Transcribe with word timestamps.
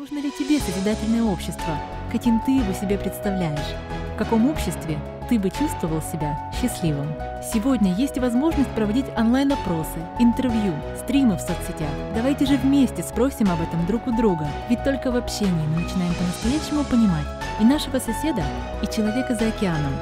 Нужно 0.00 0.16
ли 0.16 0.30
тебе 0.30 0.58
созидательное 0.58 1.22
общество? 1.24 1.78
Каким 2.10 2.40
ты 2.40 2.52
его 2.52 2.72
себе 2.72 2.96
представляешь? 2.96 3.76
В 4.14 4.16
каком 4.16 4.48
обществе 4.48 4.98
ты 5.28 5.38
бы 5.38 5.50
чувствовал 5.50 6.00
себя 6.00 6.50
счастливым? 6.58 7.08
Сегодня 7.52 7.92
есть 7.92 8.16
возможность 8.16 8.70
проводить 8.70 9.04
онлайн-опросы, 9.14 9.98
интервью, 10.18 10.72
стримы 11.04 11.36
в 11.36 11.40
соцсетях. 11.40 11.90
Давайте 12.14 12.46
же 12.46 12.56
вместе 12.56 13.02
спросим 13.02 13.50
об 13.50 13.60
этом 13.60 13.84
друг 13.84 14.06
у 14.06 14.16
друга. 14.16 14.48
Ведь 14.70 14.82
только 14.84 15.10
в 15.10 15.16
общении 15.16 15.66
мы 15.66 15.82
начинаем 15.82 16.14
по-настоящему 16.14 16.82
понимать 16.84 17.26
и 17.60 17.64
нашего 17.64 17.98
соседа, 17.98 18.42
и 18.82 18.86
человека 18.86 19.34
за 19.34 19.48
океаном. 19.48 19.92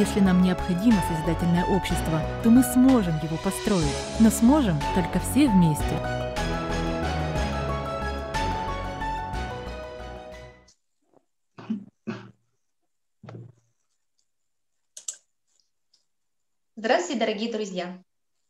Если 0.00 0.18
нам 0.18 0.42
необходимо 0.42 0.98
созидательное 1.08 1.64
общество, 1.66 2.20
то 2.42 2.50
мы 2.50 2.64
сможем 2.64 3.14
его 3.22 3.36
построить, 3.36 3.86
но 4.18 4.30
сможем 4.30 4.80
только 4.96 5.20
все 5.20 5.46
вместе. 5.46 6.23
Здравствуйте, 16.84 17.20
дорогие 17.20 17.50
друзья! 17.50 18.04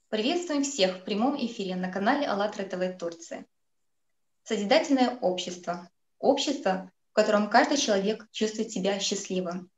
Приветствуем 0.09 0.65
всех 0.65 0.97
в 0.97 1.05
прямом 1.05 1.37
эфире 1.47 1.77
на 1.77 1.89
канале 1.89 2.27
АЛЛАТРА 2.27 2.65
ТВ 2.65 2.99
Турция. 2.99 3.47
Созидательное 4.43 5.19
общество. 5.21 5.89
Общество, 6.19 6.91
в 7.11 7.13
котором 7.13 7.49
каждый 7.49 7.77
человек 7.77 8.27
чувствует 8.33 8.73
себя 8.73 8.99
счастливым. 8.99 9.71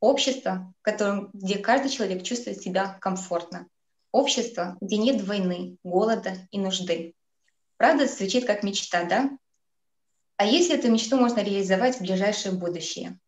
Общество, 0.00 0.74
в 0.80 0.82
котором, 0.82 1.30
где 1.32 1.58
каждый 1.58 1.88
человек 1.88 2.24
чувствует 2.24 2.60
себя 2.60 2.98
комфортно. 3.00 3.68
Общество, 4.10 4.76
где 4.80 4.96
нет 4.96 5.22
войны, 5.22 5.76
голода 5.84 6.34
и 6.50 6.58
нужды. 6.58 7.14
Правда, 7.76 8.08
звучит 8.08 8.44
как 8.44 8.64
мечта, 8.64 9.04
да? 9.04 9.30
А 10.36 10.46
если 10.46 10.76
эту 10.76 10.90
мечту 10.90 11.16
можно 11.16 11.44
реализовать 11.44 11.98
в 11.98 12.00
ближайшее 12.00 12.56
будущее? 12.56 13.20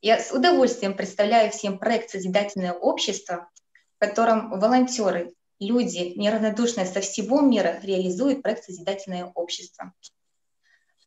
Я 0.00 0.18
с 0.18 0.32
удовольствием 0.32 0.96
представляю 0.96 1.52
всем 1.52 1.78
проект 1.78 2.10
«Созидательное 2.10 2.72
общество», 2.72 3.48
в 3.96 3.98
котором 3.98 4.50
волонтеры, 4.58 5.32
люди, 5.58 6.12
неравнодушные 6.16 6.86
со 6.86 7.00
всего 7.00 7.40
мира, 7.40 7.80
реализуют 7.82 8.42
проект 8.42 8.64
«Созидательное 8.64 9.24
общество». 9.34 9.92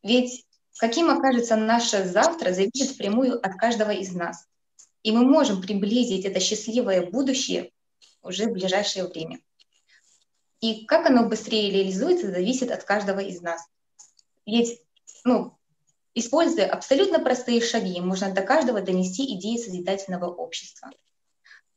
Ведь 0.02 0.46
каким 0.78 1.10
окажется 1.10 1.56
наше 1.56 2.06
завтра, 2.06 2.54
зависит 2.54 2.92
впрямую 2.92 3.36
от 3.46 3.56
каждого 3.56 3.92
из 3.92 4.14
нас. 4.14 4.46
И 5.04 5.12
мы 5.12 5.24
можем 5.24 5.62
приблизить 5.62 6.26
это 6.26 6.40
счастливое 6.40 7.06
будущее 7.06 7.72
уже 8.22 8.48
в 8.48 8.54
ближайшее 8.54 9.06
время. 9.08 9.40
И 10.62 10.86
как 10.86 11.06
оно 11.06 11.28
быстрее 11.28 11.72
реализуется, 11.72 12.32
зависит 12.32 12.72
от 12.72 12.84
каждого 12.84 13.20
из 13.20 13.42
нас. 13.42 13.62
Ведь, 14.46 14.82
ну, 15.24 15.58
используя 16.16 16.70
абсолютно 16.70 17.20
простые 17.20 17.62
шаги, 17.62 18.02
можно 18.02 18.34
до 18.34 18.42
каждого 18.42 18.82
донести 18.82 19.36
идеи 19.36 19.58
созидательного 19.58 20.26
общества– 20.26 20.90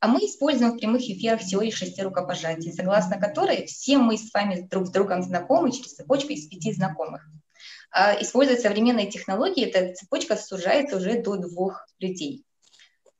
а 0.02 0.08
мы 0.08 0.18
используем 0.18 0.72
в 0.72 0.78
прямых 0.78 1.00
эфирах 1.02 1.44
теорию 1.44 1.70
шести 1.70 2.02
рукопожатий, 2.02 2.72
согласно 2.72 3.20
которой 3.20 3.66
все 3.66 3.98
мы 3.98 4.18
с 4.18 4.34
вами 4.34 4.66
друг 4.68 4.88
с 4.88 4.90
другом 4.90 5.22
знакомы 5.22 5.70
через 5.70 5.94
цепочку 5.94 6.32
из 6.32 6.48
пяти 6.48 6.72
знакомых. 6.72 7.24
А 7.92 8.20
используя 8.20 8.56
современные 8.56 9.08
технологии, 9.08 9.64
эта 9.64 9.94
цепочка 9.94 10.34
сужается 10.34 10.96
уже 10.96 11.22
до 11.22 11.36
двух 11.36 11.86
людей. 12.00 12.42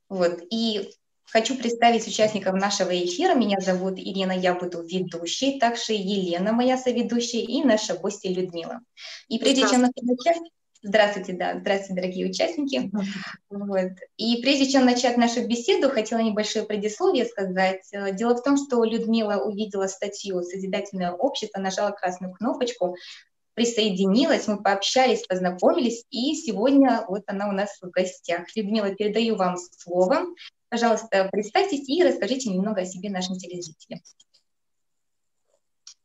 Вот. 0.09 0.41
И 0.51 0.91
хочу 1.27 1.57
представить 1.57 2.09
участников 2.09 2.55
нашего 2.55 2.91
эфира. 2.91 3.35
Меня 3.35 3.61
зовут 3.61 3.97
Ирина, 4.01 4.33
я 4.33 4.53
буду 4.53 4.83
ведущей, 4.83 5.61
также 5.61 5.93
Елена, 5.93 6.53
моя 6.53 6.77
соведущая, 6.77 7.43
и 7.43 7.63
наша 7.63 7.95
гостья 7.95 8.29
Людмила. 8.29 8.81
И 9.29 9.39
прежде 9.39 9.69
чем 9.69 9.83
начать, 9.83 10.43
Здравствуйте, 10.85 11.35
да, 11.35 11.61
здравствуйте, 11.61 11.95
дорогие 11.95 12.29
участники. 12.29 12.91
Вот. 13.51 13.93
И 14.17 14.43
прежде 14.43 14.69
чем 14.69 14.85
начать 14.85 15.17
нашу 15.17 15.47
беседу, 15.47 15.89
хотела 15.89 16.19
небольшое 16.19 16.65
предисловие 16.65 17.25
сказать. 17.25 17.87
Э, 17.93 18.13
дело 18.13 18.35
в 18.35 18.43
том, 18.43 18.57
что 18.57 18.83
Людмила 18.83 19.45
увидела 19.45 19.87
статью 19.87 20.43
«Созидательное 20.43 21.13
общество», 21.13 21.61
нажала 21.61 21.93
красную 21.93 22.33
кнопочку, 22.35 22.97
присоединилась, 23.55 24.49
мы 24.49 24.61
пообщались, 24.61 25.25
познакомились, 25.27 26.05
и 26.11 26.35
сегодня 26.35 27.05
вот 27.07 27.23
она 27.27 27.49
у 27.49 27.53
нас 27.53 27.79
в 27.81 27.89
гостях. 27.91 28.47
Людмила, 28.57 28.93
передаю 28.93 29.37
вам 29.37 29.57
слово. 29.59 30.25
Пожалуйста, 30.69 31.29
представьтесь 31.31 31.89
и 31.89 32.03
расскажите 32.03 32.51
немного 32.51 32.81
о 32.81 32.87
себе 32.87 33.09
нашим 33.11 33.37
телезрителям. 33.37 34.01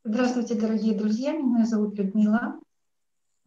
Здравствуйте, 0.04 0.54
дорогие 0.54 0.94
друзья, 0.94 1.32
меня 1.32 1.64
зовут 1.66 1.98
Людмила. 1.98 2.60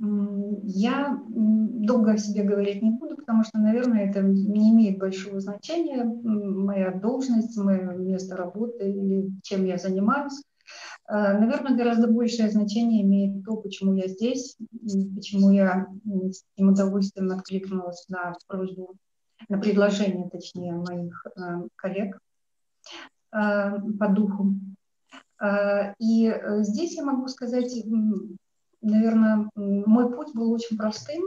Я 0.03 1.21
долго 1.27 2.13
о 2.13 2.17
себе 2.17 2.43
говорить 2.43 2.81
не 2.81 2.89
буду, 2.89 3.17
потому 3.17 3.43
что, 3.43 3.59
наверное, 3.59 4.09
это 4.09 4.21
не 4.23 4.71
имеет 4.71 4.97
большого 4.97 5.39
значения. 5.39 6.03
Моя 6.03 6.91
должность, 6.91 7.55
мое 7.57 7.93
место 7.97 8.35
работы 8.35 8.91
или 8.91 9.29
чем 9.43 9.65
я 9.65 9.77
занимаюсь. 9.77 10.41
А, 11.05 11.37
наверное, 11.37 11.77
гораздо 11.77 12.07
большее 12.07 12.49
значение 12.49 13.03
имеет 13.03 13.45
то, 13.45 13.57
почему 13.57 13.93
я 13.93 14.07
здесь, 14.07 14.57
почему 15.15 15.51
я 15.51 15.87
с 16.03 16.43
таким 16.55 16.69
удовольствием 16.69 17.29
откликнулась 17.31 18.05
на 18.09 18.33
просьбу, 18.47 18.95
на 19.49 19.59
предложение, 19.59 20.29
точнее, 20.29 20.73
моих 20.73 21.27
а, 21.35 21.61
коллег 21.75 22.17
а, 23.31 23.77
по 23.99 24.07
духу. 24.07 24.55
И 25.97 26.27
э, 26.27 26.61
здесь 26.61 26.95
я 26.95 27.03
могу 27.03 27.27
сказать 27.27 27.73
наверное, 28.81 29.49
мой 29.55 30.13
путь 30.13 30.33
был 30.33 30.51
очень 30.51 30.77
простым 30.77 31.23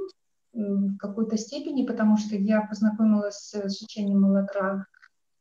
в 0.53 0.97
какой-то 0.98 1.37
степени, 1.37 1.87
потому 1.87 2.16
что 2.16 2.37
я 2.37 2.62
познакомилась 2.62 3.53
с 3.53 3.82
учением 3.82 4.20
Малатра 4.20 4.87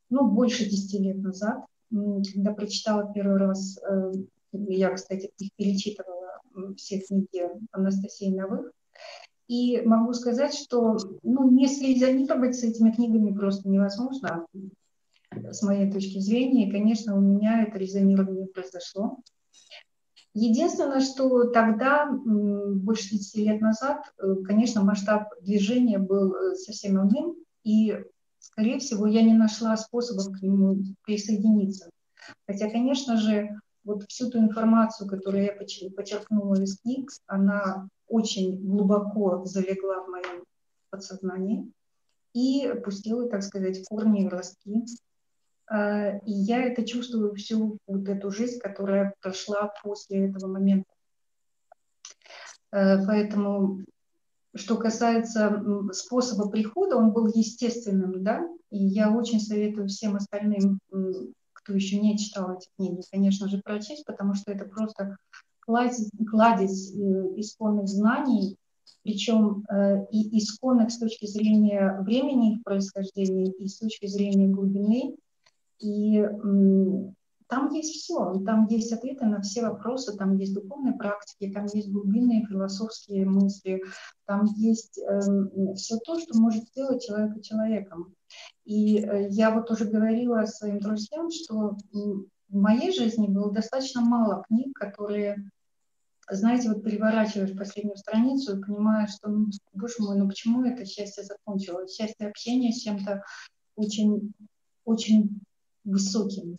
ну, 0.09 0.29
больше 0.29 0.65
10 0.69 0.99
лет 1.01 1.17
назад, 1.17 1.65
когда 1.89 2.53
прочитала 2.53 3.11
первый 3.13 3.37
раз, 3.37 3.77
э, 3.77 4.11
я, 4.51 4.91
кстати, 4.91 5.31
их 5.37 5.49
перечитывала, 5.55 6.39
все 6.77 6.99
книги 6.99 7.49
Анастасии 7.71 8.29
Новых, 8.29 8.71
и 9.47 9.81
могу 9.81 10.13
сказать, 10.13 10.53
что 10.53 10.97
ну, 11.21 11.49
не 11.49 11.67
слезонировать 11.67 12.55
с 12.55 12.63
этими 12.63 12.91
книгами 12.91 13.35
просто 13.35 13.67
невозможно, 13.69 14.45
с 15.31 15.61
моей 15.63 15.91
точки 15.91 16.19
зрения. 16.19 16.67
И, 16.67 16.71
конечно, 16.71 17.15
у 17.15 17.19
меня 17.19 17.63
это 17.63 17.77
резонирование 17.77 18.47
произошло. 18.47 19.19
Единственное, 20.33 20.99
что 20.99 21.45
тогда, 21.51 22.09
больше 22.11 23.09
30 23.09 23.35
лет 23.37 23.61
назад, 23.61 24.11
э, 24.17 24.35
конечно, 24.45 24.83
масштаб 24.83 25.29
движения 25.41 25.99
был 25.99 26.33
э, 26.33 26.55
совсем 26.55 26.97
иным, 26.97 27.35
и, 27.63 28.03
скорее 28.39 28.79
всего, 28.79 29.05
я 29.05 29.21
не 29.21 29.33
нашла 29.33 29.77
способов 29.77 30.33
к 30.33 30.41
нему 30.41 30.77
присоединиться. 31.05 31.91
Хотя, 32.47 32.69
конечно 32.69 33.17
же, 33.17 33.59
вот 33.83 34.05
всю 34.09 34.31
ту 34.31 34.39
информацию, 34.39 35.07
которую 35.07 35.43
я 35.43 35.53
подчеркнула 35.53 36.55
из 36.61 36.79
книг, 36.79 37.11
она 37.27 37.87
очень 38.07 38.57
глубоко 38.57 39.45
залегла 39.45 40.03
в 40.03 40.09
моем 40.09 40.43
подсознании 40.89 41.71
и 42.33 42.73
пустила, 42.83 43.29
так 43.29 43.43
сказать, 43.43 43.85
корни 43.87 44.25
и 44.25 44.27
ростки 44.27 44.85
и 45.71 46.31
я 46.31 46.63
это 46.63 46.85
чувствую 46.85 47.33
всю 47.35 47.77
вот 47.87 48.07
эту 48.07 48.31
жизнь, 48.31 48.59
которая 48.59 49.13
прошла 49.21 49.73
после 49.81 50.27
этого 50.29 50.47
момента. 50.47 50.93
Э, 52.73 53.05
поэтому, 53.05 53.81
что 54.55 54.77
касается 54.77 55.63
способа 55.91 56.49
прихода, 56.49 56.97
он 56.97 57.11
был 57.11 57.27
естественным, 57.27 58.23
да, 58.23 58.47
и 58.71 58.83
я 58.83 59.11
очень 59.15 59.39
советую 59.39 59.87
всем 59.87 60.15
остальным, 60.15 60.79
кто 61.53 61.73
еще 61.73 61.99
не 61.99 62.17
читал 62.17 62.57
эти 62.57 62.67
книги, 62.75 63.01
конечно 63.11 63.47
же, 63.47 63.61
прочесть, 63.63 64.05
потому 64.05 64.33
что 64.33 64.51
это 64.51 64.65
просто 64.65 65.17
кладезь, 65.59 66.09
кладезь 66.29 66.91
э, 66.93 66.99
исконных 67.37 67.87
знаний, 67.87 68.57
причем 69.03 69.63
э, 69.69 70.05
и 70.11 70.39
исконных 70.39 70.91
с 70.91 70.97
точки 70.97 71.27
зрения 71.27 71.99
времени 72.01 72.55
их 72.55 72.63
происхождения, 72.63 73.51
и 73.51 73.67
с 73.67 73.77
точки 73.77 74.07
зрения 74.07 74.47
глубины, 74.47 75.15
и 75.83 76.25
там 77.53 77.69
есть 77.71 78.01
все, 78.01 78.39
там 78.45 78.65
есть 78.67 78.91
ответы 78.91 79.25
на 79.25 79.41
все 79.41 79.61
вопросы, 79.61 80.17
там 80.17 80.37
есть 80.37 80.55
духовные 80.55 80.95
практики, 80.95 81.51
там 81.51 81.65
есть 81.71 81.91
глубинные 81.91 82.45
философские 82.47 83.25
мысли, 83.25 83.83
там 84.25 84.45
есть 84.55 84.97
э, 84.97 85.03
эм, 85.03 85.75
все 85.75 85.97
то, 85.99 86.19
что 86.19 86.35
может 86.39 86.63
сделать 86.69 87.05
человека 87.05 87.41
человеком. 87.43 88.15
И 88.65 88.97
э, 88.97 89.27
я 89.29 89.51
вот 89.51 89.69
уже 89.69 89.85
говорила 89.85 90.45
своим 90.45 90.79
друзьям, 90.79 91.29
что 91.29 91.77
в 91.91 92.55
моей 92.55 92.91
жизни 92.91 93.27
было 93.27 93.51
достаточно 93.51 94.01
мало 94.01 94.43
книг, 94.47 94.75
которые, 94.75 95.49
знаете, 96.29 96.69
вот 96.69 96.83
переворачиваешь 96.83 97.55
последнюю 97.55 97.97
страницу 97.97 98.57
и 98.57 98.61
понимаешь, 98.61 99.11
что, 99.11 99.29
ну, 99.29 99.47
боже 99.73 99.95
мой, 99.99 100.17
ну 100.17 100.27
почему 100.27 100.63
это 100.63 100.85
счастье 100.85 101.23
закончилось? 101.23 101.95
Счастье 101.95 102.27
общения 102.27 102.71
с 102.71 102.81
чем-то 102.81 103.23
очень, 103.75 104.33
очень 104.85 105.39
высоким, 105.83 106.57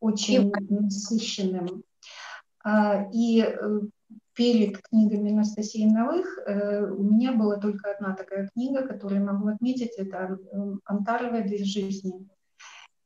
очень 0.00 0.52
насыщенным. 0.68 1.82
А, 2.64 3.08
и 3.12 3.42
э, 3.42 3.80
перед 4.34 4.78
книгами 4.82 5.32
Анастасии 5.32 5.86
Новых 5.86 6.38
э, 6.46 6.90
у 6.90 7.02
меня 7.02 7.32
была 7.32 7.56
только 7.56 7.92
одна 7.92 8.14
такая 8.14 8.48
книга, 8.52 8.86
которую 8.86 9.20
я 9.20 9.32
могу 9.32 9.48
отметить, 9.48 9.92
это 9.96 10.38
«Антаровая 10.84 11.46
две 11.46 11.64
жизни». 11.64 12.28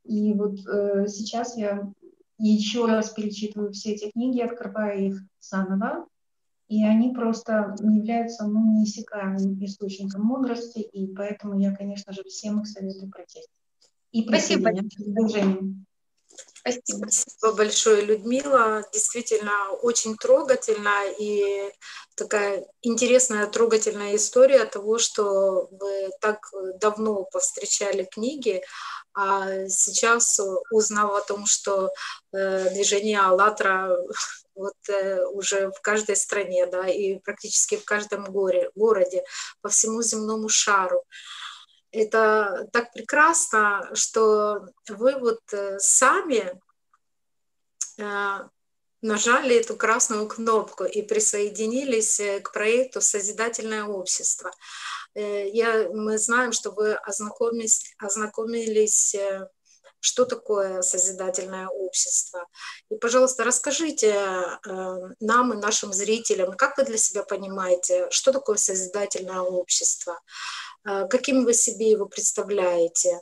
И 0.05 0.33
вот 0.33 0.59
э, 0.67 1.07
сейчас 1.09 1.57
я 1.57 1.93
еще 2.39 2.87
раз 2.87 3.11
перечитываю 3.11 3.73
все 3.73 3.93
эти 3.93 4.11
книги, 4.11 4.41
открываю 4.41 5.07
их 5.07 5.23
заново, 5.41 6.07
и 6.69 6.85
они 6.85 7.13
просто 7.13 7.75
являются 7.81 8.47
ну, 8.47 8.79
неиссякаемым 8.79 9.63
источником 9.65 10.23
мудрости, 10.23 10.79
и 10.79 11.13
поэтому 11.15 11.59
я, 11.59 11.75
конечно 11.75 12.13
же, 12.13 12.23
всем 12.25 12.61
их 12.61 12.67
советую 12.67 13.11
прочесть. 13.11 13.51
И 14.13 14.27
Спасибо. 14.27 14.71
Спасибо. 16.61 17.09
Спасибо 17.09 17.53
большое, 17.53 18.03
Людмила. 18.03 18.85
Действительно, 18.93 19.71
очень 19.83 20.17
трогательно 20.17 21.05
и 21.19 21.73
такая 22.17 22.67
интересная, 22.83 23.47
трогательная 23.47 24.17
история 24.17 24.65
того, 24.67 24.99
что 24.99 25.69
вы 25.71 26.11
так 26.21 26.41
давно 26.81 27.25
повстречали 27.25 28.05
книги, 28.05 28.63
а 29.15 29.69
сейчас, 29.69 30.39
узнав 30.71 31.13
о 31.13 31.21
том, 31.21 31.47
что 31.47 31.91
э, 32.33 32.71
движение 32.71 33.21
«АЛЛАТРА» 33.21 33.97
вот 34.55 34.75
э, 34.89 35.25
уже 35.27 35.71
в 35.71 35.81
каждой 35.81 36.17
стране, 36.17 36.67
да, 36.67 36.87
и 36.87 37.19
практически 37.19 37.77
в 37.77 37.85
каждом 37.85 38.25
горе, 38.25 38.71
городе, 38.75 39.25
по 39.63 39.69
всему 39.71 40.03
земному 40.03 40.49
шару, 40.49 41.03
это 41.93 42.69
так 42.73 42.93
прекрасно, 42.93 43.91
что 43.95 44.69
вы 44.89 45.19
вот 45.19 45.41
э, 45.53 45.79
сами 45.79 46.61
э, 47.99 48.49
нажали 49.03 49.57
эту 49.57 49.77
красную 49.77 50.29
кнопку 50.29 50.85
и 50.85 51.03
присоединились 51.03 52.21
э, 52.21 52.41
к 52.41 52.53
проекту 52.53 53.01
«Созидательное 53.01 53.85
общество». 53.85 54.51
Я, 55.17 55.89
мы 55.93 56.19
знаем, 56.19 56.53
что 56.53 56.71
вы 56.71 56.95
ознакомились, 56.95 57.97
ознакомились 57.99 59.17
что 60.01 60.25
такое 60.25 60.83
созидательное 60.83 61.69
общество. 61.69 62.47
И, 62.91 62.97
пожалуйста, 62.97 63.45
расскажите 63.45 64.15
нам 65.21 65.53
и 65.53 65.57
нашим 65.57 65.93
зрителям, 65.93 66.53
как 66.55 66.79
вы 66.79 66.85
для 66.85 66.97
себя 66.97 67.23
понимаете, 67.23 68.09
что 68.11 68.33
такое 68.33 68.57
созидательное 68.57 69.41
общество, 69.41 70.19
Э, 70.85 71.07
каким 71.09 71.45
вы 71.45 71.55
себе 71.55 71.91
его 71.91 72.07
представляете, 72.07 73.21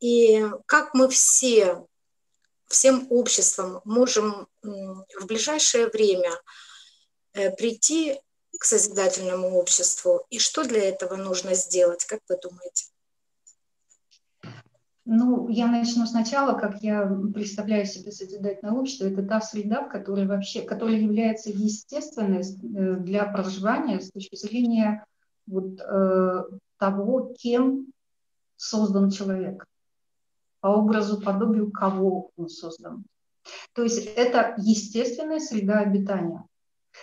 и 0.00 0.44
как 0.66 0.94
мы 0.94 1.08
все, 1.08 1.86
всем 2.66 3.06
обществом 3.10 3.80
можем 3.84 4.48
в 4.62 5.26
ближайшее 5.26 5.86
время 5.86 6.32
э, 7.34 7.50
прийти 7.50 8.20
к 8.58 8.64
созидательному 8.64 9.56
обществу, 9.58 10.26
и 10.30 10.38
что 10.38 10.64
для 10.64 10.88
этого 10.88 11.16
нужно 11.16 11.54
сделать, 11.54 12.04
как 12.06 12.20
вы 12.28 12.38
думаете? 12.38 12.86
Ну, 15.08 15.48
я 15.48 15.68
начну 15.68 16.04
сначала, 16.04 16.58
как 16.58 16.82
я 16.82 17.06
представляю 17.32 17.86
себе 17.86 18.10
созидательное 18.10 18.74
общество. 18.74 19.06
Это 19.06 19.22
та 19.22 19.40
среда, 19.40 19.84
в 19.84 19.88
которой 19.88 20.26
вообще, 20.26 20.62
которая 20.62 20.96
является 20.96 21.50
естественной 21.50 22.40
э, 22.40 22.96
для 22.96 23.24
проживания 23.24 24.00
с 24.00 24.10
точки 24.10 24.34
зрения 24.34 25.06
вот, 25.46 25.78
того, 26.78 27.34
кем 27.38 27.86
создан 28.56 29.10
человек, 29.10 29.64
по 30.60 30.68
образу, 30.68 31.20
подобию 31.20 31.70
кого 31.70 32.30
он 32.36 32.48
создан. 32.48 33.04
То 33.74 33.82
есть 33.82 34.04
это 34.16 34.54
естественная 34.58 35.38
среда 35.38 35.80
обитания, 35.80 36.44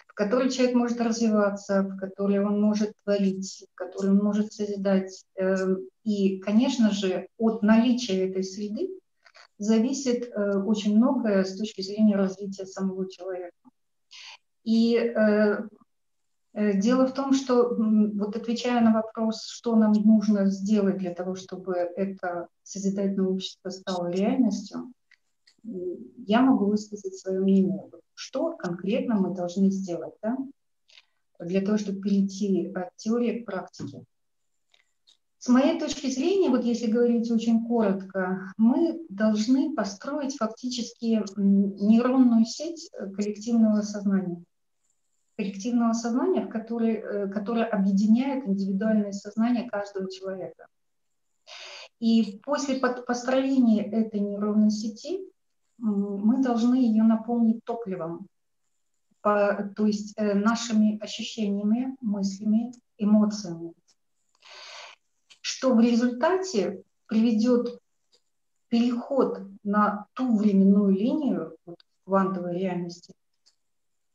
в 0.07 0.13
которой 0.13 0.49
человек 0.49 0.75
может 0.75 1.01
развиваться, 1.01 1.83
в 1.83 1.97
которой 1.97 2.43
он 2.43 2.61
может 2.61 2.93
творить, 3.03 3.65
в 3.71 3.75
которой 3.75 4.11
он 4.11 4.23
может 4.23 4.53
созидать. 4.53 5.25
Эм, 5.35 5.87
и, 6.03 6.39
конечно 6.39 6.91
же, 6.91 7.27
от 7.37 7.61
наличия 7.61 8.29
этой 8.29 8.43
среды 8.43 8.89
зависит 9.57 10.29
э, 10.29 10.57
очень 10.59 10.97
многое 10.97 11.43
с 11.43 11.57
точки 11.57 11.81
зрения 11.81 12.15
развития 12.15 12.65
самого 12.65 13.09
человека. 13.09 13.55
И 14.63 14.95
э, 14.97 15.57
Э, 16.53 16.73
дело 16.73 17.07
в 17.07 17.13
том, 17.13 17.33
что 17.33 17.75
вот 17.75 18.35
отвечая 18.35 18.81
на 18.81 18.93
вопрос, 18.93 19.47
что 19.47 19.75
нам 19.75 19.91
нужно 19.93 20.45
сделать 20.47 20.97
для 20.97 21.13
того, 21.13 21.35
чтобы 21.35 21.73
это 21.73 22.47
созидательное 22.61 23.27
общество 23.27 23.69
стало 23.69 24.11
реальностью, 24.11 24.93
я 25.63 26.41
могу 26.41 26.65
высказать 26.65 27.15
свое 27.15 27.39
мнение. 27.39 27.89
Что 28.13 28.55
конкретно 28.55 29.15
мы 29.15 29.33
должны 29.33 29.69
сделать 29.71 30.13
да, 30.21 30.37
для 31.39 31.61
того, 31.61 31.77
чтобы 31.77 32.01
перейти 32.01 32.71
от 32.73 32.95
теории 32.95 33.39
к 33.39 33.45
практике? 33.45 34.03
С 35.39 35.49
моей 35.49 35.77
точки 35.77 36.07
зрения, 36.07 36.49
вот 36.49 36.63
если 36.63 36.89
говорить 36.89 37.29
очень 37.29 37.65
коротко, 37.67 38.53
мы 38.57 39.01
должны 39.09 39.75
построить 39.75 40.37
фактически 40.37 41.21
нейронную 41.35 42.45
сеть 42.45 42.89
коллективного 43.15 43.81
сознания 43.81 44.43
коллективного 45.35 45.93
сознания, 45.93 46.45
который, 46.45 46.93
э, 46.95 47.27
которое 47.27 47.65
объединяет 47.65 48.47
индивидуальное 48.47 49.11
сознание 49.11 49.69
каждого 49.69 50.09
человека. 50.11 50.67
И 51.99 52.39
после 52.43 52.79
построения 52.79 53.83
этой 53.83 54.19
нейронной 54.19 54.69
сети 54.69 55.27
мы 55.85 56.41
должны 56.41 56.75
ее 56.75 57.03
наполнить 57.03 57.63
топливом, 57.63 58.27
по, 59.21 59.71
то 59.75 59.85
есть 59.85 60.13
э, 60.17 60.33
нашими 60.33 60.99
ощущениями, 61.01 61.95
мыслями, 62.01 62.73
эмоциями, 62.97 63.73
что 65.41 65.73
в 65.75 65.79
результате 65.79 66.83
приведет 67.07 67.79
переход 68.69 69.39
на 69.63 70.07
ту 70.13 70.37
временную 70.37 70.93
линию 70.93 71.55
вот, 71.65 71.77
квантовой 72.05 72.57
реальности, 72.57 73.13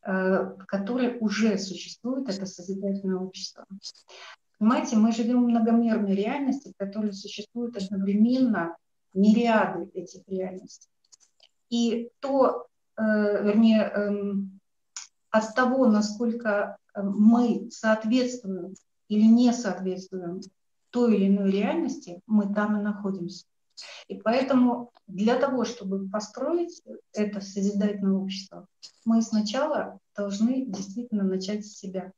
Э, 0.09 0.55
в 0.59 0.65
которой 0.65 1.19
уже 1.21 1.59
существует 1.59 2.31
это 2.31 2.47
созидательное 2.47 3.19
общество. 3.19 3.67
Понимаете, 4.59 4.97
мы 4.97 5.13
живем 5.13 5.45
в 5.45 5.49
многомерной 5.49 6.15
реальности, 6.15 6.73
в 6.73 6.79
которой 6.79 7.13
существуют 7.13 7.77
одновременно 7.77 8.75
мириады 9.13 9.91
этих 9.93 10.27
реальностей. 10.27 10.89
И 11.71 12.11
то, 12.21 12.67
э, 12.97 13.03
вернее, 13.03 13.83
эм, 13.83 14.61
от 15.31 15.55
того, 15.55 15.87
насколько 15.87 16.79
э, 16.95 17.03
мы 17.03 17.69
соответствуем 17.71 18.75
или 19.09 19.25
не 19.25 19.53
соответствуем 19.53 20.41
той 20.91 21.17
или 21.17 21.29
иной 21.29 21.51
реальности, 21.51 22.21
мы 22.27 22.53
там 22.53 22.79
и 22.79 22.83
находимся. 22.83 23.45
И 24.09 24.17
поэтому 24.17 24.91
для 25.07 25.39
того, 25.39 25.65
чтобы 25.65 26.09
построить 26.09 26.83
это 27.13 27.41
созидательное 27.41 28.15
общество, 28.15 28.67
мы 29.05 29.23
сначала 29.23 29.99
должны 30.17 30.67
действительно 30.67 31.25
начать 31.25 31.65
с 31.65 31.79
себя. 31.79 32.13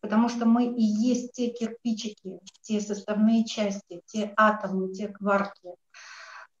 Потому 0.00 0.28
что 0.28 0.46
мы 0.46 0.66
и 0.66 0.82
есть 0.82 1.32
те 1.32 1.50
кирпичики, 1.50 2.40
те 2.62 2.80
составные 2.80 3.44
части, 3.44 4.02
те 4.06 4.32
атомы, 4.36 4.92
те 4.92 5.08
кварки, 5.08 5.74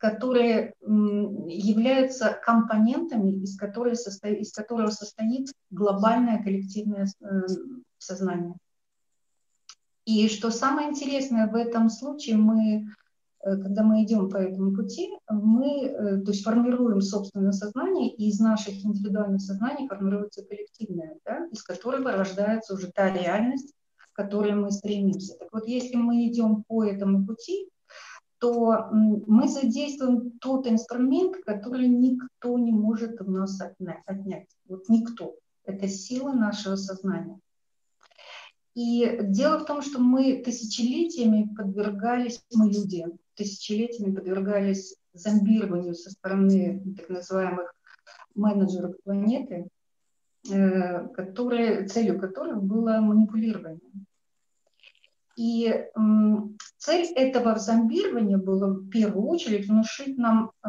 которые 0.00 0.74
являются 0.80 2.38
компонентами, 2.44 3.42
из, 3.42 3.56
состоит, 4.02 4.40
из 4.40 4.52
которого 4.52 4.90
состоит 4.90 5.52
глобальное 5.70 6.42
коллективное 6.42 7.06
э, 7.20 7.26
сознание. 7.98 8.54
И 10.04 10.28
что 10.28 10.50
самое 10.50 10.88
интересное 10.88 11.46
в 11.46 11.54
этом 11.54 11.90
случае, 11.90 12.36
мы 12.36 12.86
Э, 13.42 13.56
когда 13.56 13.82
мы 13.82 14.04
идем 14.04 14.28
по 14.28 14.36
этому 14.36 14.74
пути, 14.74 15.10
мы 15.28 15.84
э, 15.84 16.20
то 16.20 16.30
есть 16.30 16.44
формируем 16.44 17.00
собственное 17.00 17.52
сознание, 17.52 18.10
и 18.14 18.28
из 18.28 18.38
наших 18.38 18.84
индивидуальных 18.84 19.40
сознаний 19.40 19.88
формируется 19.88 20.44
коллективное, 20.44 21.16
да, 21.24 21.46
из 21.50 21.62
которого 21.62 22.12
рождается 22.12 22.74
уже 22.74 22.90
та 22.90 23.10
реальность, 23.10 23.72
к 23.96 24.14
которой 24.14 24.54
мы 24.54 24.70
стремимся. 24.70 25.36
Так 25.38 25.48
вот, 25.52 25.66
если 25.66 25.96
мы 25.96 26.26
идем 26.26 26.64
по 26.64 26.84
этому 26.84 27.26
пути, 27.26 27.68
то 28.40 28.88
мы 28.90 29.48
задействуем 29.48 30.32
тот 30.40 30.66
инструмент, 30.66 31.36
который 31.44 31.88
никто 31.88 32.58
не 32.58 32.72
может 32.72 33.20
у 33.20 33.30
нас 33.30 33.60
отнять. 34.06 34.48
Вот 34.66 34.88
никто. 34.88 35.36
Это 35.64 35.86
сила 35.88 36.32
нашего 36.32 36.76
сознания. 36.76 37.38
И 38.74 39.18
дело 39.24 39.58
в 39.58 39.66
том, 39.66 39.82
что 39.82 39.98
мы 39.98 40.42
тысячелетиями 40.42 41.54
подвергались, 41.54 42.42
мы 42.54 42.72
люди, 42.72 43.04
тысячелетиями 43.34 44.14
подвергались 44.14 44.96
зомбированию 45.12 45.94
со 45.94 46.10
стороны 46.10 46.82
так 46.96 47.10
называемых 47.10 47.74
менеджеров 48.34 48.94
планеты, 49.04 49.68
э, 50.50 51.08
которые, 51.08 51.88
целью 51.88 52.18
которых 52.18 52.62
было 52.62 53.00
манипулирование. 53.00 53.80
И 55.40 55.86
цель 56.76 57.06
этого 57.14 57.58
зомбирования 57.58 58.36
была 58.36 58.66
в 58.74 58.90
первую 58.90 59.26
очередь 59.26 59.68
внушить 59.68 60.18
нам 60.18 60.52
э, 60.62 60.68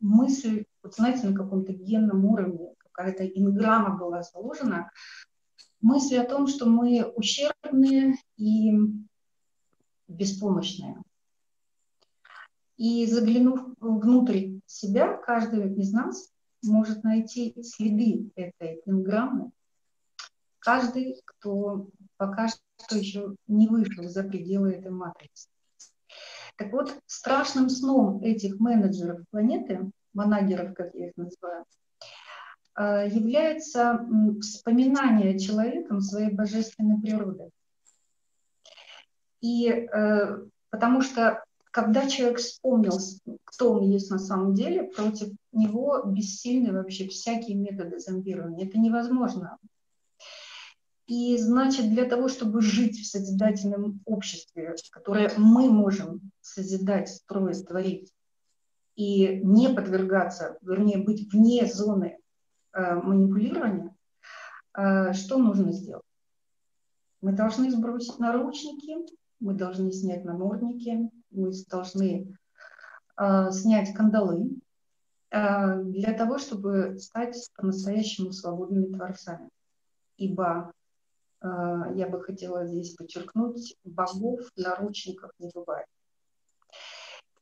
мысль, 0.00 0.66
вот 0.82 0.94
знаете, 0.94 1.28
на 1.28 1.34
каком-то 1.34 1.72
генном 1.72 2.26
уровне, 2.26 2.74
какая-то 2.76 3.26
инграмма 3.26 3.96
была 3.96 4.22
заложена, 4.22 4.90
мысли 5.80 6.16
о 6.16 6.26
том, 6.26 6.46
что 6.46 6.66
мы 6.66 7.10
ущербные 7.16 8.16
и 8.36 8.72
беспомощные. 10.08 11.02
И 12.76 13.06
заглянув 13.06 13.60
внутрь 13.80 14.58
себя, 14.66 15.16
каждый 15.16 15.74
из 15.74 15.90
нас 15.90 16.30
может 16.62 17.02
найти 17.02 17.54
следы 17.62 18.30
этой 18.34 18.82
инграммы. 18.84 19.52
Каждый, 20.58 21.22
кто 21.24 21.88
пока 22.26 22.46
что 22.48 22.96
еще 22.96 23.34
не 23.48 23.66
вышел 23.66 24.04
за 24.08 24.22
пределы 24.22 24.72
этой 24.72 24.92
матрицы. 24.92 25.48
Так 26.56 26.72
вот, 26.72 26.96
страшным 27.06 27.68
сном 27.68 28.22
этих 28.22 28.60
менеджеров 28.60 29.20
планеты, 29.30 29.90
манагеров, 30.14 30.74
как 30.74 30.94
я 30.94 31.08
их 31.08 31.16
называю, 31.16 31.64
э, 32.76 33.08
является 33.08 34.06
вспоминание 34.40 35.36
человеком 35.36 36.00
своей 36.00 36.30
божественной 36.30 37.00
природы. 37.00 37.50
И 39.40 39.68
э, 39.68 40.46
потому 40.70 41.00
что 41.00 41.42
когда 41.72 42.08
человек 42.08 42.38
вспомнил, 42.38 42.98
кто 43.44 43.72
он 43.72 43.90
есть 43.90 44.10
на 44.10 44.18
самом 44.18 44.54
деле, 44.54 44.84
против 44.84 45.30
него 45.50 46.02
бессильны 46.04 46.72
вообще 46.72 47.08
всякие 47.08 47.56
методы 47.56 47.98
зомбирования. 47.98 48.66
Это 48.66 48.78
невозможно. 48.78 49.58
И 51.06 51.36
значит, 51.36 51.90
для 51.90 52.04
того, 52.04 52.28
чтобы 52.28 52.62
жить 52.62 53.00
в 53.00 53.06
созидательном 53.06 54.00
обществе, 54.04 54.74
которое 54.90 55.32
мы 55.36 55.70
можем 55.70 56.30
созидать, 56.40 57.08
строить, 57.08 57.66
творить, 57.66 58.12
и 58.94 59.40
не 59.42 59.68
подвергаться, 59.68 60.58
вернее, 60.60 60.98
быть 60.98 61.32
вне 61.32 61.66
зоны 61.66 62.18
э, 62.72 62.94
манипулирования, 62.94 63.94
э, 64.76 65.12
что 65.12 65.38
нужно 65.38 65.72
сделать? 65.72 66.04
Мы 67.20 67.32
должны 67.32 67.70
сбросить 67.70 68.18
наручники, 68.18 68.96
мы 69.40 69.54
должны 69.54 69.92
снять 69.92 70.24
намордники, 70.24 71.10
мы 71.30 71.52
должны 71.68 72.36
э, 73.16 73.50
снять 73.50 73.94
кандалы 73.94 74.50
э, 75.30 75.82
для 75.84 76.12
того, 76.12 76.38
чтобы 76.38 76.98
стать 76.98 77.50
по-настоящему 77.56 78.32
свободными 78.32 78.92
творцами. 78.92 79.48
Ибо 80.16 80.72
я 81.42 82.08
бы 82.08 82.22
хотела 82.22 82.66
здесь 82.66 82.94
подчеркнуть, 82.94 83.76
богов 83.84 84.40
в 84.54 84.60
наручниках 84.60 85.32
не 85.38 85.50
бывает. 85.54 85.86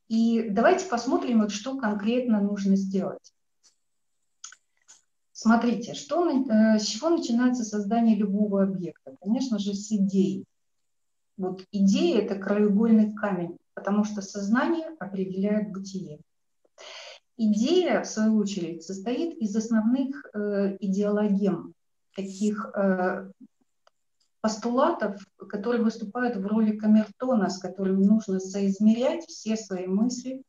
И 0.09 0.49
давайте 0.51 0.87
посмотрим, 0.87 1.41
вот 1.41 1.53
что 1.53 1.79
конкретно 1.79 2.41
нужно 2.41 2.75
сделать. 2.77 3.33
Смотрите, 5.33 5.95
что, 5.95 6.29
э, 6.29 6.79
с 6.79 6.83
чего 6.83 7.09
начинается 7.09 7.65
создание 7.65 8.15
любого 8.15 8.63
объекта? 8.65 9.17
Конечно 9.23 9.59
же, 9.59 9.73
с 9.73 9.91
идеи. 9.91 10.45
Вот 11.39 11.65
идея– 11.73 12.21
это 12.23 12.35
краеугольный 12.35 13.15
камень, 13.15 13.57
потому 13.73 14.05
что 14.05 14.21
сознание 14.21 14.89
определяет 14.99 15.73
бытие. 15.73 16.19
Идея, 17.39 18.03
в 18.03 18.07
свою 18.07 18.37
очередь, 18.37 18.83
состоит 18.83 19.35
из 19.39 19.57
основных 19.57 20.27
э, 20.35 20.77
идеологем, 20.81 21.73
таких 22.15 22.71
э, 22.75 23.31
постулатов, 24.41 25.21
которые 25.49 25.83
выступают 25.83 26.37
в 26.37 26.47
роли 26.47 26.77
камертона, 26.77 27.51
с 27.51 27.59
которым 27.59 28.03
нужно 28.03 28.41
соизмерять 28.41 29.27
все 29.27 29.57
свои 29.57 29.87
мысли, 29.87 30.43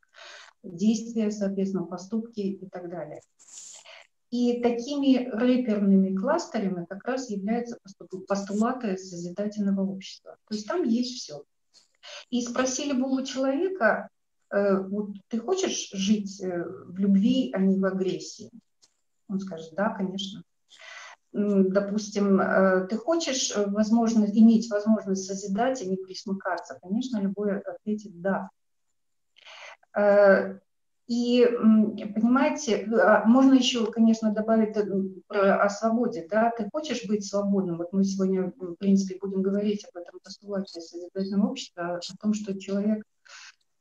действия, 0.63 1.31
соответственно, 1.31 1.85
поступки 1.85 2.39
и 2.39 2.69
так 2.69 2.89
далее. 2.89 3.21
И 4.29 4.61
такими 4.61 5.27
рэперными 5.29 6.15
кластерами 6.15 6.85
как 6.85 7.03
раз 7.05 7.29
являются 7.29 7.77
постулаты 8.27 8.97
созидательного 8.97 9.81
общества. 9.81 10.37
То 10.47 10.55
есть 10.55 10.67
там 10.67 10.83
есть 10.83 11.17
все. 11.17 11.43
И 12.29 12.41
спросили 12.41 12.93
любого 12.93 13.25
человека, 13.25 14.09
э, 14.49 14.77
вот 14.87 15.09
ты 15.27 15.37
хочешь 15.37 15.89
жить 15.91 16.41
э, 16.41 16.63
в 16.63 16.97
любви, 16.97 17.51
а 17.53 17.59
не 17.59 17.77
в 17.77 17.83
агрессии? 17.83 18.49
Он 19.27 19.39
скажет, 19.39 19.73
да, 19.75 19.89
конечно. 19.89 20.43
Допустим, 21.33 22.41
э, 22.41 22.87
ты 22.87 22.97
хочешь 22.97 23.53
возможность, 23.55 24.37
иметь 24.37 24.69
возможность 24.69 25.25
созидать, 25.25 25.81
а 25.81 25.85
не 25.85 25.95
присмыкаться? 25.95 26.77
Конечно, 26.81 27.19
любой 27.19 27.59
ответит 27.59 28.11
да. 28.21 28.49
И, 31.11 31.45
понимаете, 32.15 32.85
а, 32.85 33.25
можно 33.25 33.55
еще, 33.55 33.91
конечно, 33.91 34.31
добавить 34.31 34.77
э, 34.77 35.35
о 35.35 35.67
свободе. 35.67 36.25
Да? 36.29 36.53
Ты 36.57 36.69
хочешь 36.71 37.05
быть 37.05 37.25
свободным? 37.25 37.79
Вот 37.79 37.91
мы 37.91 38.05
сегодня, 38.05 38.53
в 38.55 38.75
принципе, 38.75 39.19
будем 39.19 39.41
говорить 39.41 39.85
об 39.85 40.01
этом 40.01 40.21
постулате 40.23 40.79
созидательного 40.79 41.49
общества, 41.49 41.97
о 41.97 42.17
том, 42.21 42.33
что 42.33 42.57
человек 42.57 43.03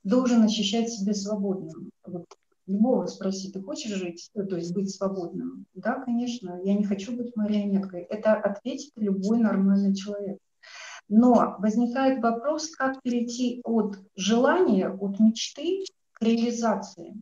должен 0.02 0.42
ощущать 0.42 0.90
себя 0.90 1.14
свободным. 1.14 1.90
Вот 2.04 2.26
любого 2.70 3.06
спроси, 3.06 3.50
ты 3.50 3.60
хочешь 3.62 3.92
жить, 3.92 4.30
э, 4.34 4.42
то 4.44 4.56
есть 4.56 4.74
быть 4.74 4.94
свободным? 4.94 5.66
Да, 5.74 6.00
конечно, 6.00 6.60
я 6.64 6.74
не 6.74 6.84
хочу 6.84 7.16
быть 7.16 7.36
марионеткой. 7.36 8.02
Это 8.02 8.34
ответит 8.34 8.92
любой 8.96 9.38
нормальный 9.38 9.94
человек. 9.94 10.38
Но 11.08 11.56
возникает 11.58 12.22
вопрос, 12.22 12.70
как 12.70 13.02
перейти 13.02 13.60
от 13.64 13.98
желания, 14.14 14.88
от 14.88 15.18
мечты 15.18 15.84
реализации. 16.20 17.14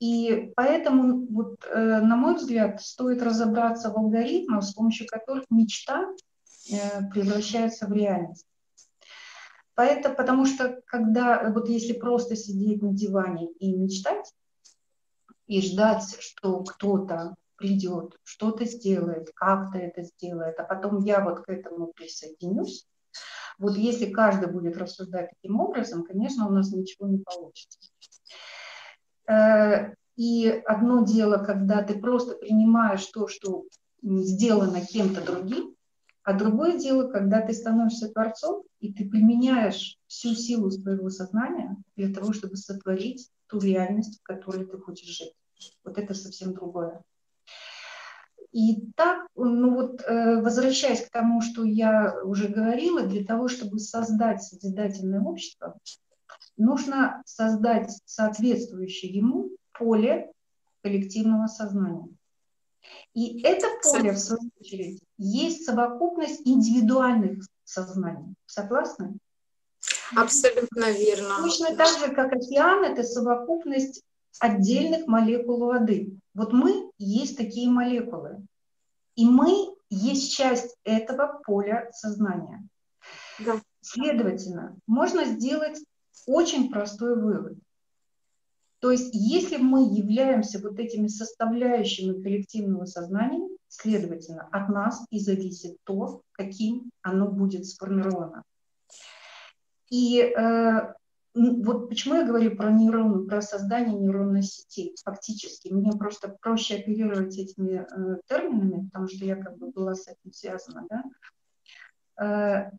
И 0.00 0.52
поэтому, 0.56 1.26
вот, 1.26 1.56
э, 1.66 2.00
на 2.00 2.16
мой 2.16 2.34
взгляд, 2.36 2.80
стоит 2.82 3.22
разобраться 3.22 3.90
в 3.90 3.96
алгоритмах, 3.96 4.64
с 4.64 4.72
помощью 4.72 5.06
которых 5.06 5.44
мечта 5.50 6.06
э, 6.70 7.08
превращается 7.12 7.86
в 7.86 7.92
реальность. 7.92 8.46
Поэтому, 9.74 10.14
потому 10.14 10.44
что 10.44 10.80
когда, 10.86 11.50
вот 11.54 11.68
если 11.68 11.94
просто 11.94 12.36
сидеть 12.36 12.82
на 12.82 12.92
диване 12.92 13.50
и 13.60 13.72
мечтать, 13.72 14.30
и 15.50 15.60
ждать, 15.60 16.16
что 16.20 16.62
кто-то 16.62 17.34
придет, 17.56 18.16
что-то 18.22 18.64
сделает, 18.66 19.32
как-то 19.34 19.78
это 19.78 20.04
сделает, 20.04 20.60
а 20.60 20.62
потом 20.62 21.02
я 21.02 21.24
вот 21.24 21.40
к 21.40 21.48
этому 21.48 21.88
присоединюсь, 21.88 22.86
вот 23.58 23.76
если 23.76 24.12
каждый 24.12 24.48
будет 24.48 24.76
рассуждать 24.76 25.30
таким 25.30 25.58
образом, 25.58 26.04
конечно, 26.04 26.46
у 26.46 26.52
нас 26.52 26.70
ничего 26.70 27.08
не 27.08 27.18
получится. 27.18 27.80
Э, 29.28 29.94
и 30.14 30.48
одно 30.66 31.04
дело, 31.04 31.38
когда 31.38 31.82
ты 31.82 31.98
просто 31.98 32.36
принимаешь 32.36 33.04
то, 33.06 33.26
что 33.26 33.64
сделано 34.02 34.80
кем-то 34.86 35.20
другим, 35.20 35.74
а 36.22 36.32
другое 36.32 36.78
дело, 36.78 37.10
когда 37.10 37.40
ты 37.40 37.54
становишься 37.54 38.08
творцом, 38.08 38.62
и 38.78 38.92
ты 38.92 39.08
применяешь 39.10 39.98
всю 40.06 40.34
силу 40.36 40.70
своего 40.70 41.10
сознания 41.10 41.76
для 41.96 42.14
того, 42.14 42.32
чтобы 42.32 42.54
сотворить 42.54 43.30
ту 43.48 43.58
реальность, 43.58 44.20
в 44.20 44.22
которой 44.22 44.64
ты 44.64 44.78
хочешь 44.78 45.08
жить. 45.08 45.34
Вот 45.84 45.98
это 45.98 46.14
совсем 46.14 46.54
другое. 46.54 47.02
И 48.52 48.90
так, 48.96 49.28
ну 49.36 49.74
вот, 49.74 50.02
э, 50.02 50.40
возвращаясь 50.40 51.06
к 51.06 51.10
тому, 51.10 51.40
что 51.40 51.62
я 51.64 52.16
уже 52.24 52.48
говорила, 52.48 53.02
для 53.02 53.24
того, 53.24 53.48
чтобы 53.48 53.78
создать 53.78 54.42
созидательное 54.42 55.20
общество, 55.20 55.78
нужно 56.56 57.22
создать 57.24 57.92
соответствующее 58.06 59.12
ему 59.12 59.50
поле 59.78 60.32
коллективного 60.82 61.46
сознания. 61.46 62.08
И 63.14 63.40
это 63.42 63.66
поле, 63.82 64.12
в 64.12 64.18
свою 64.18 64.50
очередь, 64.58 65.02
есть 65.16 65.64
совокупность 65.64 66.40
индивидуальных 66.44 67.44
сознаний. 67.64 68.34
Согласны? 68.46 69.18
Абсолютно 70.16 70.90
верно. 70.90 71.36
Точно 71.42 71.76
так 71.76 71.98
же, 71.98 72.14
как 72.14 72.32
океан– 72.32 72.84
это 72.84 73.04
совокупность 73.04 74.02
отдельных 74.38 75.06
молекул 75.06 75.58
воды. 75.58 76.12
Вот 76.34 76.52
мы 76.52 76.90
есть 76.98 77.36
такие 77.36 77.70
молекулы. 77.70 78.44
И 79.16 79.24
мы 79.24 79.74
есть 79.90 80.32
часть 80.34 80.76
этого 80.84 81.42
поля 81.44 81.90
сознания. 81.92 82.66
Да. 83.38 83.60
Следовательно, 83.82 84.76
можно 84.86 85.24
сделать 85.24 85.78
очень 86.26 86.70
простой 86.70 87.20
вывод. 87.20 87.58
То 88.80 88.90
есть, 88.90 89.10
если 89.12 89.58
мы 89.58 89.82
являемся 89.82 90.58
вот 90.58 90.78
этими 90.78 91.06
составляющими 91.06 92.22
коллективного 92.22 92.86
сознания, 92.86 93.48
следовательно, 93.68 94.48
от 94.50 94.68
нас 94.68 95.04
и 95.10 95.18
зависит 95.18 95.76
то, 95.84 96.22
каким 96.32 96.90
оно 97.02 97.28
будет 97.28 97.66
сформировано. 97.66 98.42
И 99.90 100.20
э, 100.20 100.94
вот 101.34 101.88
почему 101.88 102.16
я 102.16 102.26
говорю 102.26 102.56
про 102.56 102.70
нейроны, 102.70 103.26
про 103.26 103.40
создание 103.40 103.96
нейронной 103.96 104.42
сети 104.42 104.94
фактически. 105.04 105.68
Мне 105.68 105.92
просто 105.92 106.36
проще 106.40 106.76
оперировать 106.76 107.36
этими 107.38 107.86
э, 107.88 108.20
терминами, 108.26 108.86
потому 108.86 109.08
что 109.08 109.24
я 109.24 109.36
как 109.36 109.56
бы 109.58 109.70
была 109.70 109.94
с 109.94 110.08
этим 110.08 110.32
связана. 110.32 110.86
Да? 110.90 111.04
Э, 112.24 112.70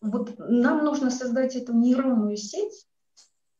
вот 0.00 0.34
нам 0.38 0.84
нужно 0.84 1.10
создать 1.10 1.54
эту 1.54 1.72
нейронную 1.72 2.36
сеть, 2.36 2.86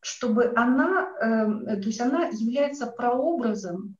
чтобы 0.01 0.51
она, 0.55 1.09
э, 1.21 1.77
то 1.77 1.87
есть 1.87 2.01
она 2.01 2.27
является 2.27 2.87
прообразом, 2.87 3.95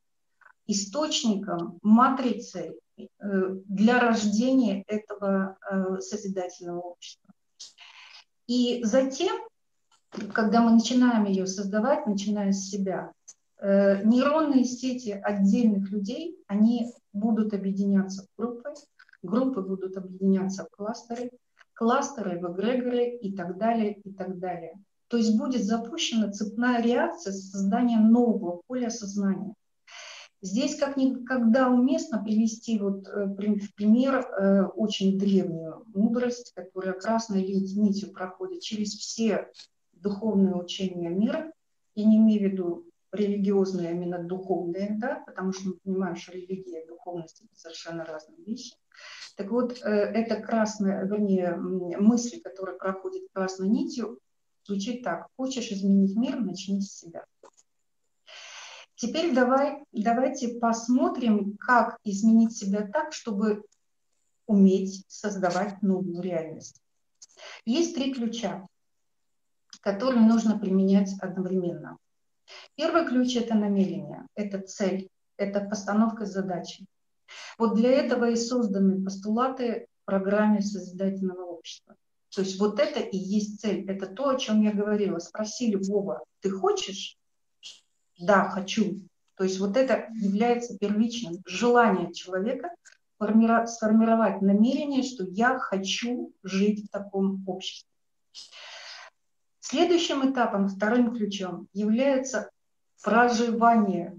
источником, 0.68 1.80
матрицей 1.82 2.80
для 3.18 4.00
рождения 4.00 4.84
этого 4.86 5.58
созидательного 6.00 6.82
общества. 6.82 7.34
И 8.46 8.84
затем, 8.84 9.36
когда 10.34 10.62
мы 10.62 10.72
начинаем 10.72 11.26
ее 11.26 11.46
создавать, 11.46 12.06
начиная 12.08 12.52
с 12.52 12.70
себя, 12.70 13.14
нейронные 13.62 14.64
сети 14.64 15.12
отдельных 15.12 15.92
людей, 15.92 16.38
они 16.48 16.94
будут 17.14 17.54
объединяться 17.54 18.24
в 18.24 18.42
группы, 18.42 18.74
группы 19.22 19.62
будут 19.62 19.98
объединяться 19.98 20.66
в 20.66 20.76
кластеры, 20.76 21.32
кластеры 21.74 22.40
в 22.40 22.52
эгрегоры 22.52 23.18
и 23.18 23.36
так 23.36 23.58
далее, 23.58 23.94
и 23.94 24.14
так 24.14 24.40
далее. 24.40 24.74
То 25.08 25.18
есть 25.18 25.38
будет 25.38 25.64
запущена 25.64 26.32
цепная 26.32 26.82
реакция 26.82 27.34
создания 27.34 28.00
нового 28.00 28.62
поля 28.68 28.90
сознания. 28.90 29.54
Здесь 30.42 30.78
как 30.78 30.96
никогда 30.96 31.70
уместно 31.70 32.24
привести 32.24 32.80
вот 32.80 33.08
э, 33.08 33.26
в 33.26 33.74
пример 33.76 34.20
э, 34.20 34.64
очень 34.68 35.20
древнюю 35.20 35.84
мудрость, 35.94 36.54
которая 36.56 36.94
красной 36.94 37.44
нитью 37.44 38.12
проходит 38.12 38.62
через 38.62 38.94
все 38.94 39.50
духовные 40.02 40.56
учения 40.56 41.10
мира. 41.10 41.52
Я 41.96 42.06
не 42.06 42.18
имею 42.18 42.40
в 42.40 42.52
виду 42.52 42.86
религиозные, 43.12 43.90
а 43.90 43.92
именно 43.92 44.24
духовные, 44.24 44.96
да, 45.00 45.24
потому 45.26 45.52
что 45.52 45.70
мы 45.70 45.74
понимаем, 45.84 46.16
что 46.16 46.34
религия 46.34 46.84
и 46.84 46.88
духовность– 46.88 47.42
это 47.44 47.60
совершенно 47.60 48.06
разные 48.06 48.44
вещи. 48.44 48.76
Так 49.36 49.52
вот, 49.52 49.82
э, 49.82 49.90
эта 49.90 50.42
красная, 50.42 51.06
вернее, 51.06 51.56
мысль, 51.56 52.40
которая 52.42 52.78
проходит 52.78 53.24
красной 53.34 53.68
нитью, 53.68 54.20
звучит 54.64 55.04
так. 55.04 55.28
Хочешь 55.38 55.72
изменить 55.72 56.16
мир, 56.16 56.40
начни 56.40 56.82
с 56.82 57.00
себя. 57.00 57.26
Теперь 58.96 59.34
давай, 59.34 59.84
давайте 59.94 60.60
посмотрим, 60.60 61.56
как 61.58 61.98
изменить 62.04 62.58
себя 62.58 62.86
так, 62.86 63.14
чтобы 63.14 63.64
уметь 64.46 65.06
создавать 65.08 65.82
новую 65.82 66.22
реальность. 66.22 66.82
Есть 67.64 67.96
три 67.96 68.14
ключа, 68.14 68.68
которые 69.94 70.22
нужно 70.22 70.60
применять 70.60 71.10
одновременно. 71.20 71.98
Первый 72.76 73.08
ключ– 73.08 73.36
это 73.38 73.56
намерение, 73.56 74.28
это 74.36 74.60
цель, 74.60 75.10
это 75.36 75.62
постановка 75.62 76.26
задачи. 76.26 76.86
Вот 77.58 77.76
для 77.76 77.90
этого 77.90 78.30
и 78.30 78.36
созданы 78.36 79.04
постулаты 79.04 79.88
в 80.02 80.06
программе 80.06 80.62
Созидательного 80.62 81.44
общества. 81.44 81.96
То 82.36 82.42
есть 82.42 82.60
вот 82.60 82.80
это 82.80 83.00
и 83.00 83.18
есть 83.18 83.62
цель, 83.62 83.90
это 83.90 84.06
то, 84.06 84.30
о 84.30 84.38
чем 84.38 84.62
я 84.62 84.72
говорила. 84.72 85.18
Спросили 85.18 85.76
Вова, 85.76 86.24
ты 86.42 86.52
хочешь? 86.52 87.18
Да, 88.20 88.48
хочу. 88.50 89.00
То 89.38 89.44
есть 89.44 89.60
вот 89.60 89.76
это 89.76 90.08
является 90.22 90.78
первичным 90.78 91.42
желанием 91.48 92.14
человека 92.14 92.70
сформировать 93.18 94.42
намерение, 94.44 95.02
что 95.02 95.24
я 95.24 95.58
хочу 95.58 96.32
жить 96.44 96.86
в 96.86 96.90
таком 96.92 97.44
обществе. 97.48 97.90
Следующим 99.70 100.28
этапом, 100.28 100.68
вторым 100.68 101.14
ключом, 101.14 101.68
является 101.74 102.50
проживание 103.04 104.18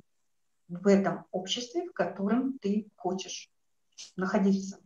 в 0.68 0.86
этом 0.86 1.24
обществе, 1.32 1.88
в 1.88 1.92
котором 1.92 2.56
ты 2.60 2.86
хочешь 2.94 3.50
находиться. 4.14 4.78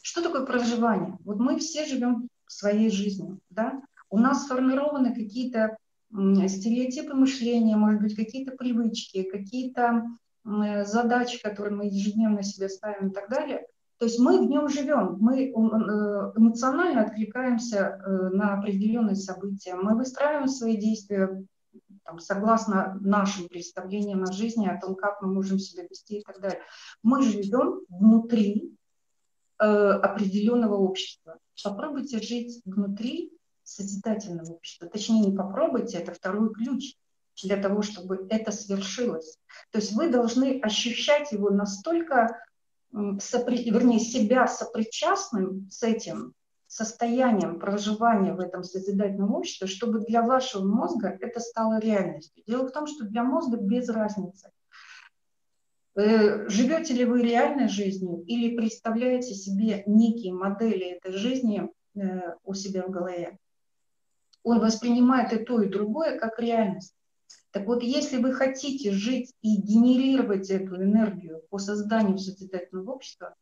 Что 0.00 0.22
такое 0.22 0.46
проживание? 0.46 1.18
Вот 1.22 1.36
мы 1.36 1.58
все 1.58 1.84
живем 1.84 2.28
своей 2.46 2.88
жизнью, 2.88 3.40
да? 3.50 3.82
У 4.08 4.18
нас 4.18 4.44
сформированы 4.44 5.14
какие-то 5.14 5.76
стереотипы 6.10 7.12
мышления, 7.12 7.76
может 7.76 8.00
быть, 8.00 8.16
какие-то 8.16 8.52
привычки, 8.52 9.22
какие-то 9.22 10.06
задачи, 10.44 11.42
которые 11.42 11.76
мы 11.76 11.84
ежедневно 11.88 12.42
себе 12.42 12.70
ставим 12.70 13.08
и 13.08 13.12
так 13.12 13.28
далее. 13.28 13.66
То 13.98 14.04
есть 14.04 14.18
мы 14.18 14.38
в 14.38 14.48
нем 14.48 14.68
живем, 14.68 15.16
мы 15.20 15.44
э, 15.44 15.52
эмоционально 15.52 17.02
откликаемся 17.02 17.78
э, 17.78 18.28
на 18.30 18.58
определенные 18.58 19.16
события, 19.16 19.74
мы 19.74 19.96
выстраиваем 19.96 20.48
свои 20.48 20.76
действия 20.76 21.42
там, 22.04 22.20
согласно 22.20 22.98
нашим 23.00 23.48
представлениям 23.48 24.22
о 24.22 24.32
жизни, 24.32 24.68
о 24.68 24.78
том, 24.78 24.94
как 24.94 25.22
мы 25.22 25.32
можем 25.32 25.58
себя 25.58 25.84
вести 25.88 26.18
и 26.18 26.22
так 26.22 26.40
далее. 26.40 26.60
Мы 27.02 27.22
живем 27.22 27.80
внутри 27.88 28.76
э, 29.58 29.64
определенного 29.64 30.74
общества. 30.74 31.38
Попробуйте 31.64 32.20
жить 32.20 32.60
внутри 32.66 33.32
созидательного 33.62 34.52
общества. 34.52 34.88
Точнее, 34.88 35.20
не 35.20 35.36
попробуйте, 35.36 35.98
это 35.98 36.12
второй 36.12 36.52
ключ 36.52 36.94
для 37.42 37.56
того, 37.56 37.82
чтобы 37.82 38.26
это 38.30 38.52
свершилось. 38.52 39.38
То 39.70 39.78
есть 39.78 39.92
вы 39.92 40.08
должны 40.10 40.60
ощущать 40.60 41.32
его 41.32 41.50
настолько 41.50 42.38
сопри, 43.20 43.70
вернее, 43.70 44.00
себя 44.00 44.46
сопричастным 44.46 45.68
с 45.70 45.82
этим 45.82 46.34
состоянием 46.66 47.58
проживания 47.58 48.32
в 48.32 48.40
этом 48.40 48.64
созидательном 48.64 49.34
обществе, 49.34 49.66
чтобы 49.66 50.00
для 50.00 50.22
вашего 50.22 50.64
мозга 50.64 51.16
это 51.20 51.40
стало 51.40 51.78
реальностью. 51.78 52.42
Дело 52.46 52.68
в 52.68 52.72
том, 52.72 52.86
что 52.86 53.04
для 53.04 53.22
мозга 53.22 53.56
без 53.56 53.88
разницы, 53.88 54.50
э, 55.94 56.48
живете 56.48 56.94
ли 56.94 57.04
вы 57.04 57.22
реальной 57.22 57.68
жизнью 57.68 58.22
или 58.26 58.56
представляете 58.56 59.34
себе 59.34 59.84
некие 59.86 60.32
модели 60.32 60.96
этой 60.96 61.12
жизни 61.12 61.70
э, 61.94 62.00
у 62.44 62.54
себя 62.54 62.82
в 62.82 62.90
голове. 62.90 63.38
Он 64.42 64.60
воспринимает 64.60 65.32
и 65.32 65.44
то, 65.44 65.62
и 65.62 65.68
другое 65.68 66.18
как 66.18 66.38
реальность. 66.38 66.94
Так 67.50 67.66
вот, 67.66 67.82
если 67.82 68.18
вы 68.18 68.34
хотите 68.34 68.92
жить 68.92 69.32
и 69.40 69.56
генерировать 69.56 70.50
эту 70.50 70.76
энергию 70.76 71.42
по 71.48 71.58
созданию 71.58 72.18
созидательного 72.18 72.92
общества, 72.92 73.34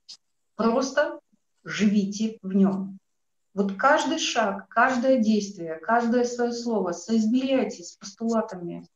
просто 0.55 1.18
живите 1.64 2.38
в 2.42 2.53
нем. 2.53 2.99
Вот 3.55 3.77
каждый 3.77 4.18
шаг, 4.18 4.68
каждое 4.68 5.18
действие, 5.18 5.79
каждое 5.81 6.25
свое 6.25 6.53
слово 6.53 6.92
соизмеряйте 6.92 7.83
с 7.83 7.97
постулатами 7.97 8.87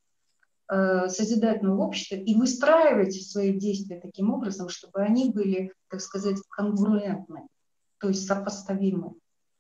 э, 0.71 1.09
созидательного 1.09 1.83
общества 1.83 2.17
и 2.17 2.35
выстраивайте 2.35 3.21
свои 3.21 3.53
действия 3.53 4.01
таким 4.01 4.33
образом, 4.33 4.69
чтобы 4.69 5.01
они 5.01 5.31
были, 5.31 5.73
так 5.89 6.01
сказать, 6.01 6.39
конгруентны, 6.49 7.47
то 7.99 8.09
есть 8.09 8.27
сопоставимы. 8.27 9.15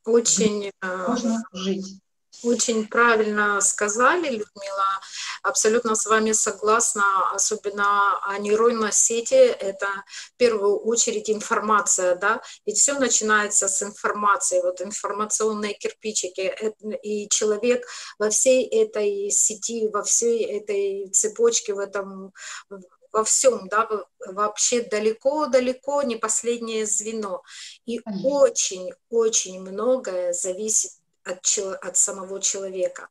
Очень 0.05 0.71
можно 0.83 1.43
жить. 1.53 2.01
Очень 2.45 2.87
правильно 2.87 3.61
сказали, 3.61 4.29
Людмила. 4.29 5.01
Абсолютно 5.43 5.95
с 5.95 6.07
вами 6.07 6.33
согласна. 6.33 7.33
Особенно 7.33 8.19
о 8.23 8.39
нейронной 8.39 8.93
сети. 8.93 9.35
Это 9.35 9.89
в 10.07 10.37
первую 10.37 10.79
очередь 10.79 11.31
информация. 11.31 12.15
Да? 12.15 12.41
Ведь 12.65 12.79
все 12.79 12.99
начинается 12.99 13.69
с 13.69 13.83
информации. 13.83 14.63
Вот 14.63 14.81
информационные 14.81 15.75
кирпичики. 15.75 16.55
И 17.03 17.29
человек 17.29 17.87
во 18.19 18.31
всей 18.31 18.67
этой 18.67 19.31
сети, 19.31 19.89
во 19.93 20.03
всей 20.03 20.45
этой 20.45 21.11
цепочке, 21.11 21.75
в 21.75 21.79
этом 21.79 22.33
во 23.11 23.25
всем, 23.25 23.69
да, 23.69 23.89
вообще 24.27 24.83
далеко-далеко 24.83 26.03
не 26.03 26.17
последнее 26.17 26.87
звено. 26.87 27.43
И 27.87 28.01
очень-очень 28.05 29.61
многое 29.61 30.33
зависит 30.33 30.93
от, 31.29 31.59
от 31.83 31.97
самого 31.97 32.41
человека 32.41 33.09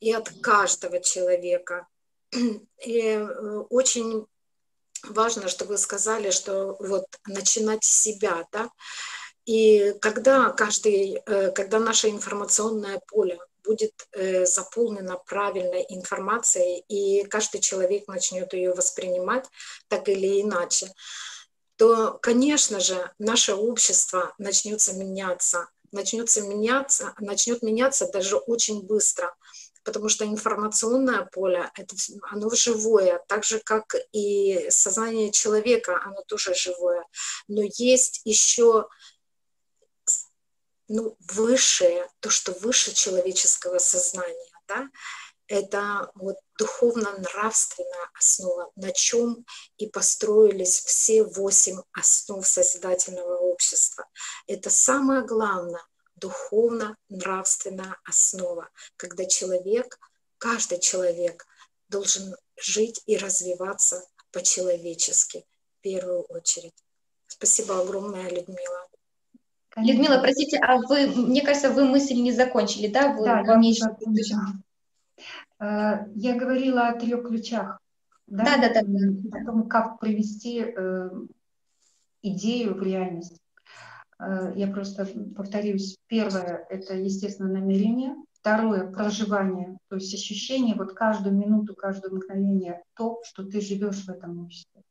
и 0.00 0.12
от 0.12 0.30
каждого 0.40 1.00
человека. 1.00 1.86
И 2.32 3.00
э, 3.00 3.58
очень 3.70 4.26
важно, 5.04 5.48
что 5.48 5.64
вы 5.64 5.78
сказали, 5.78 6.30
что 6.30 6.76
вот 6.80 7.04
начинать 7.26 7.84
с 7.84 8.02
себя, 8.02 8.46
да, 8.52 8.70
и 9.44 9.94
когда 10.00 10.50
каждый, 10.50 11.20
э, 11.26 11.50
когда 11.50 11.80
наше 11.80 12.08
информационное 12.08 13.00
поле 13.08 13.38
будет 13.64 13.92
э, 14.12 14.44
заполнено 14.44 15.16
правильной 15.16 15.84
информацией, 15.88 16.84
и 16.88 17.24
каждый 17.24 17.60
человек 17.60 18.06
начнет 18.08 18.52
ее 18.52 18.72
воспринимать 18.72 19.46
так 19.88 20.08
или 20.08 20.42
иначе, 20.42 20.92
то, 21.76 22.18
конечно 22.22 22.78
же, 22.80 23.10
наше 23.18 23.54
общество 23.54 24.34
начнется 24.38 24.92
меняться– 24.94 25.68
начнется 25.92 26.42
меняться, 26.42 27.14
начнет 27.18 27.62
меняться 27.62 28.10
даже 28.10 28.36
очень 28.36 28.82
быстро, 28.82 29.34
потому 29.84 30.08
что 30.08 30.24
информационное 30.24 31.24
поле, 31.26 31.70
это, 31.74 31.94
оно 32.30 32.50
живое, 32.50 33.22
так 33.28 33.44
же, 33.44 33.60
как 33.60 33.94
и 34.12 34.66
сознание 34.70 35.30
человека, 35.30 36.00
оно 36.04 36.22
тоже 36.22 36.54
живое. 36.54 37.04
Но 37.48 37.62
есть 37.62 38.22
еще 38.24 38.88
ну, 40.88 41.16
высшее, 41.20 42.08
то, 42.20 42.30
что 42.30 42.52
выше 42.52 42.94
человеческого 42.94 43.78
сознания, 43.78 44.52
да, 44.68 44.88
это 45.52 46.10
вот 46.14 46.36
духовно-нравственная 46.58 48.08
основа, 48.14 48.72
на 48.74 48.90
чем 48.90 49.44
и 49.76 49.86
построились 49.86 50.80
все 50.80 51.24
восемь 51.24 51.80
основ 51.92 52.46
созидательного 52.46 53.36
общества. 53.36 54.06
Это 54.46 54.70
самое 54.70 55.26
главное, 55.26 55.84
духовно-нравственная 56.16 57.98
основа, 58.04 58.70
когда 58.96 59.26
человек, 59.26 59.98
каждый 60.38 60.80
человек 60.80 61.46
должен 61.88 62.34
жить 62.56 63.02
и 63.04 63.18
развиваться 63.18 64.06
по-человечески 64.30 65.44
в 65.78 65.82
первую 65.82 66.22
очередь. 66.22 66.82
Спасибо 67.26 67.78
огромное, 67.78 68.30
Людмила. 68.30 68.88
Конечно. 69.68 69.92
Людмила, 69.92 70.22
простите, 70.22 70.58
а 70.58 70.78
вы, 70.78 71.08
мне 71.08 71.42
кажется, 71.42 71.70
вы 71.70 71.84
мысль 71.84 72.14
не 72.14 72.32
закончили, 72.32 72.86
да? 72.86 73.12
Вы, 73.12 73.24
да, 73.26 73.42
вам 73.42 73.60
еще... 73.60 73.84
Э, 73.84 74.71
я 75.60 76.36
говорила 76.36 76.88
о 76.88 76.98
трех 76.98 77.26
ключах. 77.26 77.78
Да, 78.26 78.56
да, 78.56 78.72
да. 78.72 78.82
да. 78.84 79.40
О 79.40 79.44
том, 79.44 79.68
как 79.68 80.00
привести 80.00 80.60
э, 80.60 81.10
идею 82.22 82.74
в 82.74 82.82
реальность. 82.82 83.40
Э, 84.18 84.52
я 84.56 84.68
просто 84.68 85.06
повторюсь. 85.36 85.96
Первое– 86.06 86.66
это, 86.70 86.94
естественно, 86.94 87.52
намерение. 87.52 88.14
Второе– 88.32 88.90
проживание, 88.92 89.76
то 89.88 89.96
есть 89.96 90.12
ощущение 90.14 90.74
вот 90.74 90.94
каждую 90.94 91.36
минуту, 91.36 91.74
каждое 91.76 92.10
мгновение 92.10 92.82
то, 92.96 93.20
что 93.24 93.44
ты 93.44 93.60
живешь 93.60 94.04
в 94.04 94.08
этом 94.08 94.44
обществе. 94.44 94.82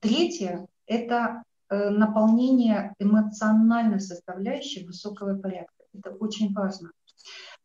Третье– 0.00 0.66
это 0.86 1.42
Э, 1.72 1.88
наполнение 1.88 2.94
эмоциональной 2.98 3.98
составляющей 3.98 4.84
высокого 4.84 5.38
порядка. 5.38 5.72
Это 5.94 6.10
очень 6.10 6.52
важно. 6.52 6.90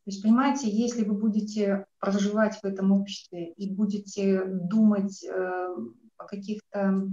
То 0.08 0.12
есть, 0.12 0.24
понимаете, 0.24 0.70
если 0.70 1.04
вы 1.04 1.16
будете 1.16 1.86
проживать 2.00 2.58
в 2.62 2.64
этом 2.64 2.94
обществе 2.94 3.52
и 3.52 3.70
будете 3.70 4.46
думать 4.46 5.22
э, 5.26 5.76
о 6.16 6.24
каких-то, 6.26 7.10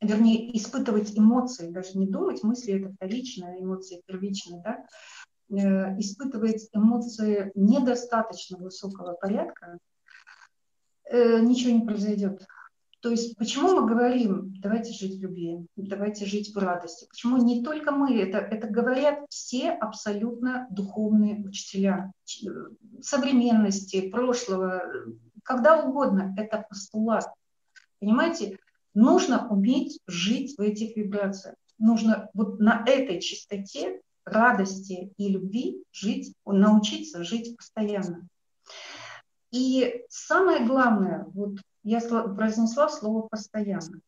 вернее, 0.00 0.56
испытывать 0.56 1.18
эмоции, 1.18 1.70
даже 1.70 1.98
не 1.98 2.06
думать, 2.06 2.42
мысли 2.42 2.80
это 2.80 2.94
вторичные, 2.94 3.62
эмоции 3.62 4.02
первичные, 4.06 4.62
да, 4.64 4.86
э, 5.54 5.98
испытывать 5.98 6.70
эмоции 6.72 7.52
недостаточно 7.54 8.56
высокого 8.56 9.12
порядка, 9.12 9.76
э, 11.10 11.40
ничего 11.40 11.72
не 11.72 11.84
произойдет. 11.84 12.46
То 13.00 13.08
есть 13.10 13.36
почему 13.36 13.80
мы 13.80 13.88
говорим, 13.88 14.54
давайте 14.60 14.92
жить 14.92 15.18
в 15.18 15.22
любви, 15.22 15.66
давайте 15.76 16.26
жить 16.26 16.54
в 16.54 16.58
радости? 16.58 17.06
Почему 17.08 17.38
не 17.38 17.62
только 17.64 17.92
мы, 17.92 18.18
это, 18.18 18.38
это 18.38 18.68
говорят 18.68 19.20
все 19.30 19.70
абсолютно 19.70 20.66
духовные 20.70 21.42
учителя 21.42 22.12
современности, 23.00 24.10
прошлого, 24.10 24.82
когда 25.42 25.82
угодно, 25.82 26.34
это 26.36 26.64
постулат. 26.68 27.26
Понимаете, 28.00 28.58
нужно 28.92 29.48
уметь 29.48 29.98
жить 30.06 30.58
в 30.58 30.60
этих 30.60 30.96
вибрациях. 30.96 31.56
Нужно 31.78 32.28
вот 32.34 32.60
на 32.60 32.84
этой 32.86 33.20
чистоте 33.20 34.02
радости 34.24 35.12
и 35.16 35.28
любви 35.28 35.82
жить, 35.90 36.34
научиться 36.44 37.24
жить 37.24 37.56
постоянно. 37.56 38.28
И 39.50 40.04
самое 40.08 40.66
главное, 40.66 41.24
вот 41.32 41.56
я 41.82 42.00
произнесла 42.00 42.88
слово 42.88 43.22
«постоянно». 43.28 44.00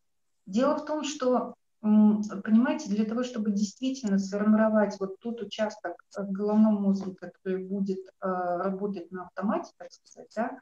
Дело 0.46 0.76
в 0.76 0.84
том, 0.84 1.04
что, 1.04 1.54
понимаете, 1.80 2.88
для 2.88 3.04
того, 3.04 3.22
чтобы 3.22 3.52
действительно 3.52 4.18
сформировать 4.18 4.98
вот 4.98 5.18
тот 5.20 5.40
участок 5.40 5.94
в 6.16 6.32
головном 6.32 6.82
мозге, 6.82 7.14
который 7.14 7.64
будет 7.64 8.00
э, 8.00 8.26
работать 8.28 9.10
на 9.12 9.24
автомате, 9.24 9.70
так 9.78 9.88
сказать, 9.92 10.30
да, 10.34 10.58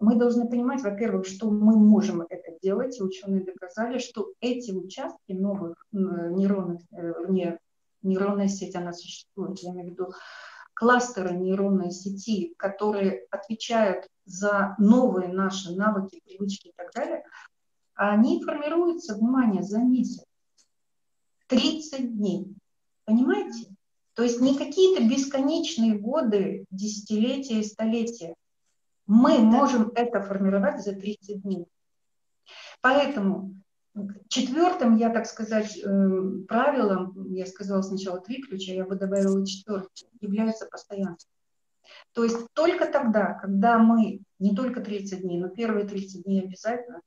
мы 0.00 0.16
должны 0.16 0.48
понимать, 0.48 0.82
во-первых, 0.82 1.26
что 1.26 1.50
мы 1.50 1.76
можем 1.76 2.22
это 2.22 2.58
делать, 2.60 2.98
и 2.98 3.02
ученые 3.02 3.44
доказали, 3.44 3.98
что 3.98 4.32
эти 4.40 4.72
участки 4.72 5.32
новых 5.32 5.86
нейронных, 5.92 6.80
э, 6.90 7.12
не, 7.28 7.58
нейронная 8.02 8.48
сеть, 8.48 8.74
она 8.74 8.92
существует, 8.92 9.58
я 9.60 9.70
имею 9.70 9.88
в 9.88 9.92
виду 9.92 10.12
кластеры 10.74 11.32
нейронной 11.32 11.90
сети, 11.90 12.54
которые 12.56 13.26
отвечают 13.30 14.06
за 14.24 14.74
новые 14.78 15.28
наши 15.28 15.74
навыки, 15.74 16.20
привычки 16.24 16.68
и 16.68 16.72
так 16.76 16.92
далее, 16.92 17.24
они 17.94 18.42
формируются, 18.42 19.14
внимание, 19.14 19.62
за 19.62 19.78
месяц. 19.78 20.24
30 21.48 22.16
дней. 22.16 22.46
Понимаете? 23.04 23.68
То 24.14 24.22
есть 24.22 24.40
не 24.40 24.56
какие-то 24.56 25.02
бесконечные 25.04 25.98
годы, 25.98 26.66
десятилетия 26.70 27.60
и 27.60 27.64
столетия. 27.64 28.34
Мы 29.06 29.38
можем 29.38 29.90
это 29.94 30.22
формировать 30.22 30.82
за 30.82 30.92
30 30.92 31.42
дней. 31.42 31.66
Поэтому 32.80 33.61
Четвертым, 34.28 34.96
я 34.96 35.10
так 35.10 35.26
сказать, 35.26 35.78
эм, 35.84 36.46
правилом, 36.46 37.32
я 37.32 37.44
сказала 37.44 37.82
сначала 37.82 38.20
три 38.20 38.42
ключа, 38.42 38.72
я 38.72 38.86
бы 38.86 38.96
добавила 38.96 39.46
четвертый, 39.46 40.08
является 40.20 40.66
постоянство. 40.66 41.30
То 42.14 42.24
есть 42.24 42.38
только 42.54 42.86
тогда, 42.86 43.34
когда 43.34 43.78
мы, 43.78 44.20
не 44.38 44.54
только 44.54 44.80
30 44.80 45.20
дней, 45.20 45.38
но 45.38 45.48
первые 45.48 45.86
30 45.86 46.24
дней 46.24 46.42
обязательно, 46.42 47.00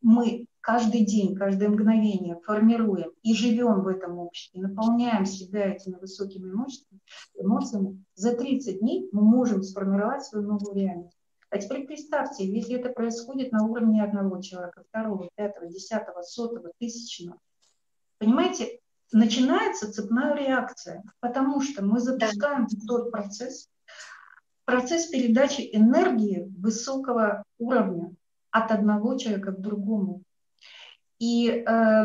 мы 0.00 0.46
каждый 0.60 1.04
день, 1.04 1.34
каждое 1.34 1.68
мгновение 1.68 2.38
формируем 2.40 3.12
и 3.22 3.34
живем 3.34 3.82
в 3.82 3.88
этом 3.88 4.18
обществе, 4.18 4.60
наполняем 4.60 5.24
себя 5.26 5.72
этими 5.72 5.94
высокими 5.94 6.50
эмоциями, 7.38 8.04
за 8.14 8.34
30 8.34 8.80
дней 8.80 9.08
мы 9.12 9.22
можем 9.22 9.62
сформировать 9.62 10.24
свою 10.24 10.46
новую 10.46 10.74
реальность. 10.74 11.16
А 11.54 11.58
теперь 11.58 11.86
представьте, 11.86 12.44
если 12.44 12.74
это 12.74 12.88
происходит 12.88 13.52
на 13.52 13.64
уровне 13.64 14.02
одного 14.02 14.42
человека, 14.42 14.82
второго, 14.88 15.30
пятого, 15.36 15.68
десятого, 15.68 16.22
сотого, 16.22 16.72
тысячного, 16.80 17.38
понимаете, 18.18 18.80
начинается 19.12 19.92
цепная 19.92 20.34
реакция, 20.34 21.04
потому 21.20 21.60
что 21.62 21.84
мы 21.84 22.00
запускаем 22.00 22.66
да. 22.68 22.76
тот 22.88 23.12
процесс, 23.12 23.68
процесс 24.64 25.06
передачи 25.06 25.70
энергии 25.72 26.52
высокого 26.58 27.44
уровня 27.58 28.12
от 28.50 28.72
одного 28.72 29.16
человека 29.16 29.52
к 29.52 29.60
другому. 29.60 30.22
И 31.20 31.50
э, 31.50 32.04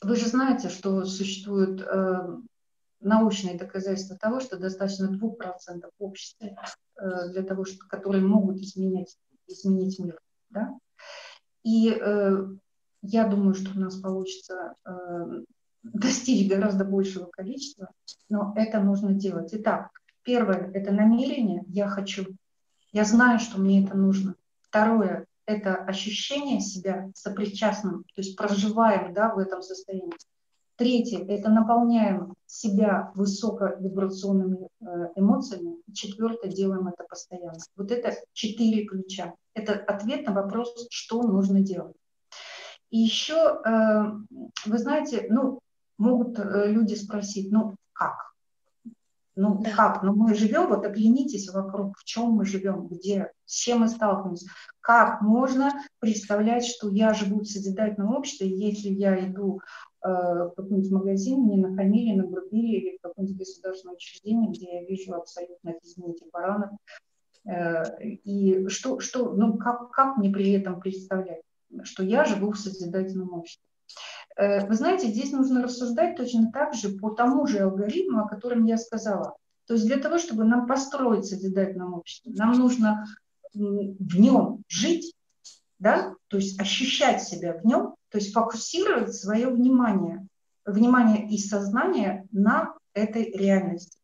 вы 0.00 0.14
же 0.14 0.28
знаете, 0.28 0.68
что 0.68 1.04
существуют 1.06 1.80
э, 1.80 2.36
научные 3.00 3.56
доказательства 3.56 4.16
того, 4.16 4.40
что 4.40 4.58
достаточно 4.58 5.06
2% 5.06 5.88
общества 5.98 6.50
Э, 6.98 7.28
для 7.28 7.42
того, 7.42 7.64
что, 7.64 7.78
которые 7.88 8.24
могут 8.24 8.58
изменять, 8.58 9.16
изменить 9.46 9.98
мир. 9.98 10.18
Да? 10.50 10.76
И 11.62 11.90
э, 11.90 12.36
я 13.02 13.28
думаю, 13.28 13.54
что 13.54 13.70
у 13.76 13.80
нас 13.80 13.96
получится 13.96 14.74
э, 14.84 15.42
достичь 15.84 16.50
гораздо 16.50 16.84
большего 16.84 17.26
количества, 17.26 17.90
но 18.28 18.52
это 18.56 18.80
нужно 18.80 19.12
делать. 19.12 19.50
Итак, 19.52 19.90
первое– 20.24 20.70
это 20.74 20.90
намерение 20.90 21.62
«я 21.68 21.88
хочу», 21.88 22.26
я 22.92 23.04
знаю, 23.04 23.38
что 23.38 23.60
мне 23.60 23.84
это 23.84 23.96
нужно. 23.96 24.34
Второе– 24.62 25.26
это 25.46 25.76
ощущение 25.76 26.60
себя 26.60 27.10
сопричастным, 27.14 28.02
то 28.14 28.22
есть 28.22 28.36
проживаем 28.36 29.14
да, 29.14 29.32
в 29.32 29.38
этом 29.38 29.62
состоянии. 29.62 30.16
Третье– 30.78 31.24
это 31.28 31.50
наполняем 31.50 32.34
себя 32.46 33.10
высоковибрационными 33.16 34.68
э, 34.80 34.84
эмоциями. 35.16 35.74
четвертое– 35.92 36.50
делаем 36.52 36.86
это 36.86 37.02
постоянно. 37.02 37.58
Вот 37.74 37.90
это 37.90 38.14
четыре 38.32 38.84
ключа. 38.84 39.34
Это 39.54 39.72
ответ 39.72 40.24
на 40.24 40.32
вопрос, 40.32 40.86
что 40.88 41.24
нужно 41.24 41.62
делать. 41.62 41.96
И 42.90 42.98
еще, 42.98 43.34
э, 43.34 44.02
вы 44.66 44.78
знаете, 44.78 45.26
ну, 45.30 45.58
могут 45.98 46.38
э, 46.38 46.70
люди 46.70 46.94
спросить, 46.94 47.50
ну, 47.50 47.74
как? 47.92 48.27
Ну, 49.40 49.58
да. 49.62 49.70
как? 49.70 50.02
Ну, 50.02 50.14
мы 50.14 50.34
живем, 50.34 50.68
вот 50.68 50.84
оглянитесь 50.84 51.48
вокруг, 51.50 51.96
в 51.96 52.04
чем 52.04 52.32
мы 52.32 52.44
живем, 52.44 52.88
где, 52.88 53.30
с 53.44 53.54
чем 53.54 53.80
мы 53.80 53.88
сталкиваемся. 53.88 54.48
Как 54.80 55.20
можно 55.20 55.72
представлять, 56.00 56.66
что 56.66 56.90
я 56.90 57.14
живу 57.14 57.40
в 57.40 57.46
созидательном 57.46 58.14
обществе, 58.14 58.48
если 58.48 58.88
я 58.88 59.26
иду 59.26 59.60
Э, 60.00 60.44
в 60.44 60.52
какой-нибудь 60.56 60.90
магазин, 60.92 61.40
мне 61.40 61.56
нахамили, 61.56 62.16
нагрубили, 62.16 62.76
или 62.76 62.96
в 62.98 63.00
какое-нибудь 63.00 63.38
государственное 63.38 63.96
учреждение, 63.96 64.50
где 64.50 64.74
я 64.76 64.84
вижу 64.84 65.14
абсолютно, 65.14 65.74
извините, 65.82 66.24
баранов. 66.32 66.70
Э, 67.44 67.82
и 68.04 68.68
что, 68.68 69.00
что, 69.00 69.32
ну, 69.32 69.58
как, 69.58 69.90
как 69.90 70.16
мне 70.16 70.30
при 70.30 70.52
этом 70.52 70.80
представлять, 70.80 71.42
что 71.82 72.04
я 72.04 72.24
живу 72.24 72.52
в 72.52 72.58
созидательном 72.58 73.32
обществе? 73.32 73.64
Э, 74.38 74.64
вы 74.66 74.74
знаете, 74.74 75.08
здесь 75.08 75.32
нужно 75.32 75.62
рассуждать 75.62 76.16
точно 76.16 76.50
так 76.52 76.72
же 76.72 76.90
по 76.90 77.10
тому 77.10 77.46
же 77.46 77.58
алгоритму, 77.58 78.20
о 78.20 78.28
котором 78.28 78.64
я 78.64 78.78
сказала. 78.78 79.36
То 79.66 79.74
есть 79.74 79.86
для 79.86 79.98
того, 79.98 80.18
чтобы 80.18 80.44
нам 80.44 80.66
построить 80.66 81.26
созидательное 81.26 81.88
общество, 81.88 82.30
нам 82.30 82.52
нужно 82.52 83.04
в 83.52 84.18
нем 84.18 84.62
жить, 84.68 85.12
да, 85.78 86.14
то 86.28 86.36
есть 86.36 86.58
ощущать 86.60 87.22
себя 87.22 87.52
в 87.54 87.64
нем, 87.66 87.94
то 88.10 88.18
есть 88.18 88.32
фокусировать 88.32 89.14
свое 89.14 89.48
внимание, 89.48 90.26
внимание 90.64 91.28
и 91.28 91.38
сознание 91.38 92.26
на 92.30 92.74
этой 92.94 93.32
реальности. 93.32 93.97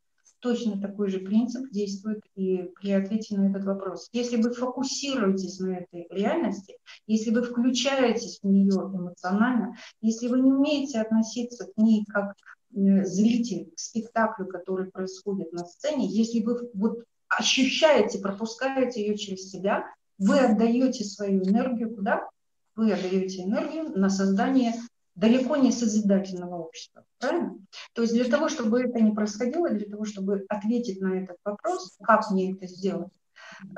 Точно 0.44 0.78
такой 0.78 1.08
же 1.08 1.20
принцип 1.20 1.70
действует 1.70 2.20
и 2.36 2.70
при 2.78 2.90
ответе 2.90 3.38
на 3.38 3.48
этот 3.48 3.64
вопрос. 3.64 4.10
Если 4.12 4.36
вы 4.36 4.52
фокусируетесь 4.52 5.58
на 5.58 5.78
этой 5.78 6.06
реальности, 6.10 6.76
если 7.06 7.30
вы 7.30 7.44
включаетесь 7.44 8.40
в 8.42 8.46
нее 8.46 8.74
эмоционально, 8.74 9.74
если 10.02 10.28
вы 10.28 10.40
не 10.40 10.52
умеете 10.52 11.00
относиться 11.00 11.64
к 11.64 11.78
ней 11.78 12.04
как 12.04 12.34
э, 12.76 13.06
зритель 13.06 13.70
к 13.74 13.78
спектаклю, 13.78 14.46
который 14.46 14.90
происходит 14.90 15.50
на 15.54 15.64
сцене, 15.64 16.06
если 16.08 16.42
вы 16.42 16.68
вот 16.74 17.04
ощущаете, 17.28 18.18
пропускаете 18.18 19.00
ее 19.00 19.16
через 19.16 19.50
себя, 19.50 19.86
вы 20.18 20.40
отдаете 20.40 21.04
свою 21.04 21.42
энергию 21.42 21.96
куда? 21.96 22.28
Вы 22.76 22.92
отдаете 22.92 23.44
энергию 23.44 23.98
на 23.98 24.10
создание 24.10 24.74
далеко 25.14 25.56
не 25.56 25.70
созидательного 25.70 26.56
общества. 26.56 27.04
Правильно? 27.18 27.56
То 27.92 28.02
есть 28.02 28.14
для 28.14 28.24
того, 28.24 28.48
чтобы 28.48 28.82
это 28.82 29.00
не 29.00 29.12
происходило, 29.12 29.70
для 29.70 29.88
того, 29.88 30.04
чтобы 30.04 30.44
ответить 30.48 31.00
на 31.00 31.22
этот 31.22 31.36
вопрос, 31.44 31.96
как 32.02 32.30
мне 32.30 32.52
это 32.52 32.66
сделать, 32.66 33.12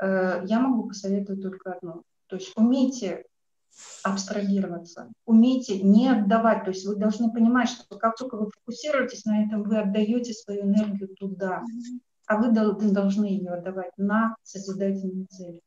э, 0.01 0.43
я 0.45 0.59
могу 0.59 0.87
посоветовать 0.87 1.41
только 1.41 1.73
одно. 1.73 2.03
То 2.27 2.37
есть 2.37 2.51
умейте 2.55 3.25
абстрагироваться, 4.03 5.11
умейте 5.25 5.79
не 5.81 6.09
отдавать. 6.09 6.63
То 6.63 6.71
есть 6.71 6.85
вы 6.85 6.95
должны 6.95 7.31
понимать, 7.31 7.69
что 7.69 7.97
как 7.97 8.15
только 8.17 8.35
вы 8.35 8.49
фокусируетесь 8.49 9.25
на 9.25 9.45
этом, 9.45 9.63
вы 9.63 9.77
отдаете 9.77 10.33
свою 10.33 10.63
энергию 10.63 11.09
туда, 11.09 11.63
а 12.25 12.37
вы 12.37 12.51
должны 12.51 13.25
ее 13.25 13.51
отдавать 13.51 13.91
на 13.97 14.35
созидательные 14.43 15.27
цели. 15.27 15.61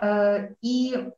Э, 0.00 0.54
и 0.62 1.10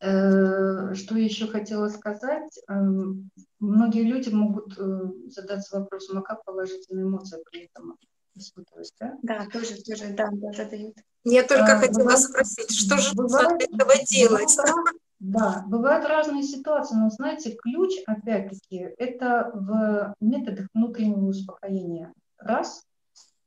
что 0.00 1.16
еще 1.16 1.46
хотела 1.46 1.88
сказать? 1.88 2.58
Эм, 2.68 3.30
многие 3.58 4.02
люди 4.02 4.30
могут 4.30 4.78
э, 4.78 5.00
задаться 5.28 5.78
вопросом, 5.78 6.18
а 6.18 6.22
как 6.22 6.42
положительные 6.44 7.04
эмоции 7.04 7.38
при 7.50 7.64
этом 7.66 7.96
испытывать, 8.34 8.92
да? 8.98 9.18
Да, 9.22 9.46
тоже, 9.52 9.76
тоже, 9.82 10.14
да, 10.14 10.28
да, 10.32 10.52
задают. 10.52 10.96
Я 11.24 11.42
только 11.42 11.76
а, 11.76 11.78
хотела 11.78 11.98
бывает, 11.98 12.20
спросить, 12.20 12.72
что 12.72 12.96
же 12.96 13.14
бывает, 13.14 13.58
для 13.58 13.66
этого 13.66 13.92
делать? 14.06 14.56
Бывает, 14.56 14.96
да, 15.20 15.64
бывают 15.68 16.06
разные 16.06 16.42
ситуации, 16.42 16.94
но 16.96 17.10
знаете, 17.10 17.54
ключ, 17.54 17.92
опять-таки, 18.06 18.94
это 18.96 19.50
в 19.52 20.14
методах 20.20 20.68
внутреннего 20.72 21.26
успокоения, 21.26 22.12
раз, 22.38 22.82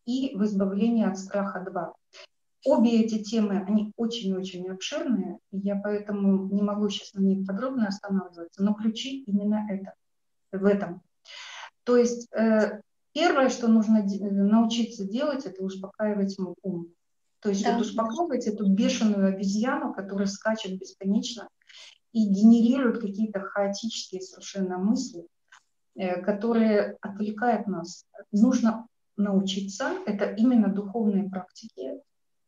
и 0.06 0.36
в 0.36 0.44
избавлении 0.44 1.06
от 1.06 1.18
страха, 1.18 1.66
два. 1.68 1.94
Обе 2.66 3.02
эти 3.02 3.22
темы, 3.22 3.64
они 3.68 3.92
очень-очень 3.98 4.70
обширные, 4.70 5.40
и 5.52 5.58
я 5.60 5.76
поэтому 5.76 6.48
не 6.54 6.62
могу 6.62 6.88
сейчас 6.90 7.14
на 7.14 7.20
них 7.20 7.46
подробно 7.46 7.88
останавливаться, 7.88 8.64
но 8.64 8.74
ключи 8.74 9.24
именно 9.24 9.68
это, 9.70 9.94
в 10.52 10.66
этом. 10.66 11.02
То 11.84 11.98
есть 11.98 12.32
э, 12.34 12.80
первое, 13.12 13.50
что 13.50 13.68
нужно 13.68 14.04
научиться 14.04 15.06
делать, 15.06 15.46
это 15.46 15.62
успокаивать 15.64 16.38
ум. 16.62 16.88
То 17.40 17.50
есть 17.50 17.66
да. 17.66 17.74
вот 17.74 17.82
успокаивать 17.82 18.48
эту 18.48 18.70
бешеную 18.70 19.36
обезьяну, 19.36 19.94
которая 19.94 20.28
скачет 20.28 20.80
бесконечно 20.80 21.50
и 22.14 22.26
генерирует 22.26 23.02
какие-то 23.02 23.42
хаотические 23.42 24.22
совершенно 24.22 24.78
мысли, 24.78 25.28
э, 25.96 26.22
которые 26.22 26.98
отвлекают 27.02 27.68
нас. 27.68 28.06
Нужно 28.32 28.88
научиться, 29.18 29.92
это 30.06 30.32
именно 30.32 30.70
духовные 30.70 31.30
практики, 31.30 32.02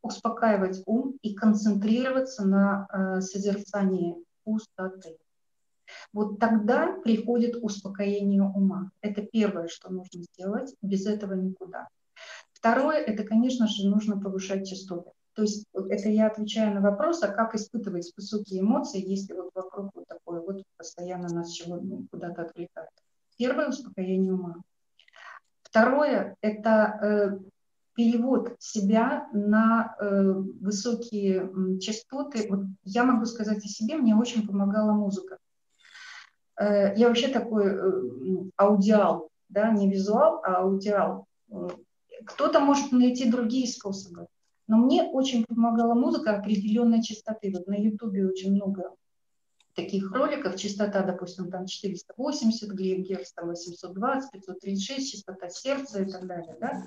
успокаивать 0.06 0.84
ум 0.86 1.18
и 1.22 1.34
концентрироваться 1.34 2.46
на 2.46 2.88
э, 2.92 3.22
созерцании 3.22 4.16
пустоты. 4.44 5.18
Вот 6.14 6.40
тогда 6.40 6.94
приходит 7.04 7.58
успокоение 7.62 8.42
ума. 8.42 8.92
Это 9.02 9.22
первое, 9.22 9.68
что 9.68 9.92
нужно 9.92 10.24
сделать. 10.24 10.74
Без 10.82 11.06
этого 11.06 11.34
никуда. 11.34 11.88
Второе, 12.54 12.98
это, 12.98 13.24
конечно 13.24 13.68
же, 13.68 13.88
нужно 13.88 14.20
повышать 14.20 14.68
частоты. 14.68 15.12
То 15.34 15.42
есть 15.42 15.66
это 15.74 16.10
я 16.10 16.28
отвечаю 16.28 16.74
на 16.74 16.82
вопрос, 16.82 17.22
а 17.22 17.28
как 17.28 17.56
испытывать 17.56 18.12
высокие 18.16 18.62
эмоции, 18.62 19.04
если 19.06 19.34
вот 19.34 19.52
вокруг 19.54 19.92
вот 19.94 20.08
такое 20.08 20.40
вот 20.40 20.64
постоянно 20.78 21.28
нас 21.28 21.52
чего 21.52 21.76
ну, 21.76 22.08
куда-то 22.10 22.44
отвлекает. 22.44 22.90
Первое– 23.38 23.68
успокоение 23.70 24.34
ума. 24.34 24.56
Второе– 25.62 26.38
это 26.42 26.70
э, 27.02 27.40
перевод 27.96 28.56
себя 28.60 29.28
на 29.34 29.96
э, 30.00 30.34
высокие 30.62 31.50
э, 31.50 31.80
частоты. 31.80 32.48
Вот 32.50 32.66
я 32.84 33.04
могу 33.04 33.26
сказать 33.26 33.64
о 33.64 33.68
себе, 33.68 33.96
мне 33.96 34.16
очень 34.16 34.46
помогала 34.46 34.92
музыка. 34.92 35.38
Э, 36.60 36.94
я 36.96 37.08
вообще 37.08 37.30
такой 37.30 37.68
э, 37.68 38.50
аудиал, 38.58 39.30
да, 39.50 39.72
не 39.72 39.90
визуал, 39.90 40.42
а 40.44 40.58
аудиал. 40.58 41.26
Кто-то 42.26 42.60
может 42.60 42.92
найти 42.92 43.30
другие 43.30 43.68
способы, 43.68 44.28
но 44.68 44.78
мне 44.78 45.04
очень 45.04 45.46
помогала 45.46 45.94
музыка 45.94 46.38
определенной 46.38 47.02
частоты. 47.02 47.52
Вот 47.52 47.68
на 47.68 47.76
Ютубе 47.76 48.28
очень 48.28 48.54
много 48.54 48.94
таких 49.74 50.12
роликов, 50.12 50.56
частота, 50.56 51.04
допустим, 51.04 51.52
там 51.52 51.66
480 51.66 52.74
Герц, 52.74 53.32
там 53.34 53.50
820, 53.50 54.32
536, 54.32 55.12
частота 55.12 55.50
сердца 55.50 56.02
и 56.02 56.10
так 56.10 56.26
далее, 56.26 56.58
да, 56.60 56.84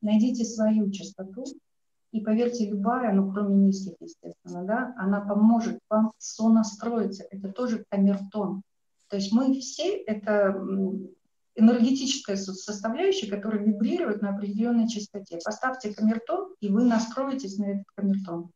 найдите 0.00 0.44
свою 0.44 0.90
частоту, 0.90 1.44
и 2.12 2.20
поверьте, 2.20 2.68
любая, 2.68 3.12
ну 3.12 3.32
кроме 3.32 3.54
низких, 3.54 3.94
естественно, 4.00 4.64
да, 4.64 4.94
она 4.96 5.20
поможет 5.20 5.78
вам 5.88 6.12
сонастроиться. 6.18 7.24
Это 7.30 7.50
тоже 7.50 7.84
камертон. 7.88 8.62
То 9.08 9.16
есть 9.16 9.32
мы 9.32 9.58
все, 9.60 9.96
это 9.96 10.56
энергетическая 11.54 12.36
составляющая, 12.36 13.28
которая 13.28 13.64
вибрирует 13.64 14.22
на 14.22 14.30
определенной 14.30 14.88
частоте. 14.88 15.38
Поставьте 15.44 15.94
камертон, 15.94 16.54
и 16.60 16.68
вы 16.68 16.84
настроитесь 16.84 17.58
на 17.58 17.64
этот 17.64 17.86
камертон. 17.94 18.50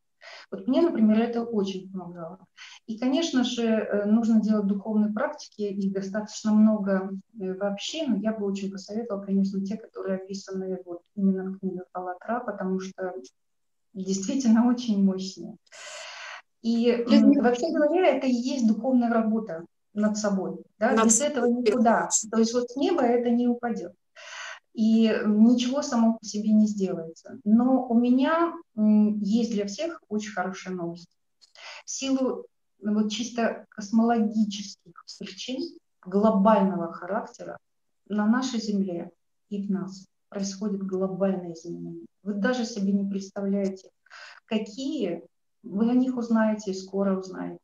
Вот 0.50 0.66
мне, 0.66 0.82
например, 0.82 1.20
это 1.20 1.42
очень 1.42 1.90
помогало. 1.90 2.38
И, 2.86 2.98
конечно 2.98 3.44
же, 3.44 3.64
э, 3.64 4.04
нужно 4.04 4.40
делать 4.40 4.66
духовные 4.66 5.12
практики, 5.12 5.62
их 5.62 5.92
достаточно 5.92 6.52
много 6.52 7.10
э, 7.40 7.54
вообще, 7.54 8.06
но 8.06 8.16
я 8.16 8.32
бы 8.32 8.46
очень 8.46 8.70
посоветовала, 8.70 9.24
конечно, 9.24 9.64
те, 9.64 9.76
которые 9.76 10.18
описаны 10.18 10.78
вот 10.84 11.00
именно 11.14 11.52
в 11.52 11.58
книгах 11.58 11.86
Аллатра, 11.92 12.40
потому 12.40 12.80
что 12.80 13.14
действительно 13.92 14.68
очень 14.68 15.04
мощные. 15.04 15.56
И 16.62 17.04
вообще 17.06 17.70
говоря, 17.70 18.16
это 18.16 18.26
и 18.26 18.32
есть 18.32 18.66
духовная 18.66 19.10
работа 19.10 19.66
над 19.92 20.16
собой. 20.16 20.56
Да? 20.78 21.04
Без 21.04 21.20
этого 21.20 21.46
никуда. 21.46 22.08
То 22.30 22.38
есть 22.38 22.54
вот 22.54 22.70
с 22.70 22.76
неба 22.76 23.02
это 23.02 23.30
не 23.30 23.46
упадет 23.46 23.92
и 24.74 25.06
ничего 25.24 25.82
само 25.82 26.18
по 26.18 26.24
себе 26.24 26.50
не 26.50 26.66
сделается. 26.66 27.38
Но 27.44 27.86
у 27.86 27.98
меня 27.98 28.52
есть 28.76 29.52
для 29.52 29.66
всех 29.66 30.02
очень 30.08 30.32
хорошая 30.32 30.74
новость. 30.74 31.08
В 31.84 31.90
силу 31.90 32.46
вот 32.82 33.10
чисто 33.10 33.66
космологических 33.70 35.04
причин 35.18 35.62
глобального 36.04 36.92
характера 36.92 37.58
на 38.08 38.26
нашей 38.26 38.60
Земле 38.60 39.10
и 39.48 39.66
в 39.66 39.70
нас 39.70 40.06
происходят 40.28 40.82
глобальные 40.82 41.54
изменения. 41.54 42.06
Вы 42.22 42.34
даже 42.34 42.64
себе 42.64 42.92
не 42.92 43.08
представляете, 43.08 43.90
какие, 44.46 45.22
вы 45.62 45.90
о 45.90 45.94
них 45.94 46.16
узнаете 46.16 46.72
и 46.72 46.74
скоро 46.74 47.16
узнаете. 47.16 47.60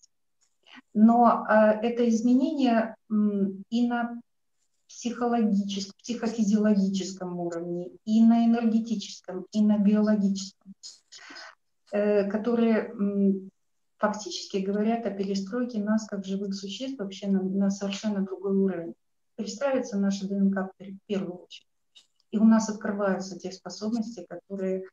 Но 0.94 1.44
э, 1.48 1.54
это 1.82 2.08
изменение 2.08 2.94
э, 3.10 3.14
и 3.70 3.88
на 3.88 4.20
психологическом, 4.90 5.94
психофизиологическом 6.02 7.38
уровне, 7.38 7.90
и 8.04 8.24
на 8.24 8.44
энергетическом, 8.44 9.46
и 9.52 9.62
на 9.62 9.78
биологическом, 9.78 10.74
э, 11.92 12.28
которые 12.28 12.92
фактически 13.98 14.56
говорят 14.56 15.06
о 15.06 15.10
перестройке 15.10 15.78
нас 15.78 16.06
как 16.08 16.24
живых 16.24 16.54
существ 16.54 16.98
вообще 16.98 17.28
на, 17.28 17.40
на 17.40 17.70
совершенно 17.70 18.24
другой 18.24 18.56
уровень. 18.56 18.94
Перестраивается 19.36 19.96
наша 19.96 20.26
ДНК 20.26 20.72
в 20.76 20.96
первую 21.06 21.44
очередь. 21.44 21.68
И 22.32 22.38
у 22.38 22.44
нас 22.44 22.68
открываются 22.68 23.38
те 23.38 23.52
способности, 23.52 24.26
которые 24.28 24.84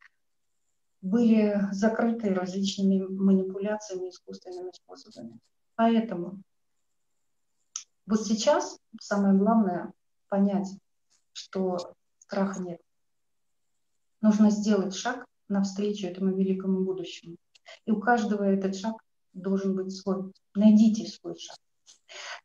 были 1.02 1.60
закрыты 1.72 2.34
различными 2.34 3.00
манипуляциями, 3.00 4.10
искусственными 4.10 4.72
способами. 4.74 5.40
Поэтому 5.76 6.42
вот 8.08 8.26
сейчас 8.26 8.80
самое 9.02 9.38
главное 9.38 9.92
понять, 10.30 10.70
что 11.34 11.78
страха 12.20 12.62
нет. 12.62 12.82
Нужно 14.22 14.50
сделать 14.50 14.96
шаг 14.96 15.26
навстречу 15.50 16.08
этому 16.08 16.36
великому 16.36 16.84
будущему. 16.84 17.36
И 17.86 17.92
у 17.92 18.00
каждого 18.00 18.44
этот 18.44 18.76
шаг 18.76 18.96
должен 19.34 19.76
быть 19.76 19.96
свой. 19.96 20.32
Найдите 20.56 21.06
свой 21.06 21.38
шаг. 21.38 21.58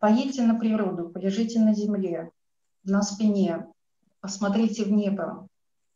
Поедьте 0.00 0.42
на 0.42 0.58
природу, 0.58 1.08
полежите 1.08 1.60
на 1.60 1.74
земле, 1.74 2.30
на 2.82 3.02
спине, 3.02 3.72
посмотрите 4.20 4.84
в 4.84 4.90
небо, 4.90 5.46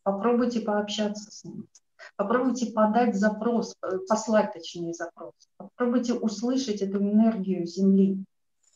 попробуйте 0.05 0.61
пообщаться 0.61 1.31
с 1.33 1.42
ним, 1.42 1.68
попробуйте 2.14 2.72
подать 2.72 3.16
запрос, 3.16 3.74
э, 3.83 3.98
послать 4.09 4.52
точнее 4.52 4.94
запрос, 4.94 5.35
попробуйте 5.57 6.14
услышать 6.14 6.81
эту 6.81 6.98
энергию 6.98 7.66
Земли, 7.66 8.24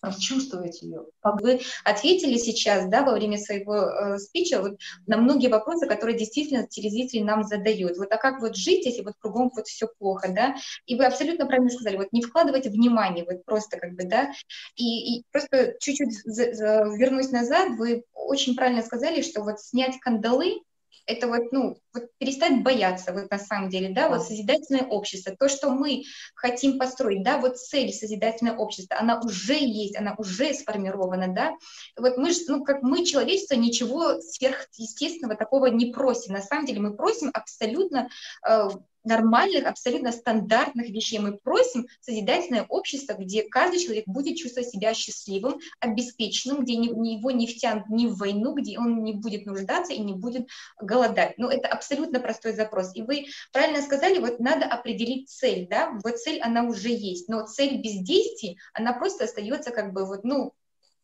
прочувствовать 0.00 0.82
ее. 0.82 1.04
Вы 1.22 1.60
ответили 1.84 2.36
сейчас, 2.38 2.88
да, 2.88 3.02
во 3.02 3.12
время 3.12 3.38
своего 3.38 3.74
э, 3.74 4.18
спича 4.18 4.60
вот, 4.60 4.78
на 5.06 5.16
многие 5.16 5.48
вопросы, 5.48 5.86
которые 5.86 6.18
действительно 6.18 6.66
телезрители 6.66 7.22
нам 7.22 7.44
задают. 7.44 7.96
Вот 7.98 8.12
а 8.12 8.16
как 8.16 8.40
вот 8.40 8.56
жить, 8.56 8.86
если 8.86 9.02
вот 9.02 9.14
кругом 9.18 9.50
вот 9.54 9.66
все 9.66 9.88
плохо, 9.98 10.28
да? 10.32 10.56
И 10.86 10.96
вы 10.96 11.04
абсолютно 11.04 11.46
правильно 11.46 11.70
сказали, 11.70 11.96
вот 11.96 12.12
не 12.12 12.22
вкладывайте 12.22 12.70
внимание, 12.70 13.24
вот 13.24 13.44
просто 13.44 13.78
как 13.78 13.92
бы, 13.94 14.04
да, 14.04 14.30
и, 14.76 15.18
и 15.18 15.24
просто 15.30 15.74
чуть-чуть 15.80 16.24
вернусь 16.26 17.30
назад, 17.30 17.78
вы 17.78 18.04
очень 18.14 18.56
правильно 18.56 18.82
сказали, 18.82 19.22
что 19.22 19.42
вот 19.42 19.60
снять 19.60 19.98
кандалы 20.00 20.60
это 21.06 21.26
вот, 21.26 21.52
ну, 21.52 21.76
вот 21.92 22.04
перестать 22.18 22.62
бояться, 22.62 23.12
вот 23.12 23.30
на 23.30 23.38
самом 23.38 23.68
деле, 23.68 23.90
да, 23.90 24.08
вот 24.08 24.22
созидательное 24.22 24.84
общество, 24.84 25.34
то, 25.36 25.48
что 25.48 25.70
мы 25.70 26.04
хотим 26.34 26.78
построить, 26.78 27.22
да, 27.22 27.38
вот 27.38 27.58
цель 27.58 27.92
созидательное 27.92 28.56
общество, 28.56 28.96
она 28.98 29.20
уже 29.20 29.58
есть, 29.58 29.96
она 29.96 30.14
уже 30.18 30.54
сформирована, 30.54 31.28
да, 31.34 31.52
вот 31.96 32.16
мы 32.16 32.32
же, 32.32 32.40
ну, 32.48 32.64
как 32.64 32.82
мы, 32.82 33.04
человечество, 33.04 33.54
ничего 33.54 34.20
сверхъестественного 34.20 35.36
такого 35.36 35.66
не 35.66 35.92
просим, 35.92 36.34
на 36.34 36.42
самом 36.42 36.66
деле 36.66 36.80
мы 36.80 36.96
просим 36.96 37.30
абсолютно 37.32 38.08
э, 38.46 38.68
нормальных, 39.04 39.66
абсолютно 39.66 40.12
стандартных 40.12 40.88
вещей. 40.90 41.18
Мы 41.18 41.36
просим 41.36 41.86
созидательное 42.00 42.64
общество, 42.68 43.14
где 43.14 43.42
каждый 43.42 43.80
человек 43.80 44.04
будет 44.06 44.36
чувствовать 44.36 44.70
себя 44.70 44.94
счастливым, 44.94 45.58
обеспеченным, 45.80 46.62
где 46.62 46.74
его 46.74 47.30
не 47.30 47.46
втянут 47.46 47.88
ни 47.88 48.06
в 48.06 48.16
войну, 48.16 48.54
где 48.54 48.78
он 48.78 49.02
не 49.02 49.14
будет 49.14 49.46
нуждаться 49.46 49.92
и 49.92 50.00
не 50.00 50.14
будет 50.14 50.48
голодать. 50.80 51.34
Ну, 51.38 51.48
это 51.48 51.68
абсолютно 51.68 52.20
простой 52.20 52.52
запрос. 52.52 52.94
И 52.94 53.02
вы 53.02 53.26
правильно 53.52 53.82
сказали, 53.82 54.18
вот 54.18 54.40
надо 54.40 54.66
определить 54.66 55.28
цель, 55.28 55.66
да, 55.68 55.98
вот 56.02 56.18
цель, 56.18 56.40
она 56.40 56.64
уже 56.64 56.90
есть, 56.90 57.28
но 57.28 57.46
цель 57.46 57.80
без 57.80 58.00
действий, 58.00 58.58
она 58.74 58.92
просто 58.92 59.24
остается 59.24 59.70
как 59.70 59.92
бы 59.92 60.04
вот, 60.04 60.24
ну, 60.24 60.52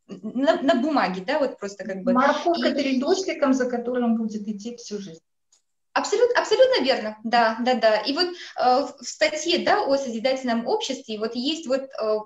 на, 0.08 0.62
на 0.62 0.74
бумаге, 0.76 1.22
да, 1.26 1.38
вот 1.38 1.58
просто 1.58 1.84
как 1.84 2.02
бы. 2.02 2.12
Морковка 2.12 2.68
и... 2.68 2.74
перед 2.74 3.00
дождиком, 3.00 3.52
за 3.52 3.68
которым 3.68 4.16
будет 4.16 4.46
идти 4.46 4.76
всю 4.76 4.98
жизнь. 4.98 5.20
Абсолютно, 5.96 6.38
абсолютно 6.38 6.84
верно, 6.84 7.16
да, 7.24 7.56
да, 7.60 7.72
да. 7.72 7.96
И 7.96 8.12
вот 8.12 8.26
э, 8.26 8.32
в 8.58 9.02
статье, 9.02 9.64
да, 9.64 9.82
о 9.82 9.96
созидательном 9.96 10.66
обществе, 10.66 11.18
вот 11.18 11.34
есть 11.34 11.66
вот 11.66 11.84
э, 11.84 12.18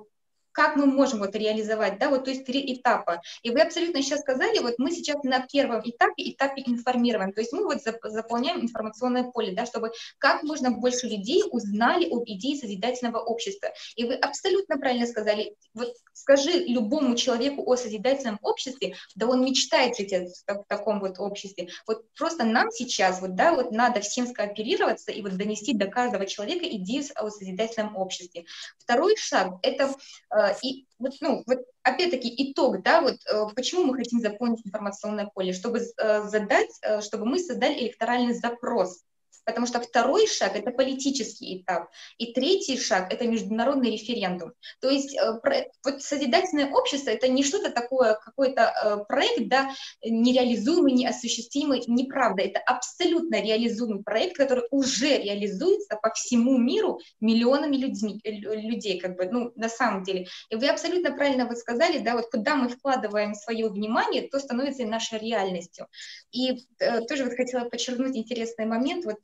как 0.52 0.76
мы 0.76 0.86
можем 0.86 1.20
вот 1.20 1.34
реализовать, 1.34 1.98
да, 1.98 2.08
вот 2.08 2.24
то 2.24 2.30
есть 2.30 2.44
три 2.44 2.74
этапа. 2.74 3.20
И 3.42 3.50
вы 3.50 3.60
абсолютно 3.60 4.02
сейчас 4.02 4.20
сказали, 4.20 4.58
вот 4.58 4.74
мы 4.78 4.90
сейчас 4.90 5.22
на 5.22 5.40
первом 5.40 5.80
этапе, 5.84 6.30
этапе 6.30 6.62
информирования, 6.66 7.32
то 7.32 7.40
есть 7.40 7.52
мы 7.52 7.64
вот 7.64 7.78
заполняем 7.82 8.60
информационное 8.60 9.24
поле, 9.24 9.52
да, 9.52 9.66
чтобы 9.66 9.92
как 10.18 10.42
можно 10.42 10.70
больше 10.70 11.06
людей 11.06 11.42
узнали 11.50 12.08
об 12.10 12.24
идее 12.26 12.56
созидательного 12.56 13.18
общества. 13.18 13.70
И 13.96 14.04
вы 14.04 14.14
абсолютно 14.14 14.78
правильно 14.78 15.06
сказали, 15.06 15.54
вот 15.74 15.94
скажи 16.12 16.50
любому 16.66 17.16
человеку 17.16 17.62
о 17.70 17.76
созидательном 17.76 18.38
обществе, 18.42 18.94
да 19.14 19.26
он 19.26 19.44
мечтает 19.44 19.96
жить 19.96 20.12
в 20.12 20.64
таком 20.68 21.00
вот 21.00 21.18
обществе. 21.18 21.68
Вот 21.86 22.04
просто 22.16 22.44
нам 22.44 22.70
сейчас 22.70 23.20
вот, 23.20 23.34
да, 23.34 23.54
вот 23.54 23.70
надо 23.70 24.00
всем 24.00 24.26
скооперироваться 24.26 25.12
и 25.12 25.22
вот 25.22 25.36
донести 25.36 25.74
до 25.74 25.86
каждого 25.86 26.26
человека 26.26 26.66
идею 26.66 27.04
о 27.14 27.30
созидательном 27.30 27.96
обществе. 27.96 28.44
Второй 28.78 29.16
шаг– 29.16 29.54
это 29.62 29.94
Э, 30.32 30.39
и 30.62 30.86
вот, 30.98 31.12
ну, 31.20 31.42
вот 31.46 31.58
опять-таки 31.82 32.32
итог, 32.36 32.82
да, 32.82 33.00
вот 33.00 33.16
э, 33.26 33.46
почему 33.54 33.84
мы 33.84 33.96
хотим 33.96 34.20
заполнить 34.20 34.66
информационное 34.66 35.30
поле, 35.32 35.52
чтобы 35.52 35.80
э, 35.80 36.22
задать, 36.28 36.70
чтобы 37.00 37.26
мы 37.26 37.38
создали 37.38 37.78
электоральный 37.80 38.34
запрос 38.34 39.02
потому 39.44 39.66
что 39.66 39.80
второй 39.80 40.26
шаг– 40.26 40.52
это 40.56 40.70
политический 40.70 41.58
этап, 41.58 41.90
и 42.18 42.32
третий 42.32 42.78
шаг– 42.78 43.12
это 43.12 43.26
международный 43.26 43.90
референдум. 43.92 44.52
То 44.80 44.90
есть 44.90 45.16
э, 45.16 45.40
вот 45.84 46.02
созидательное 46.02 46.70
общество– 46.70 47.10
это 47.10 47.28
не 47.28 47.42
что-то 47.42 47.70
такое, 47.70 48.14
какой-то 48.14 48.62
э, 48.62 49.04
проект, 49.08 49.48
да, 49.48 49.70
нереализуемый, 50.04 50.92
неосуществимый, 50.92 51.82
неправда. 51.86 52.42
Это 52.42 52.60
абсолютно 52.60 53.40
реализуемый 53.40 54.02
проект, 54.02 54.36
который 54.36 54.64
уже 54.70 55.18
реализуется 55.18 55.98
по 56.02 56.10
всему 56.12 56.58
миру 56.58 57.00
миллионами 57.20 57.76
людьми, 57.76 58.20
э, 58.24 58.30
людей, 58.30 59.00
как 59.00 59.16
бы, 59.16 59.28
ну, 59.30 59.52
на 59.56 59.68
самом 59.68 60.02
деле. 60.02 60.26
И 60.48 60.56
вы 60.56 60.68
абсолютно 60.68 61.12
правильно 61.12 61.46
вот 61.46 61.58
сказали, 61.58 61.98
да, 61.98 62.14
вот 62.14 62.30
куда 62.30 62.56
мы 62.56 62.68
вкладываем 62.68 63.34
свое 63.34 63.68
внимание, 63.68 64.28
то 64.28 64.38
становится 64.38 64.82
и 64.82 64.86
нашей 64.86 65.18
реальностью. 65.18 65.86
И 66.32 66.66
э, 66.78 67.00
тоже 67.02 67.24
вот 67.24 67.34
хотела 67.34 67.68
подчеркнуть 67.68 68.16
интересный 68.16 68.66
момент, 68.66 69.04
вот 69.04 69.18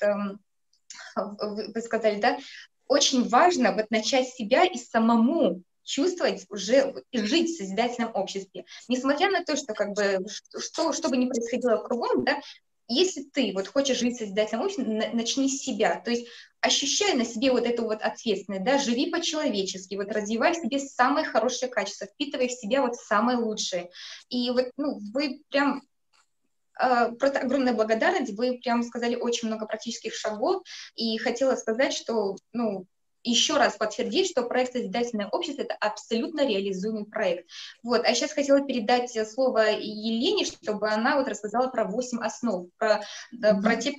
вы 1.17 1.81
сказали, 1.81 2.21
да, 2.21 2.39
очень 2.89 3.29
важно 3.29 3.73
вот 3.73 3.91
начать 3.91 4.29
себя 4.29 4.65
и 4.65 4.79
самому 4.79 5.63
чувствовать 5.83 6.45
уже 6.51 6.95
и 7.11 7.19
жить 7.19 7.51
в 7.51 7.57
созидательном 7.57 8.11
обществе. 8.15 8.65
Несмотря 8.89 9.31
на 9.31 9.45
то, 9.45 9.57
что 9.57 9.73
как 9.73 9.95
бы 9.95 10.27
что, 10.59 10.93
что 10.93 11.09
бы 11.09 11.17
ни 11.17 11.27
происходило 11.27 11.77
кругом, 11.79 12.25
да, 12.25 12.41
если 12.89 13.23
ты 13.23 13.53
вот 13.53 13.67
хочешь 13.67 13.99
жить 13.99 14.17
в 14.17 14.19
созидательном 14.19 14.67
обществе, 14.67 15.11
начни 15.13 15.49
с 15.49 15.63
себя. 15.63 16.01
То 16.01 16.11
есть 16.11 16.29
ощущай 16.61 17.15
на 17.15 17.25
себе 17.25 17.51
вот 17.51 17.67
эту 17.67 17.85
вот 17.85 18.03
ответственность, 18.03 18.65
да, 18.65 18.79
живи 18.79 19.11
по-человечески, 19.11 19.97
вот 19.97 20.13
развивай 20.13 20.53
в 20.53 20.57
себе 20.57 20.79
самые 20.79 21.25
хорошие 21.25 21.69
качества, 21.69 22.07
впитывай 22.07 22.49
в 22.49 22.53
себя 22.53 22.83
вот 22.83 22.95
самое 22.95 23.39
лучшее. 23.39 23.91
И 24.29 24.51
вот, 24.51 24.71
ну, 24.77 24.99
вы 25.13 25.43
прям 25.49 25.83
просто 27.19 27.41
огромная 27.41 27.75
благодарность. 27.75 28.33
Вы 28.37 28.59
прям 28.59 28.83
сказали 28.83 29.17
очень 29.17 29.49
много 29.49 29.67
практических 29.67 30.15
шагов. 30.15 30.63
И 30.95 31.19
хотела 31.19 31.57
сказать, 31.57 31.93
что, 31.93 32.37
ну, 32.53 32.87
еще 33.27 33.57
раз 33.57 33.77
подтвердить, 33.77 34.31
что 34.31 34.45
проект 34.45 34.73
«Созидательное 34.73 35.29
общество»— 35.29 35.63
это 35.63 35.75
абсолютно 35.75 36.47
реализуемый 36.47 37.07
проект. 37.07 37.49
Вот. 37.83 38.05
А 38.05 38.15
сейчас 38.15 38.33
хотела 38.33 38.65
передать 38.65 39.11
слово 39.29 39.71
Елене, 39.73 40.45
чтобы 40.45 40.89
она 40.89 41.19
вот 41.19 41.29
рассказала 41.29 41.69
про 41.69 41.85
восемь 41.85 42.21
основ, 42.21 42.69
про, 42.79 43.03
mm-hmm. 43.35 43.63
про 43.63 43.77
те 43.77 43.95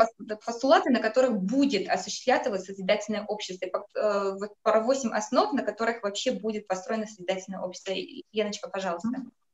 постулаты, 0.45 0.91
на 0.91 0.99
которых 0.99 1.41
будет 1.41 1.89
осуществляться 1.89 2.49
вот 2.49 2.61
созидательное 2.61 3.25
общество, 3.25 3.85
э, 3.95 4.35
вот 4.39 4.53
про 4.61 4.79
восемь 4.79 5.11
основ, 5.11 5.51
на 5.51 5.63
которых 5.63 6.03
вообще 6.03 6.31
будет 6.31 6.67
построено 6.67 7.05
созидательное 7.05 7.59
общество. 7.59 7.93
Леночка, 8.31 8.69
пожалуйста. 8.69 9.09
Mm-hmm. 9.09 9.46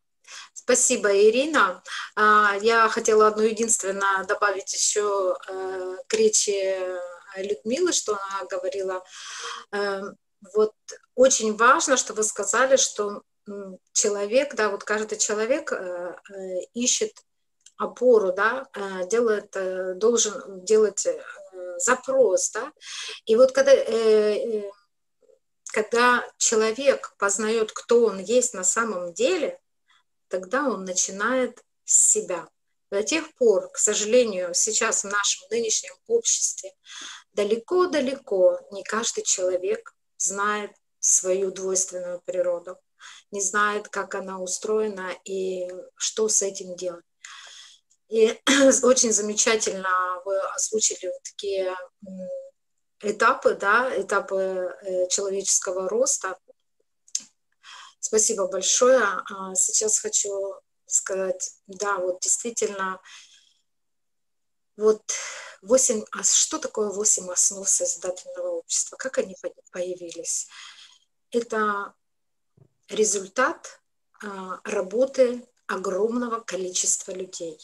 Спасибо, 0.53 1.13
Ирина. 1.13 1.83
А, 2.15 2.55
я 2.62 2.88
хотела 2.88 3.27
одно 3.27 3.43
единственное 3.43 4.23
добавить 4.23 4.73
еще 4.73 5.36
э, 5.49 5.97
к 6.07 6.13
речи 6.13 6.79
Людмилы, 7.36 7.91
что 7.91 8.13
она 8.13 8.45
говорила. 8.45 9.03
Эм, 9.71 10.15
вот 10.53 10.73
очень 11.15 11.57
важно, 11.57 11.97
что 11.97 12.13
вы 12.13 12.23
сказали, 12.23 12.77
что 12.77 13.23
человек, 13.91 14.55
да, 14.55 14.69
вот 14.69 14.83
каждый 14.83 15.17
человек 15.17 15.71
э, 15.73 16.15
э, 16.29 16.59
ищет 16.73 17.12
опору, 17.75 18.31
да, 18.31 18.67
делает, 19.09 19.53
должен 19.97 20.63
делать 20.63 21.07
запрос, 21.77 22.51
да. 22.51 22.71
И 23.25 23.36
вот 23.36 23.51
когда 23.51 23.73
когда 25.73 26.23
человек 26.38 27.15
познает, 27.17 27.71
кто 27.71 28.05
он 28.05 28.19
есть 28.19 28.53
на 28.53 28.63
самом 28.63 29.12
деле, 29.12 29.59
тогда 30.34 30.67
он 30.67 30.84
начинает 30.84 31.63
с 31.86 32.12
себя. 32.12 32.50
До 32.89 33.04
тех 33.04 33.32
пор, 33.36 33.69
к 33.72 33.78
сожалению, 33.78 34.56
сейчас 34.56 35.04
в 35.04 35.08
нашем 35.08 35.48
нынешнем 35.52 35.93
обществе 36.08 36.72
далеко-далеко 37.34 38.60
не 38.72 38.84
каждый 38.84 39.24
человек 39.24 39.93
знает 40.17 40.72
свою 41.00 41.52
двойственную 41.52 42.19
природу, 42.26 42.80
не 43.30 43.41
знает, 43.41 43.89
как 43.89 44.15
она 44.15 44.39
устроена 44.39 45.12
и 45.24 45.67
что 45.96 46.28
с 46.30 46.41
этим 46.41 46.76
делать. 46.76 47.06
И 48.10 48.36
очень 48.82 49.13
замечательно 49.13 50.19
вы 50.26 50.39
озвучили 50.56 51.12
вот 51.12 51.22
такие 51.24 51.76
этапы, 53.04 53.54
да, 53.54 53.91
этапы 53.96 54.74
э, 54.82 55.08
человеческого 55.10 55.88
роста, 55.88 56.39
Спасибо 58.06 58.48
большое. 58.48 59.02
А, 59.02 59.56
сейчас 59.56 59.98
хочу 59.98 60.56
сказать, 60.86 61.56
да, 61.68 62.00
вот 62.00 62.20
действительно, 62.20 63.02
вот 64.76 65.02
восемь, 65.62 66.04
а 66.12 66.22
что 66.22 66.60
такое 66.60 66.89
восемь 66.89 67.32
основ 67.32 67.68
созидательного 67.68 68.58
общества? 68.58 68.98
Как 68.98 69.20
они 69.20 69.38
появились? 69.72 70.50
Это 71.32 71.94
результат 72.89 73.80
а, 74.22 74.60
работы 74.66 75.48
огромного 75.68 76.42
количества 76.42 77.13
людей. 77.13 77.58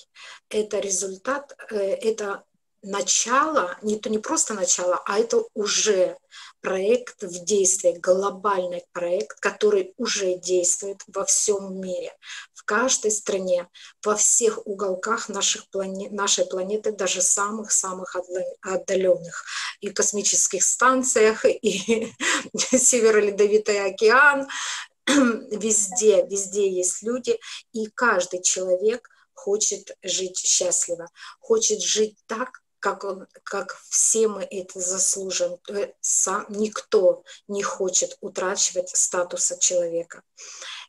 Это 0.47 0.79
результат, 0.79 1.53
э, 1.69 1.75
это 1.75 2.45
начало, 2.81 3.77
не, 3.81 3.99
то 3.99 4.09
не 4.09 4.19
просто 4.19 4.53
начало, 4.53 5.01
а 5.05 5.19
это 5.19 5.43
уже 5.53 6.17
проект 6.61 7.23
в 7.23 7.45
действии, 7.45 7.97
глобальный 7.99 8.83
проект, 8.91 9.39
который 9.39 9.93
уже 9.97 10.35
действует 10.37 11.01
во 11.07 11.25
всем 11.25 11.79
мире, 11.79 12.13
в 12.53 12.63
каждой 12.63 13.11
стране, 13.11 13.67
во 14.03 14.15
всех 14.15 14.65
уголках 14.65 15.29
наших 15.29 15.69
планет, 15.69 16.11
нашей 16.11 16.45
планеты, 16.45 16.91
даже 16.91 17.21
самых-самых 17.21 18.15
отдаленных, 18.61 19.45
и 19.81 19.89
космических 19.89 20.63
станциях, 20.63 21.45
и 21.45 22.13
Северо-Ледовитый 22.55 23.85
океан, 23.85 24.47
везде, 25.07 26.25
везде 26.25 26.69
есть 26.69 27.03
люди, 27.03 27.39
и 27.73 27.87
каждый 27.87 28.41
человек 28.41 29.09
хочет 29.33 29.97
жить 30.03 30.37
счастливо, 30.37 31.07
хочет 31.39 31.81
жить 31.81 32.17
так, 32.27 32.61
как, 32.79 33.03
он, 33.03 33.27
как 33.43 33.75
все 33.89 34.27
мы 34.27 34.43
это 34.43 34.79
заслужим. 34.79 35.59
Сам, 36.01 36.45
никто 36.49 37.23
не 37.47 37.63
хочет 37.63 38.17
утрачивать 38.21 38.89
статуса 38.89 39.59
человека. 39.59 40.23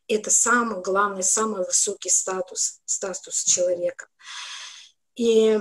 Это 0.09 0.31
самый 0.31 0.83
главный, 0.83 1.23
самый 1.23 1.65
высокий 1.65 2.11
статус, 2.11 2.81
статус 2.85 3.45
человека. 3.45 4.09
И 5.15 5.61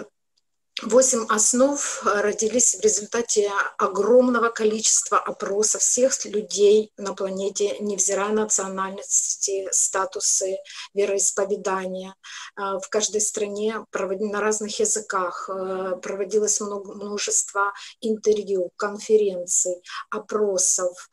Восемь 0.84 1.26
основ 1.28 2.04
э, 2.06 2.22
родились 2.22 2.76
в 2.76 2.82
результате 2.82 3.52
огромного 3.78 4.50
количества 4.50 5.18
опросов 5.18 5.82
всех 5.82 6.26
людей 6.26 6.94
на 6.98 7.14
планете, 7.14 7.78
невзирая 7.80 8.30
на 8.30 8.44
национальности, 8.44 9.68
статусы, 9.72 10.58
вероисповедания. 10.94 12.16
Э, 12.56 12.80
в 12.82 12.88
каждой 12.90 13.22
стране 13.22 13.86
на 13.92 14.40
разных 14.40 14.80
языках 14.80 15.50
э, 15.50 15.98
проводилось 16.02 16.62
много, 16.62 16.94
множество 16.94 17.74
интервью, 18.00 18.72
конференций, 18.78 19.82
опросов, 20.10 21.10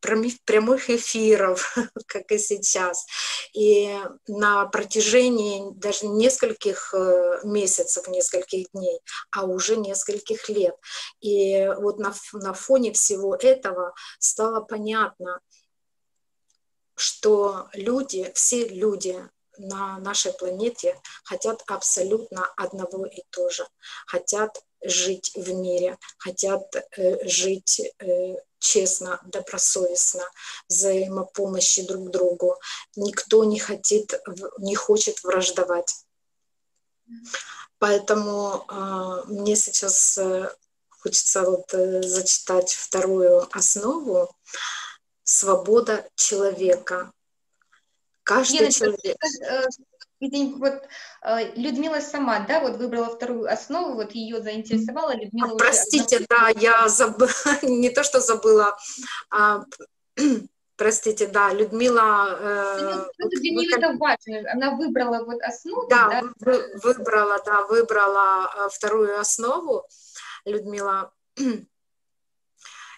прямых 0.00 0.90
эфиров, 0.90 1.76
как 2.06 2.30
и 2.32 2.38
сейчас. 2.38 3.06
И 3.52 3.96
на 4.26 4.66
протяжении 4.66 5.72
даже 5.74 6.06
нескольких 6.06 6.94
э, 6.94 7.40
месяцев, 7.44 8.08
нескольких 8.08 8.70
дней, 8.72 9.00
а 9.30 9.44
уже 9.44 9.76
нескольких 9.76 10.48
лет. 10.48 10.74
И 11.20 11.68
вот 11.78 11.98
на, 11.98 12.14
на 12.32 12.54
фоне 12.54 12.92
всего 12.92 13.36
этого 13.36 13.94
стало 14.18 14.60
понятно, 14.60 15.40
что 16.96 17.68
люди, 17.74 18.30
все 18.34 18.66
люди 18.66 19.28
на 19.58 19.98
нашей 19.98 20.32
планете 20.32 21.00
хотят 21.24 21.62
абсолютно 21.66 22.46
одного 22.56 23.06
и 23.06 23.22
то 23.30 23.48
же. 23.50 23.66
Хотят 24.06 24.62
жить 24.82 25.32
в 25.34 25.52
мире, 25.52 25.98
хотят 26.18 26.62
э, 26.96 27.28
жить 27.28 27.80
э, 27.98 28.34
честно, 28.58 29.20
добросовестно, 29.24 30.22
взаимопомощи 30.68 31.86
друг 31.86 32.10
другу. 32.10 32.56
Никто 32.96 33.44
не, 33.44 33.58
хотит, 33.58 34.14
не 34.58 34.74
хочет 34.74 35.22
враждовать. 35.22 35.94
Поэтому 37.78 38.64
э, 38.68 39.22
мне 39.26 39.54
сейчас 39.56 40.18
э, 40.18 40.50
хочется 40.88 41.42
вот, 41.42 41.72
э, 41.74 42.02
зачитать 42.02 42.72
вторую 42.72 43.46
основу 43.56 44.34
«Свобода 45.24 46.08
человека». 46.14 47.12
Каждый 48.22 48.58
Лена, 48.58 48.72
человек... 48.72 49.16
Э, 50.20 50.26
вот 50.56 50.82
э, 51.22 51.52
Людмила 51.56 52.00
сама, 52.00 52.40
да, 52.40 52.60
вот 52.60 52.76
выбрала 52.76 53.14
вторую 53.14 53.52
основу, 53.52 53.94
вот 53.94 54.12
ее 54.12 54.40
заинтересовала 54.40 55.14
Людмила. 55.14 55.52
А, 55.52 55.56
простите, 55.56 56.16
уже... 56.16 56.26
да, 56.28 56.48
я 56.56 56.88
забыла, 56.88 57.30
не 57.62 57.90
то 57.90 58.02
что 58.02 58.20
забыла, 58.20 58.76
а, 59.30 59.64
простите, 60.76 61.26
да, 61.26 61.52
Людмила. 61.52 62.36
Э, 62.40 63.06
ну, 63.18 63.28
для 63.28 63.50
нее 63.50 63.70
вы... 63.70 63.76
это 63.76 63.96
важно, 63.98 64.50
она 64.52 64.76
выбрала 64.76 65.24
вот 65.24 65.42
основу. 65.42 65.86
Да, 65.88 66.08
да? 66.08 66.22
Вы, 66.40 66.78
выбрала, 66.82 67.42
да, 67.44 67.62
выбрала 67.62 68.50
э, 68.56 68.68
вторую 68.70 69.20
основу, 69.20 69.86
Людмила. 70.44 71.12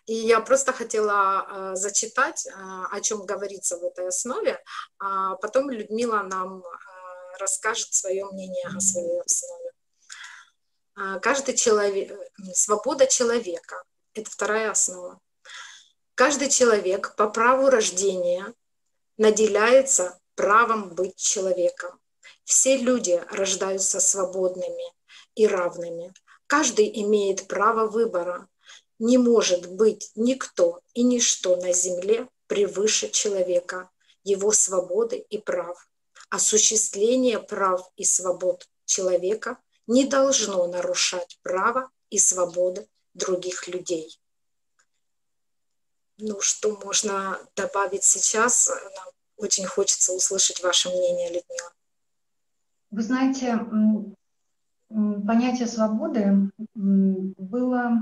И 0.07 0.15
я 0.15 0.41
просто 0.41 0.73
хотела 0.73 1.47
э, 1.51 1.75
зачитать, 1.75 2.47
э, 2.47 2.51
о 2.91 3.01
чем 3.03 3.27
говорится 3.27 3.77
в 3.77 3.85
этой 3.85 4.09
основе, 4.09 4.59
а 4.99 5.35
потом 5.35 5.69
Людмила 5.69 6.23
нам 6.23 6.63
расскажет 7.39 7.93
свое 7.95 8.25
мнение 8.27 8.67
о 8.67 8.81
своей 8.81 9.21
основе. 9.21 9.73
А, 10.95 11.19
каждый 11.21 11.57
человек, 11.57 12.19
свобода 12.55 13.07
человека– 13.07 13.85
это 14.15 14.31
вторая 14.31 14.71
основа. 14.71 15.21
Каждый 16.15 16.51
человек 16.51 17.15
по 17.17 17.29
праву 17.29 17.71
рождения 17.71 18.53
наделяется 19.17 20.19
правом 20.35 20.95
быть 20.95 21.17
человеком. 21.17 22.01
Все 22.45 22.77
люди 22.77 23.23
рождаются 23.31 24.01
свободными 24.01 24.93
и 25.35 25.47
равными. 25.47 26.13
Каждый 26.47 26.91
имеет 27.03 27.47
право 27.47 27.87
выбора. 27.87 28.49
Не 28.99 29.19
может 29.19 29.71
быть 29.71 30.11
никто 30.17 30.81
и 30.95 31.05
ничто 31.05 31.57
на 31.57 31.73
земле 31.73 32.29
превыше 32.49 33.11
человека, 33.11 33.91
его 34.25 34.51
свободы 34.51 35.19
и 35.19 35.39
прав 35.39 35.88
осуществление 36.31 37.39
прав 37.39 37.91
и 37.97 38.05
свобод 38.05 38.69
человека 38.85 39.59
не 39.87 40.07
должно 40.07 40.67
нарушать 40.67 41.39
права 41.43 41.91
и 42.11 42.19
свободы 42.19 42.87
других 43.15 43.69
людей. 43.69 44.19
Ну, 46.19 46.41
что 46.41 46.77
можно 46.85 47.39
добавить 47.55 48.05
сейчас? 48.05 48.69
Нам 48.69 49.09
очень 49.37 49.67
хочется 49.67 50.13
услышать 50.13 50.63
ваше 50.63 50.89
мнение, 50.89 51.29
Людмила. 51.29 51.73
Вы 52.91 53.03
знаете, 53.03 53.59
понятие 54.89 55.69
свободы 55.69 56.51
было 56.75 57.93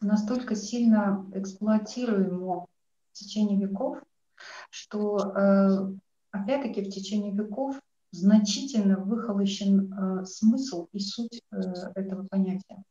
настолько 0.00 0.54
сильно 0.54 1.26
эксплуатируемо 1.34 2.66
в 2.66 3.12
течение 3.12 3.58
веков, 3.66 3.98
что 4.70 5.18
э, 5.18 5.94
опять-таки 6.40 6.82
в 6.82 6.90
течение 6.90 7.32
веков 7.32 7.78
значительно 8.12 8.98
выхолощен 8.98 9.92
э, 9.92 10.24
смысл 10.24 10.88
и 10.92 10.98
суть 10.98 11.42
э, 11.50 11.56
этого 11.94 12.26
понятия. 12.28 12.82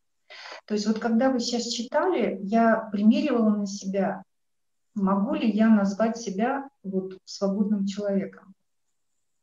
То 0.66 0.74
есть 0.74 0.88
вот 0.88 1.00
когда 1.00 1.32
вы 1.32 1.40
сейчас 1.40 1.68
читали, 1.68 2.40
я 2.42 2.90
примеривала 2.92 3.56
на 3.56 3.68
себя, 3.68 4.24
могу 4.94 5.36
ли 5.36 5.50
я 5.50 5.70
назвать 5.70 6.18
себя 6.18 6.68
вот 6.84 7.18
свободным 7.26 7.86
человеком. 7.86 8.54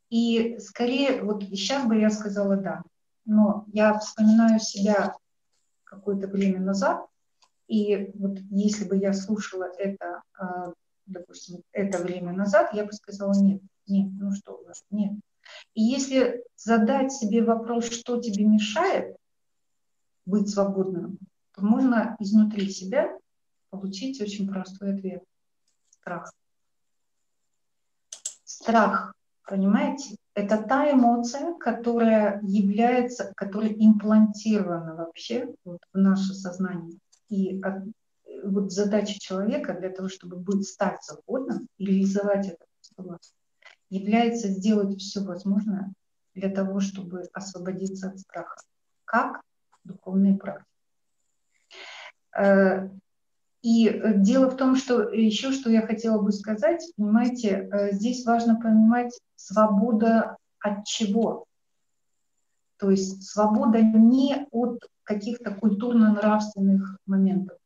И 0.09 0.57
скорее, 0.59 1.23
вот 1.23 1.43
сейчас 1.43 1.87
бы 1.87 1.99
я 1.99 2.09
сказала 2.09 2.57
да, 2.57 2.83
но 3.25 3.65
я 3.67 3.97
вспоминаю 3.97 4.59
себя 4.59 5.15
какое-то 5.83 6.27
время 6.27 6.59
назад, 6.59 7.05
и 7.67 8.11
вот 8.15 8.37
если 8.51 8.87
бы 8.87 8.97
я 8.97 9.13
слушала 9.13 9.69
это, 9.77 10.21
э, 10.39 10.73
допустим, 11.05 11.61
это 11.71 11.97
время 11.99 12.33
назад, 12.33 12.73
я 12.73 12.85
бы 12.85 12.91
сказала 12.91 13.33
нет. 13.33 13.61
Нет, 13.87 14.11
ну 14.19 14.31
что 14.33 14.53
у 14.53 14.65
вас, 14.65 14.83
нет. 14.89 15.13
И 15.73 15.81
если 15.81 16.43
задать 16.55 17.11
себе 17.11 17.43
вопрос, 17.43 17.85
что 17.85 18.21
тебе 18.21 18.45
мешает 18.45 19.15
быть 20.25 20.49
свободным, 20.49 21.19
то 21.53 21.61
можно 21.63 22.15
изнутри 22.19 22.69
себя 22.69 23.17
получить 23.69 24.21
очень 24.21 24.47
простой 24.47 24.95
ответ. 24.95 25.23
Страх. 25.89 26.31
Страх, 28.43 29.13
понимаете, 29.45 30.15
это 30.35 30.61
та 30.61 30.91
эмоция, 30.91 31.53
которая 31.55 32.39
является, 32.43 33.33
которая 33.35 33.73
имплантирована 33.73 34.95
вообще 34.95 35.53
вот 35.65 35.79
в 35.91 35.97
наше 35.97 36.33
сознание. 36.33 36.97
И 37.29 37.59
от, 37.61 37.83
вот 38.43 38.71
задача 38.71 39.19
человека 39.19 39.73
для 39.73 39.89
того, 39.89 40.07
чтобы 40.07 40.37
быть, 40.37 40.67
стать 40.67 41.03
свободным 41.03 41.67
и 41.77 41.85
реализовать 41.85 42.47
это 42.47 42.65
является 43.93 44.47
сделать 44.47 44.99
все 44.99 45.21
возможное 45.21 45.93
для 46.33 46.49
того, 46.49 46.79
чтобы 46.79 47.23
освободиться 47.33 48.09
от 48.09 48.19
страха. 48.19 48.55
Как 49.05 49.41
духовные 49.83 50.35
практики. 50.35 50.67
Э, 52.35 52.89
и 53.61 54.01
дело 54.17 54.49
в 54.49 54.57
том, 54.57 54.75
что 54.75 55.09
еще 55.09 55.51
что 55.51 55.69
я 55.69 55.85
хотела 55.85 56.21
бы 56.21 56.31
сказать, 56.31 56.83
понимаете, 56.97 57.69
э, 57.71 57.91
здесь 57.91 58.25
важно 58.25 58.59
понимать 58.59 59.17
свобода 59.35 60.37
от 60.59 60.85
чего. 60.85 61.45
То 62.77 62.89
есть 62.89 63.23
свобода 63.23 63.81
не 63.81 64.47
от 64.51 64.79
каких-то 65.03 65.53
культурно-нравственных 65.53 66.97
моментов, 67.05 67.57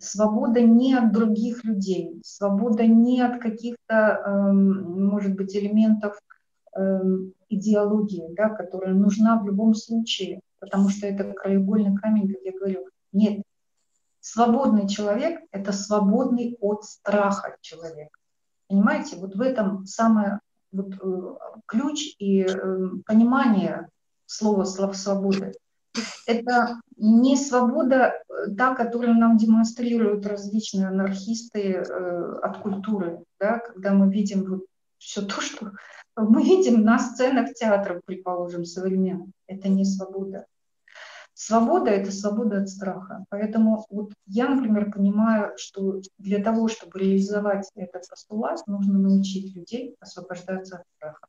свобода 0.00 0.62
не 0.62 0.94
от 0.94 1.12
других 1.12 1.62
людей, 1.64 2.20
свобода 2.24 2.86
не 2.86 3.20
от 3.20 3.40
каких-то, 3.40 3.94
эм, 3.94 5.06
может 5.08 5.36
быть, 5.36 5.54
элементов 5.54 6.18
эм, 6.74 7.34
идеологии, 7.48 8.34
да, 8.34 8.48
которая 8.48 8.94
нужна 8.94 9.38
в 9.40 9.46
любом 9.46 9.74
случае, 9.74 10.40
потому 10.58 10.88
что 10.88 11.06
это 11.06 11.32
краеугольный 11.32 11.96
камень, 11.96 12.32
как 12.32 12.42
я 12.42 12.52
говорю. 12.52 12.88
Нет, 13.12 13.42
свободный 14.20 14.88
человек– 14.88 15.40
это 15.52 15.72
свободный 15.72 16.56
от 16.60 16.84
страха 16.84 17.56
человек. 17.60 18.08
Понимаете, 18.68 19.16
вот 19.16 19.34
в 19.34 19.40
этом 19.40 19.84
самое 19.84 20.40
вот, 20.72 20.94
э, 20.94 21.34
ключ 21.66 22.14
и 22.18 22.42
э, 22.42 22.88
понимание 23.04 23.88
слова 24.26 24.64
свободы. 24.64 25.52
Это 26.26 26.80
не 26.96 27.36
свобода 27.36 28.12
э, 28.28 28.54
та, 28.56 28.74
которую 28.74 29.14
нам 29.14 29.36
демонстрируют 29.36 30.26
различные 30.26 30.88
анархисты 30.88 31.72
э, 31.72 32.38
от 32.42 32.58
культуры, 32.58 33.24
да, 33.40 33.58
когда 33.58 33.92
мы 33.92 34.12
видим 34.12 34.44
вот 34.44 34.66
все 34.98 35.22
то, 35.22 35.40
что 35.40 35.72
мы 36.16 36.42
видим 36.42 36.82
на 36.82 36.98
сценах 36.98 37.54
театров, 37.54 38.02
предположим, 38.04 38.64
современных. 38.64 39.30
Это 39.46 39.68
не 39.68 39.84
свобода. 39.84 40.46
Свобода– 41.32 41.90
это 41.90 42.12
свобода 42.12 42.60
от 42.60 42.68
страха. 42.68 43.24
Поэтому 43.30 43.86
вот 43.88 44.12
я, 44.26 44.48
например, 44.48 44.92
понимаю, 44.92 45.54
что 45.56 46.02
для 46.18 46.42
того, 46.44 46.68
чтобы 46.68 46.98
реализовать 46.98 47.70
этот 47.74 48.06
постулат, 48.08 48.66
нужно 48.66 48.98
научить 48.98 49.56
людей 49.56 49.96
освобождаться 50.00 50.76
от 50.76 50.84
страха. 50.96 51.26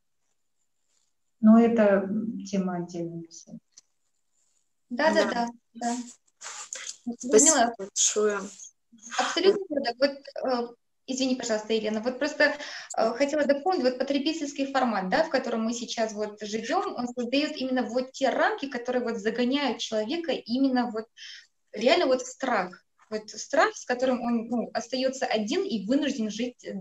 Но 1.40 1.58
это 1.58 2.08
тема 2.46 2.76
отдельная. 2.76 3.24
Да, 4.92 5.10
да, 5.14 5.24
да, 5.24 5.48
да. 5.74 5.96
Спасибо 7.18 7.74
большое. 7.78 8.40
Абсолютно. 9.18 9.82
Вот, 9.98 10.10
э, 10.10 10.74
извини, 11.06 11.36
пожалуйста, 11.36 11.72
Елена, 11.72 12.02
вот 12.02 12.18
просто 12.18 12.54
э, 12.98 13.10
хотела 13.14 13.46
дополнить, 13.46 13.84
вот 13.84 13.98
потребительский 13.98 14.70
формат, 14.70 15.08
да, 15.08 15.24
в 15.24 15.30
котором 15.30 15.62
мы 15.62 15.72
сейчас 15.72 16.12
вот 16.12 16.38
живем, 16.42 16.94
он 16.94 17.08
создает 17.08 17.56
именно 17.56 17.84
вот 17.84 18.12
те 18.12 18.28
рамки, 18.28 18.68
которые 18.68 19.02
вот 19.02 19.16
загоняют 19.16 19.78
человека 19.78 20.32
именно 20.32 20.90
вот 20.90 21.06
реально 21.72 22.06
вот 22.06 22.20
в 22.20 22.26
страх. 22.26 22.84
Вот 23.08 23.30
страх, 23.30 23.74
с 23.74 23.86
которым 23.86 24.20
он 24.20 24.48
ну, 24.48 24.70
остается 24.74 25.24
один 25.24 25.64
и 25.64 25.86
вынужден 25.86 26.30
жить 26.30 26.64
э, 26.64 26.74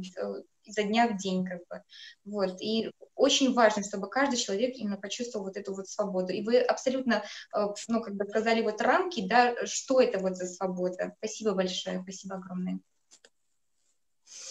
изо 0.64 0.84
дня 0.84 1.08
в 1.08 1.18
день, 1.18 1.46
как 1.46 1.60
бы. 1.70 1.84
Вот. 2.26 2.62
И 2.62 2.92
очень 3.16 3.54
важно, 3.54 3.84
чтобы 3.84 4.10
каждый 4.10 4.38
человек 4.38 4.76
именно 4.76 4.98
почувствовал 4.98 5.46
вот 5.46 5.58
эту 5.58 5.76
вот 5.76 5.88
свободу. 5.88 6.34
И 6.34 6.44
вы 6.44 6.60
абсолютно, 6.60 7.24
э, 7.56 7.68
ну, 7.88 8.02
как 8.02 8.16
бы 8.16 8.26
сказали 8.26 8.62
вот 8.62 8.82
рамки, 8.82 9.28
да, 9.28 9.56
что 9.66 10.02
это 10.02 10.20
вот 10.20 10.36
за 10.38 10.48
свобода. 10.48 11.14
Спасибо 11.20 11.54
большое, 11.54 12.02
спасибо 12.02 12.36
огромное. 12.36 12.80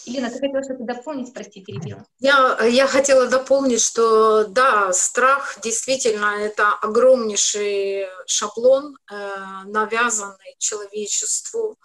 Елена, 0.04 0.30
ты 0.30 0.38
хотела 0.38 0.62
что-то 0.62 0.84
дополнить, 0.84 1.32
прости, 1.32 1.62
перебила. 1.62 2.04
Я, 2.18 2.58
я 2.64 2.86
хотела 2.86 3.28
дополнить, 3.28 3.80
что 3.80 4.44
да, 4.44 4.92
страх 4.92 5.58
действительно 5.62 6.36
это 6.38 6.72
огромнейший 6.82 8.06
шаблон, 8.26 8.96
э, 9.10 9.36
навязанный 9.66 10.56
человечеству, 10.58 11.76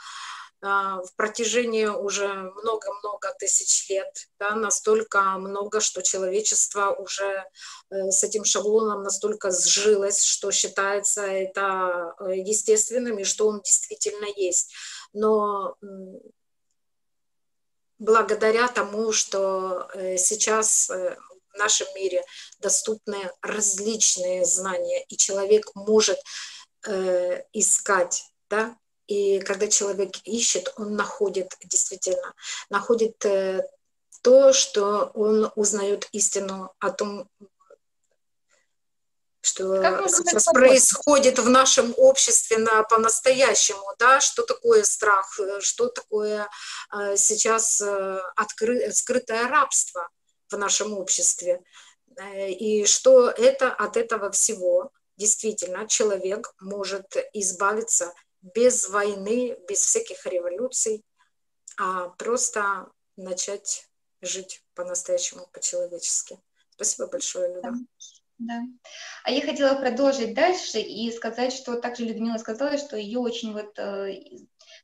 в 0.66 1.16
протяжении 1.16 1.86
уже 1.86 2.28
много-много 2.28 3.34
тысяч 3.38 3.88
лет, 3.89 4.28
да, 4.39 4.55
настолько 4.55 5.22
много, 5.38 5.80
что 5.80 6.01
человечество 6.01 6.89
уже 6.89 7.45
э, 7.91 8.09
с 8.09 8.24
этим 8.24 8.45
шаблоном 8.45 9.03
настолько 9.03 9.51
сжилось, 9.51 10.24
что 10.24 10.51
считается 10.51 11.22
это 11.22 12.16
э, 12.20 12.38
естественным 12.38 13.20
и 13.20 13.24
что 13.24 13.47
он 13.47 13.61
действительно 13.61 14.26
есть. 14.36 14.74
Но 15.13 15.76
благодаря 17.99 18.68
тому, 18.68 19.11
что 19.11 19.88
э, 19.93 20.18
сейчас 20.18 20.89
в 20.89 21.57
нашем 21.57 21.88
мире 21.95 22.24
доступны 22.59 23.32
различные 23.41 24.45
знания, 24.45 25.03
и 25.09 25.16
человек 25.16 25.70
может 25.76 26.20
искать 27.53 28.24
да, 28.47 28.78
и 29.08 29.39
когда 29.39 29.68
человек 29.68 30.16
ищет, 30.24 30.74
он 30.78 30.95
находит 30.95 31.56
действительно, 31.64 32.34
находит 32.70 33.24
э, 33.26 33.62
то, 34.22 34.51
что 34.53 35.12
он 35.14 35.51
узнает 35.56 36.08
истину 36.12 36.74
о 36.80 36.91
том, 36.91 37.30
что 39.41 40.08
сейчас 40.08 40.45
происходит 40.45 41.38
в 41.38 41.49
нашем 41.49 41.93
обществе 41.97 42.58
на, 42.58 42.82
по-настоящему, 42.82 43.86
да, 43.99 44.20
что 44.22 44.43
такое 44.43 44.84
страх, 44.84 45.39
э, 45.39 45.62
что 45.62 45.88
такое 45.88 46.49
э, 46.91 47.16
сейчас 47.16 47.82
откры, 48.36 48.91
скрытое 48.91 49.47
рабство 49.47 50.10
в 50.49 50.58
нашем 50.58 50.93
обществе, 50.93 51.62
и 52.47 52.86
что 52.86 53.30
это 53.30 53.74
от 53.74 53.97
этого 53.97 54.32
всего? 54.32 54.89
Действительно 55.18 55.88
человек 55.88 56.53
может 56.62 57.18
избавиться 57.34 58.14
без 58.54 58.89
войны, 58.89 59.58
без 59.68 59.80
всяких 59.80 60.26
революций, 60.26 61.04
а 61.78 62.10
просто 62.10 62.91
начать 63.18 63.89
жить 64.22 64.64
по-настоящему, 64.76 65.48
по-человечески. 65.52 66.39
Спасибо 66.70 67.08
большое, 67.08 67.54
Люда. 67.56 67.74
Да. 68.38 68.62
А 69.24 69.32
я 69.32 69.41
хотела 69.41 69.76
продолжить 69.80 70.34
дальше 70.34 70.80
и 70.80 71.10
сказать, 71.12 71.54
что 71.54 71.80
также 71.80 72.04
Людмила 72.04 72.38
сказала, 72.38 72.78
что 72.78 72.98
ее 72.98 73.20
очень 73.20 73.54
вот 73.54 73.80
э, 73.80 74.14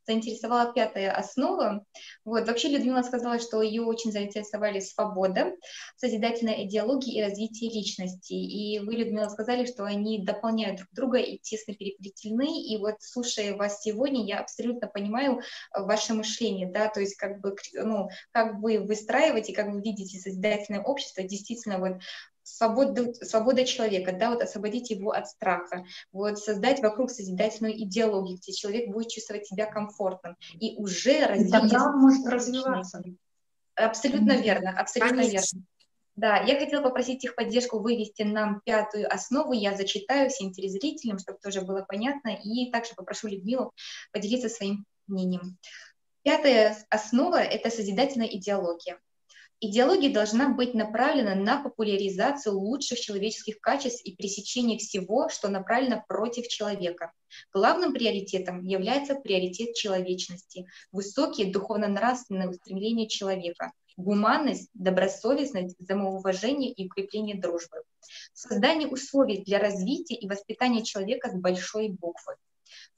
заинтересовала 0.06 0.72
пятая 0.72 1.12
основа. 1.12 1.84
Вот. 2.24 2.46
Вообще 2.46 2.68
Людмила 2.68 3.02
сказала, 3.02 3.38
что 3.38 3.62
ее 3.62 3.82
очень 3.82 4.12
заинтересовали 4.12 4.80
свобода, 4.80 5.52
созидательная 5.96 6.64
идеология 6.64 7.20
и 7.20 7.28
развитие 7.28 7.70
личности. 7.70 8.32
И 8.32 8.78
вы, 8.80 8.94
Людмила, 8.94 9.28
сказали, 9.28 9.66
что 9.66 9.84
они 9.84 10.24
дополняют 10.24 10.78
друг 10.78 10.88
друга 10.92 11.18
и 11.18 11.38
тесно 11.38 11.74
переплетены. 11.74 12.62
И 12.62 12.76
вот 12.78 12.96
слушая 13.00 13.56
вас 13.56 13.80
сегодня, 13.82 14.24
я 14.24 14.40
абсолютно 14.40 14.88
понимаю 14.88 15.40
э, 15.40 15.82
ваше 15.82 16.14
мышление, 16.14 16.70
да, 16.70 16.88
то 16.88 17.00
есть 17.00 17.16
как 17.16 17.40
бы, 17.40 17.54
ну, 17.74 18.08
как 18.32 18.60
вы 18.60 18.80
выстраиваете, 18.80 19.52
как 19.52 19.68
вы 19.68 19.80
видите 19.80 20.18
созидательное 20.18 20.82
общество, 20.82 21.22
действительно 21.22 21.78
вот 21.78 22.00
свободу, 22.42 23.14
свобода 23.14 23.64
человека, 23.64 24.12
да, 24.12 24.30
вот 24.30 24.42
освободить 24.42 24.90
его 24.90 25.12
от 25.12 25.28
страха, 25.28 25.84
вот 26.12 26.38
создать 26.38 26.80
вокруг 26.80 27.10
созидательную 27.10 27.76
идеологию, 27.82 28.38
где 28.38 28.52
человек 28.52 28.90
будет 28.90 29.08
чувствовать 29.08 29.46
себя 29.46 29.66
комфортным 29.66 30.36
и 30.58 30.76
уже 30.76 31.26
развить... 31.26 31.50
Тогда 31.52 31.84
он 31.84 31.98
может 32.00 32.26
развиваться. 32.26 33.02
Абсолютно 33.74 34.32
mm-hmm. 34.32 34.42
верно, 34.42 34.78
абсолютно 34.78 35.22
Конечно. 35.22 35.56
верно. 35.56 35.66
Да, 36.14 36.36
я 36.42 36.58
хотела 36.58 36.82
попросить 36.82 37.24
их 37.24 37.34
поддержку 37.34 37.78
вывести 37.78 38.22
нам 38.22 38.60
пятую 38.66 39.10
основу. 39.12 39.52
Я 39.54 39.74
зачитаю 39.74 40.28
всем 40.28 40.52
телезрителям, 40.52 41.18
чтобы 41.18 41.38
тоже 41.42 41.62
было 41.62 41.86
понятно. 41.88 42.36
И 42.44 42.70
также 42.70 42.94
попрошу 42.94 43.28
Людмилу 43.28 43.72
поделиться 44.12 44.50
своим 44.50 44.84
мнением. 45.06 45.56
Пятая 46.22 46.76
основа– 46.90 47.36
это 47.42 47.70
созидательная 47.70 48.26
идеология. 48.26 49.00
Идеология 49.64 50.12
должна 50.12 50.48
быть 50.48 50.74
направлена 50.74 51.36
на 51.36 51.62
популяризацию 51.62 52.58
лучших 52.58 52.98
человеческих 52.98 53.60
качеств 53.60 54.04
и 54.04 54.16
пресечение 54.16 54.76
всего, 54.76 55.28
что 55.28 55.48
направлено 55.48 56.02
против 56.08 56.48
человека. 56.48 57.12
Главным 57.54 57.92
приоритетом 57.92 58.64
является 58.64 59.14
приоритет 59.14 59.76
человечности, 59.76 60.66
высокие 60.90 61.52
духовно-нравственные 61.52 62.48
устремления 62.48 63.06
человека, 63.06 63.70
гуманность, 63.96 64.68
добросовестность, 64.74 65.76
самоуважение 65.86 66.72
и 66.72 66.86
укрепление 66.86 67.40
дружбы. 67.40 67.84
Создание 68.32 68.88
условий 68.88 69.44
для 69.44 69.60
развития 69.60 70.16
и 70.16 70.28
воспитания 70.28 70.82
человека 70.82 71.30
с 71.30 71.34
большой 71.34 71.88
буквы. 71.88 72.34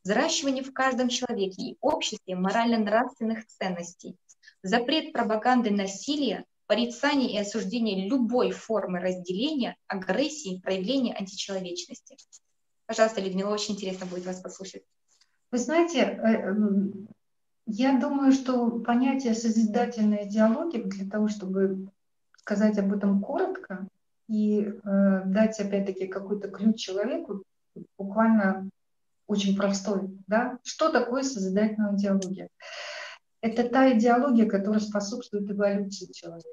Взращивание 0.02 0.64
в 0.64 0.72
каждом 0.72 1.10
человеке 1.10 1.60
и 1.60 1.76
обществе 1.82 2.36
морально-нравственных 2.36 3.46
ценностей, 3.48 4.16
запрет 4.62 5.12
пропаганды 5.12 5.70
насилия, 5.70 6.46
порицание 6.66 7.32
и 7.32 7.38
осуждение 7.38 8.08
любой 8.08 8.50
формы 8.50 9.00
разделения, 9.00 9.76
агрессии, 9.86 10.60
проявления 10.62 11.14
античеловечности. 11.14 12.16
Пожалуйста, 12.86 13.20
Людмила, 13.20 13.50
очень 13.50 13.74
интересно 13.74 14.06
будет 14.06 14.26
вас 14.26 14.40
послушать. 14.40 14.82
Вы 15.50 15.58
знаете, 15.58 16.00
э, 16.00 16.54
я 17.66 17.98
думаю, 17.98 18.32
что 18.32 18.80
понятие 18.80 19.34
созидательной 19.34 20.28
идеологии 20.28 20.82
для 20.82 21.08
того, 21.08 21.28
чтобы 21.28 21.88
сказать 22.36 22.78
об 22.78 22.92
этом 22.92 23.20
коротко 23.20 23.88
и 24.28 24.60
э, 24.62 25.22
дать 25.26 25.58
опять-таки 25.60 26.06
какой-то 26.06 26.48
ключ 26.48 26.78
человеку, 26.80 27.42
буквально 27.98 28.68
очень 29.26 29.56
простой. 29.56 30.10
Да? 30.26 30.58
Что 30.62 30.90
такое 30.90 31.22
созидательная 31.22 31.94
идеология? 31.94 32.48
Это 33.44 33.68
та 33.68 33.92
идеология, 33.92 34.48
которая 34.48 34.80
способствует 34.80 35.50
эволюции 35.50 36.10
человека. 36.10 36.48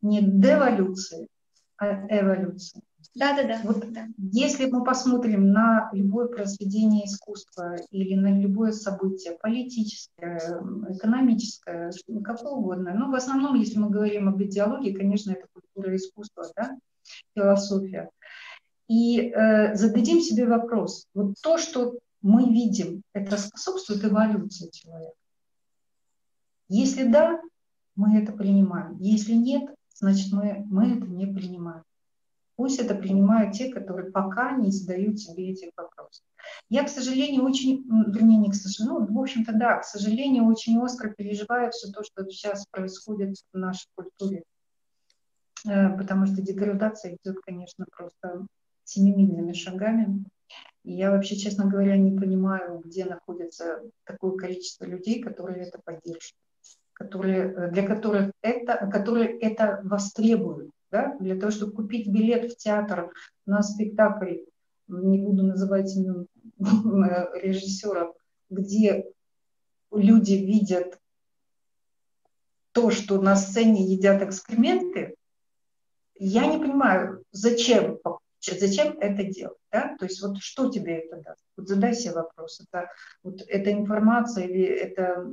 Не 0.00 0.22
деволюции, 0.22 1.28
а 1.76 2.06
эволюции. 2.08 2.80
Да, 3.14 3.36
да, 3.36 3.42
да. 3.46 3.60
Вот 3.62 3.84
да. 3.92 4.06
Если 4.16 4.70
мы 4.70 4.82
посмотрим 4.82 5.52
на 5.52 5.90
любое 5.92 6.28
произведение 6.28 7.04
искусства 7.04 7.76
или 7.90 8.14
на 8.14 8.40
любое 8.40 8.72
событие, 8.72 9.36
политическое, 9.42 10.40
экономическое, 10.88 11.92
какое 12.24 12.52
угодно, 12.52 12.94
ну, 12.94 13.10
в 13.10 13.14
основном, 13.14 13.56
если 13.56 13.78
мы 13.78 13.90
говорим 13.90 14.26
об 14.26 14.42
идеологии, 14.42 14.94
конечно, 14.94 15.32
это 15.32 15.46
культура 15.52 15.94
искусства, 15.94 16.46
да, 16.56 16.74
философия. 17.36 18.08
И 18.88 19.28
э, 19.28 19.74
зададим 19.74 20.22
себе 20.22 20.46
вопрос, 20.46 21.06
вот 21.12 21.34
то, 21.42 21.58
что 21.58 21.98
мы 22.22 22.50
видим, 22.50 23.02
это 23.12 23.36
способствует 23.36 24.02
эволюции 24.02 24.70
человека? 24.70 25.12
Если 26.70 27.02
да, 27.02 27.40
мы 27.96 28.22
это 28.22 28.32
принимаем. 28.32 28.96
Если 28.98 29.32
нет, 29.32 29.74
значит 29.92 30.32
мы, 30.32 30.64
мы 30.70 30.96
это 30.96 31.06
не 31.08 31.26
принимаем. 31.26 31.82
Пусть 32.54 32.78
это 32.78 32.94
принимают 32.94 33.54
те, 33.54 33.72
которые 33.72 34.12
пока 34.12 34.52
не 34.52 34.70
задают 34.70 35.18
себе 35.18 35.50
этих 35.50 35.70
вопросов. 35.76 36.22
Я, 36.68 36.84
к 36.84 36.88
сожалению, 36.88 37.44
очень, 37.44 37.82
вернее, 38.12 38.36
не 38.36 38.50
к 38.50 38.54
сожалению, 38.54 39.08
ну, 39.08 39.14
в 39.14 39.20
общем-то, 39.20 39.52
да, 39.52 39.78
к 39.78 39.84
сожалению, 39.84 40.44
очень 40.44 40.78
остро 40.78 41.10
переживаю 41.10 41.72
все 41.72 41.90
то, 41.90 42.04
что 42.04 42.24
сейчас 42.30 42.64
происходит 42.70 43.34
в 43.52 43.58
нашей 43.58 43.88
культуре. 43.96 44.44
Э, 45.66 45.96
потому 45.98 46.26
что 46.26 46.40
деградация 46.40 47.18
идет, 47.20 47.40
конечно, 47.44 47.84
просто 47.90 48.46
семимильными 48.84 49.54
шагами. 49.54 50.24
И 50.84 50.92
я 50.92 51.10
вообще, 51.10 51.34
честно 51.34 51.64
говоря, 51.66 51.96
не 51.96 52.16
понимаю, 52.16 52.80
где 52.84 53.06
находится 53.06 53.82
такое 54.04 54.36
количество 54.36 54.84
людей, 54.84 55.20
которые 55.20 55.66
это 55.66 55.80
поддерживают 55.84 56.36
которые, 57.00 57.54
э, 57.54 57.70
для 57.70 57.86
которых 57.86 58.32
это, 58.42 58.86
которые 58.92 59.38
это 59.38 59.80
востребуют. 59.84 60.70
да, 60.90 61.16
для 61.18 61.38
того, 61.38 61.50
чтобы 61.50 61.72
купить 61.72 62.08
билет 62.08 62.52
в 62.52 62.56
театр 62.56 63.10
на 63.46 63.62
спектакль, 63.62 64.40
не 64.86 65.18
буду 65.18 65.44
называть 65.44 65.96
имен 65.96 66.26
режиссера, 67.42 68.12
где 68.50 69.06
люди 69.90 70.34
видят 70.34 70.98
то, 72.72 72.90
что 72.90 73.20
на 73.20 73.34
сцене 73.34 73.82
едят 73.84 74.20
экскременты, 74.20 75.14
я 76.16 76.44
не 76.44 76.58
понимаю, 76.58 77.24
зачем, 77.30 77.98
зачем 78.40 78.98
это 78.98 79.24
делать. 79.24 79.56
Да? 79.72 79.96
То 79.98 80.04
есть 80.04 80.20
вот 80.20 80.36
что 80.38 80.70
тебе 80.70 80.98
это 80.98 81.16
даст? 81.22 81.40
Вот 81.56 81.66
задай 81.66 81.94
себе 81.94 82.12
вопрос. 82.12 82.60
Это, 82.60 82.90
вот, 83.22 83.40
это 83.48 83.72
информация 83.72 84.44
или 84.44 84.64
это... 84.64 85.26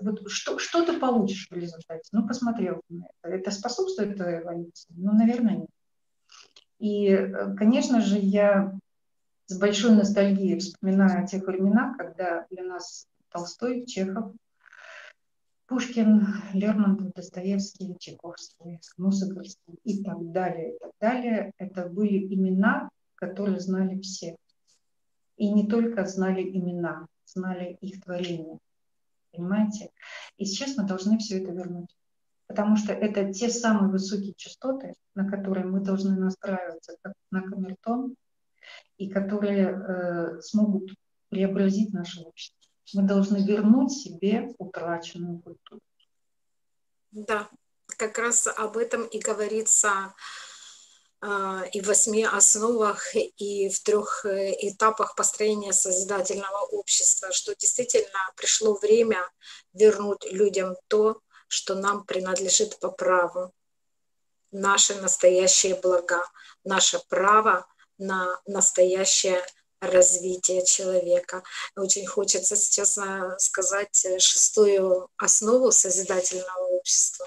Вот 0.00 0.30
что, 0.30 0.58
что 0.58 0.84
ты 0.84 0.98
получишь 0.98 1.48
в 1.50 1.54
результате? 1.54 2.08
Ну, 2.12 2.26
посмотрел 2.26 2.82
это. 2.88 3.34
Это 3.34 3.50
способствует 3.50 4.16
твоей 4.16 4.40
эволюции? 4.40 4.92
Ну, 4.96 5.12
наверное, 5.12 5.56
нет. 5.56 5.70
И, 6.78 7.08
э, 7.08 7.54
конечно 7.56 8.00
же, 8.00 8.18
я 8.18 8.78
с 9.46 9.58
большой 9.58 9.94
ностальгией 9.94 10.58
вспоминаю 10.58 11.22
о 11.22 11.26
тех 11.26 11.44
временах, 11.46 11.96
когда 11.96 12.46
для 12.50 12.64
нас 12.64 13.06
Толстой, 13.30 13.84
Чехов, 13.84 14.32
Пушкин, 15.66 16.26
Лермонтов, 16.52 17.12
Достоевский, 17.12 17.96
Чайковский, 17.98 18.80
Мусоргский 18.96 19.78
и 19.84 20.02
так 20.02 20.32
далее, 20.32 20.74
и 20.74 20.78
так 20.78 20.92
далее. 21.00 21.52
Это 21.58 21.86
были 21.86 22.32
имена, 22.34 22.88
которые 23.14 23.60
знали 23.60 24.00
все. 24.00 24.36
И 25.36 25.52
не 25.52 25.68
только 25.68 26.06
знали 26.06 26.42
имена, 26.42 27.06
знали 27.24 27.76
их 27.80 28.02
творения. 28.02 28.58
Понимаете? 29.32 29.90
И 30.36 30.44
сейчас 30.44 30.76
мы 30.76 30.84
должны 30.84 31.18
все 31.18 31.42
это 31.42 31.52
вернуть. 31.52 31.94
Потому 32.46 32.76
что 32.76 32.92
это 32.92 33.32
те 33.32 33.48
самые 33.48 33.90
высокие 33.90 34.34
частоты, 34.36 34.94
на 35.14 35.30
которые 35.30 35.66
мы 35.66 35.80
должны 35.80 36.16
настраиваться, 36.16 36.96
как 37.02 37.12
на 37.30 37.42
камертон, 37.42 38.16
и 38.98 39.08
которые 39.08 39.68
э, 39.68 40.40
смогут 40.40 40.94
преобразить 41.28 41.92
наше 41.92 42.20
общество. 42.20 42.58
Мы 42.92 43.02
должны 43.04 43.38
вернуть 43.38 43.92
себе 43.92 44.52
утраченную 44.58 45.38
культуру. 45.38 45.80
Да, 47.12 47.48
как 47.86 48.18
раз 48.18 48.46
об 48.46 48.76
этом 48.76 49.06
и 49.06 49.20
говорится 49.20 50.14
и 51.22 51.80
в 51.82 51.86
восьми 51.86 52.24
основах, 52.24 53.14
и 53.14 53.68
в 53.68 53.82
трех 53.82 54.24
э, 54.24 54.54
этапах 54.68 55.14
построения 55.14 55.72
созидательного 55.72 56.60
общества, 56.70 57.30
что 57.32 57.54
действительно 57.54 58.18
пришло 58.36 58.74
время 58.74 59.30
вернуть 59.74 60.24
людям 60.32 60.76
то, 60.88 61.20
что 61.46 61.74
нам 61.74 62.04
принадлежит 62.04 62.78
по 62.80 62.90
праву, 62.90 63.52
наши 64.50 64.94
настоящие 64.94 65.74
блага, 65.74 66.22
наше 66.64 66.98
право 67.10 67.66
на 67.98 68.40
настоящее 68.46 69.44
развития 69.80 70.64
человека. 70.64 71.42
Очень 71.76 72.06
хочется 72.06 72.56
сейчас 72.56 72.98
сказать 73.38 74.06
э, 74.06 74.18
шестую 74.18 75.10
основу 75.18 75.70
созидательного 75.70 76.64
общества 76.66 77.26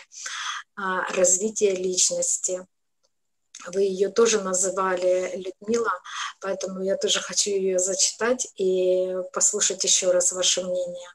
а,– 0.76 1.14
развитие 1.14 1.76
личности. 1.76 2.66
Вы 3.68 3.84
ее 3.84 4.10
тоже 4.10 4.42
называли 4.42 5.36
Людмила, 5.36 5.92
поэтому 6.42 6.84
я 6.84 6.98
тоже 6.98 7.20
хочу 7.22 7.50
ее 7.52 7.80
зачитать 7.80 8.48
и 8.56 9.16
послушать 9.34 9.84
еще 9.84 10.12
раз 10.12 10.32
ваше 10.32 10.64
мнение. 10.64 11.10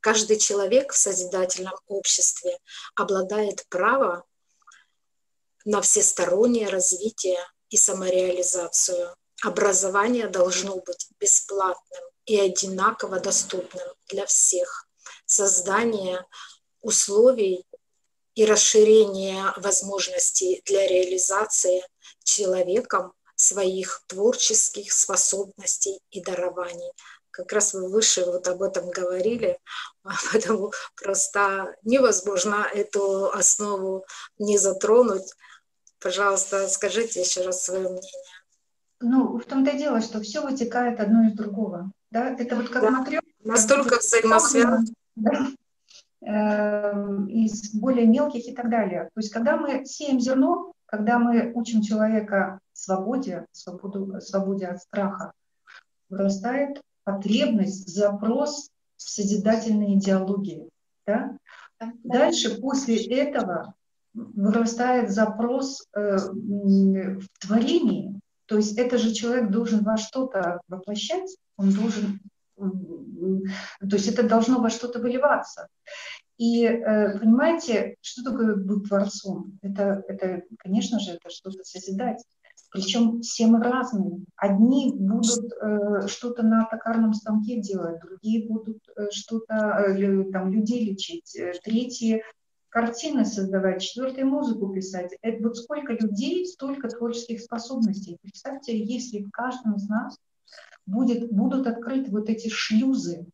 Каждый 0.00 0.38
человек 0.38 0.92
в 0.92 0.96
созидательном 0.96 1.74
обществе 1.86 2.58
обладает 2.94 3.66
правом 3.68 4.24
на 5.64 5.80
всестороннее 5.80 6.68
развитие 6.68 7.38
и 7.68 7.76
самореализацию– 7.76 9.14
Образование 9.42 10.28
должно 10.28 10.76
быть 10.76 11.08
бесплатным 11.18 12.04
и 12.26 12.38
одинаково 12.38 13.18
доступным 13.18 13.88
для 14.08 14.24
всех. 14.24 14.86
Создание 15.26 16.24
условий 16.80 17.66
и 18.34 18.44
расширение 18.44 19.52
возможностей 19.56 20.62
для 20.66 20.86
реализации 20.86 21.82
человеком 22.24 23.12
своих 23.34 24.02
творческих 24.06 24.92
способностей 24.92 26.00
и 26.10 26.22
дарований. 26.22 26.92
Как 27.30 27.52
раз 27.52 27.72
вы 27.74 27.88
выше 27.88 28.24
вот 28.24 28.46
об 28.46 28.62
этом 28.62 28.90
говорили, 28.90 29.58
поэтому 30.32 30.72
просто 30.94 31.74
невозможно 31.82 32.66
эту 32.72 33.30
основу 33.32 34.04
не 34.38 34.58
затронуть. 34.58 35.32
Пожалуйста, 35.98 36.68
скажите 36.68 37.20
еще 37.20 37.42
раз 37.42 37.64
свое 37.64 37.88
мнение. 37.88 38.32
Ну, 39.00 39.38
в 39.38 39.44
том-то 39.44 39.72
и 39.72 39.78
дело, 39.78 40.00
что 40.00 40.20
все 40.20 40.40
вытекает 40.40 41.00
одно 41.00 41.28
из 41.28 41.34
другого. 41.34 41.90
Да? 42.10 42.36
Это 42.38 42.56
вот 42.56 42.68
как 42.68 42.82
да. 42.82 42.90
матрёнка. 42.90 43.26
Настолько 43.40 43.98
взаимосвязано. 43.98 44.84
Да? 45.14 45.48
Эм, 46.24 47.26
из 47.26 47.74
более 47.74 48.06
мелких 48.06 48.46
и 48.46 48.54
так 48.54 48.70
далее. 48.70 49.10
То 49.12 49.20
есть, 49.20 49.32
когда 49.32 49.56
мы 49.56 49.84
сеем 49.84 50.20
зерно, 50.20 50.72
когда 50.86 51.18
мы 51.18 51.50
учим 51.54 51.82
человека 51.82 52.60
свободе, 52.72 53.46
свободу, 53.50 54.20
свободе 54.20 54.68
от 54.68 54.80
страха, 54.80 55.32
вырастает 56.08 56.80
потребность, 57.02 57.88
запрос 57.88 58.70
в 58.96 59.02
созидательной 59.02 59.94
идеологии. 59.94 60.68
Да? 61.08 61.36
Дальше, 62.04 62.60
после 62.60 63.04
этого, 63.04 63.74
вырастает 64.14 65.10
запрос 65.10 65.88
э, 65.92 66.18
в 66.18 67.26
творении, 67.40 68.20
то 68.46 68.58
есть 68.58 68.78
это 68.78 68.96
же 68.96 69.12
человек 69.12 69.50
должен 69.50 69.82
во 69.82 69.96
что-то 69.96 70.60
воплощать, 70.68 71.36
он 71.56 71.72
должен, 71.72 72.20
то 73.80 73.96
есть 73.96 74.08
это 74.08 74.22
должно 74.28 74.60
во 74.60 74.70
что-то 74.70 74.98
выливаться. 75.00 75.68
И 76.38 76.64
э, 76.64 77.18
понимаете, 77.18 77.96
что 78.00 78.24
такое 78.24 78.56
быть 78.56 78.88
творцом? 78.88 79.58
Это, 79.62 80.02
это, 80.08 80.42
конечно 80.58 80.98
же, 80.98 81.12
это 81.12 81.30
что-то 81.30 81.62
созидать. 81.62 82.24
Причем 82.70 83.20
все 83.20 83.46
мы 83.46 83.62
разные. 83.62 84.24
Одни 84.36 84.92
будут 84.94 85.52
э, 85.52 86.08
что-то 86.08 86.42
на 86.42 86.64
токарном 86.64 87.12
станке 87.12 87.60
делать, 87.60 88.00
другие 88.00 88.48
будут 88.48 88.78
э, 88.96 89.10
что-то, 89.10 89.54
э, 89.88 90.24
там, 90.32 90.50
людей 90.50 90.90
лечить, 90.90 91.36
э, 91.36 91.52
третьи 91.62 92.22
картины 92.70 93.26
создавать, 93.26 93.82
четвертую 93.82 94.26
музыку 94.26 94.72
писать. 94.72 95.12
Это 95.20 95.42
вот 95.42 95.58
сколько 95.58 95.92
людей, 95.92 96.46
столько 96.46 96.88
творческих 96.88 97.42
способностей. 97.42 98.16
Представьте, 98.22 98.82
если 98.82 99.22
в 99.22 99.30
каждом 99.30 99.76
из 99.76 99.86
нас 99.88 100.16
будет, 100.86 101.30
будут 101.30 101.66
открыты 101.66 102.10
вот 102.10 102.28
эти 102.28 102.48
шлюзы, 102.48 103.26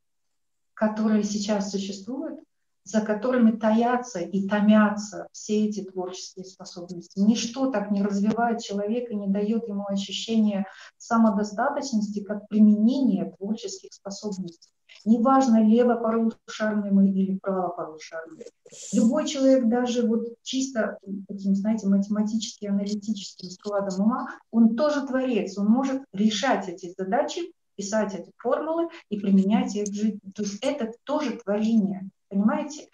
которые 0.75 1.25
сейчас 1.25 1.71
существуют, 1.71 2.41
за 2.89 3.03
которыми 3.03 3.51
таятся 3.51 4.21
и 4.21 4.49
томятся 4.49 5.29
все 5.33 5.67
эти 5.67 5.85
творческие 5.85 6.47
способности. 6.47 7.19
Ничто 7.19 7.71
так 7.71 7.91
не 7.91 8.03
развивает 8.03 8.61
человека, 8.61 9.15
не 9.15 9.29
дает 9.29 9.69
ему 9.69 9.85
ощущения 9.87 10.65
самодостаточности, 10.97 12.25
как 12.25 12.49
применение 12.49 13.31
творческих 13.37 13.93
способностей. 13.93 14.71
Неважно, 15.05 15.63
левополушарный 15.63 16.91
мы 16.91 17.11
или 17.11 17.39
правополушарный. 17.39 18.47
Любой 18.95 19.27
человек, 19.27 19.69
даже 19.69 20.07
вот 20.07 20.25
чисто 20.43 20.99
таким, 21.29 21.55
знаете, 21.55 21.87
математически 21.89 22.65
аналитическим 22.65 23.51
складом 23.51 24.01
ума, 24.01 24.29
он 24.51 24.77
тоже 24.77 25.07
творец, 25.07 25.59
он 25.59 25.67
может 25.67 26.03
решать 26.15 26.69
эти 26.71 26.95
задачи, 26.97 27.53
писать 27.77 28.15
эти 28.15 28.33
формулы 28.39 28.89
и 29.11 29.21
применять 29.21 29.77
их 29.77 29.89
в 29.89 29.95
жизни. 29.95 30.21
То 30.35 30.43
есть 30.43 30.59
это 30.63 30.91
тоже 31.05 31.39
творение, 31.39 32.09
понимаете? 32.29 32.89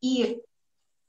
И 0.00 0.42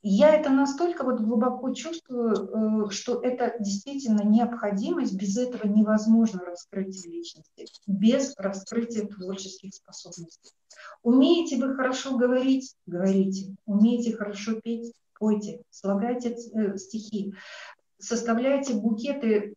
я 0.07 0.35
это 0.35 0.51
настолько 0.51 1.03
вот 1.03 1.19
глубоко 1.19 1.73
чувствую, 1.73 2.85
э, 2.87 2.89
что 2.91 3.21
это 3.23 3.55
действительно 3.59 4.21
необходимость, 4.21 5.15
без 5.15 5.35
этого 5.35 5.65
невозможно 5.65 6.45
раскрытие 6.45 7.11
личности, 7.11 7.65
без 7.87 8.35
раскрытия 8.37 9.07
творческих 9.07 9.73
способностей. 9.73 10.51
Умеете 11.01 11.57
вы 11.57 11.73
хорошо 11.73 12.17
говорить? 12.17 12.75
Говорите. 12.85 13.55
Умеете 13.65 14.15
хорошо 14.15 14.61
петь? 14.61 14.93
Пойте. 15.17 15.63
Слагайте 15.71 16.35
э, 16.53 16.77
стихи. 16.77 17.33
Составляйте 17.97 18.75
букеты 18.75 19.55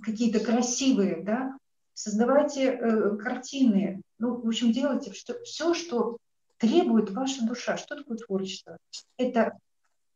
какие-то 0.00 0.38
красивые, 0.38 1.24
да? 1.24 1.58
Создавайте 1.94 2.66
э, 2.66 3.16
картины. 3.16 4.00
Ну, 4.20 4.40
в 4.40 4.46
общем, 4.46 4.70
делайте 4.70 5.12
все, 5.42 5.74
что 5.74 6.18
требует 6.58 7.10
ваша 7.10 7.46
душа. 7.46 7.76
Что 7.76 7.96
такое 7.96 8.18
творчество? 8.18 8.76
Это 9.16 9.56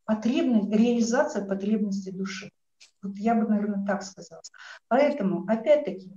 потребность, 0.04 0.70
реализация 0.70 1.44
потребностей 1.46 2.12
души. 2.12 2.50
Вот 3.02 3.16
я 3.16 3.34
бы, 3.34 3.48
наверное, 3.48 3.86
так 3.86 4.02
сказала. 4.02 4.42
Поэтому, 4.88 5.44
опять-таки, 5.48 6.12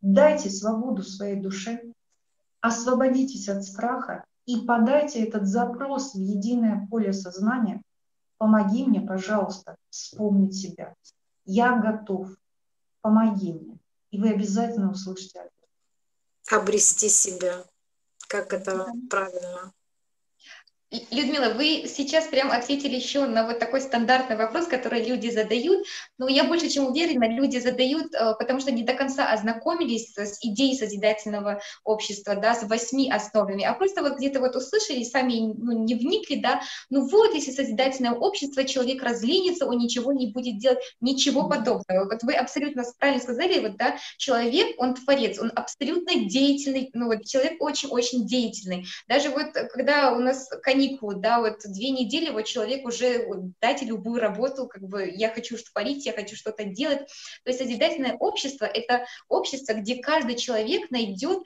дайте 0.00 0.50
свободу 0.50 1.02
своей 1.02 1.36
душе, 1.36 1.82
освободитесь 2.60 3.48
от 3.48 3.64
страха 3.64 4.24
и 4.46 4.64
подайте 4.66 5.22
этот 5.22 5.46
запрос 5.46 6.14
в 6.14 6.18
единое 6.18 6.86
поле 6.90 7.12
сознания, 7.12 7.82
помоги 8.38 8.84
мне, 8.84 9.00
пожалуйста, 9.00 9.76
вспомнить 9.90 10.54
себя. 10.54 10.94
Я 11.44 11.78
готов, 11.78 12.30
помоги 13.00 13.52
мне. 13.52 13.78
И 14.10 14.18
вы 14.18 14.30
обязательно 14.30 14.90
услышите 14.90 15.40
ответ. 15.40 15.52
Обрести 16.50 17.08
себя. 17.08 17.64
Как 18.28 18.52
это 18.52 18.86
правильно? 19.10 19.72
Людмила, 20.90 21.52
вы 21.52 21.84
сейчас 21.86 22.28
прям 22.28 22.50
ответили 22.50 22.96
еще 22.96 23.26
на 23.26 23.46
вот 23.46 23.58
такой 23.58 23.82
стандартный 23.82 24.36
вопрос, 24.36 24.66
который 24.66 25.04
люди 25.04 25.28
задают. 25.28 25.86
Но 26.16 26.28
я 26.28 26.44
больше 26.44 26.70
чем 26.70 26.86
уверена, 26.86 27.28
люди 27.28 27.58
задают, 27.58 28.14
э, 28.14 28.34
потому 28.38 28.58
что 28.60 28.70
не 28.70 28.82
до 28.82 28.94
конца 28.94 29.30
ознакомились 29.30 30.16
с 30.16 30.38
идеей 30.40 30.78
созидательного 30.78 31.60
общества, 31.84 32.36
да, 32.36 32.54
с 32.54 32.62
восьми 32.62 33.10
основами, 33.10 33.64
а 33.64 33.74
просто 33.74 34.02
вот 34.02 34.16
где-то 34.16 34.40
вот 34.40 34.56
услышали, 34.56 35.04
сами 35.04 35.52
ну, 35.58 35.84
не 35.84 35.94
вникли, 35.94 36.36
да, 36.36 36.62
ну 36.88 37.06
вот, 37.06 37.34
если 37.34 37.50
созидательное 37.50 38.12
общество, 38.12 38.64
человек 38.64 39.02
разленится, 39.02 39.66
он 39.66 39.76
ничего 39.76 40.12
не 40.14 40.28
будет 40.28 40.58
делать, 40.58 40.78
ничего 41.02 41.50
подобного. 41.50 42.06
Вот 42.06 42.22
вы 42.22 42.32
абсолютно 42.32 42.84
правильно 42.98 43.22
сказали, 43.22 43.60
вот, 43.60 43.76
да, 43.76 43.98
человек, 44.16 44.68
он 44.78 44.94
творец, 44.94 45.38
он 45.38 45.52
абсолютно 45.54 46.14
деятельный, 46.14 46.88
ну 46.94 47.08
вот 47.08 47.26
человек 47.26 47.62
очень-очень 47.62 48.26
деятельный. 48.26 48.86
Даже 49.06 49.28
вот 49.28 49.52
когда 49.70 50.12
у 50.12 50.20
нас, 50.20 50.48
конечно, 50.62 50.77
каникулы, 50.78 51.16
да, 51.16 51.40
вот 51.40 51.60
две 51.64 51.90
недели 51.90 52.30
вот 52.30 52.44
человек 52.44 52.86
уже, 52.86 53.26
вот, 53.26 53.40
дайте 53.60 53.84
любую 53.84 54.20
работу, 54.20 54.66
как 54.66 54.82
бы 54.82 55.10
я 55.12 55.30
хочу 55.30 55.56
творить, 55.58 56.06
я 56.06 56.12
хочу 56.12 56.36
что-то 56.36 56.64
делать. 56.64 57.00
То 57.44 57.50
есть 57.50 57.58
созидательное 57.58 58.16
общество— 58.16 58.64
это 58.66 59.04
общество, 59.28 59.72
где 59.74 59.96
каждый 59.96 60.36
человек 60.36 60.90
найдет 60.90 61.40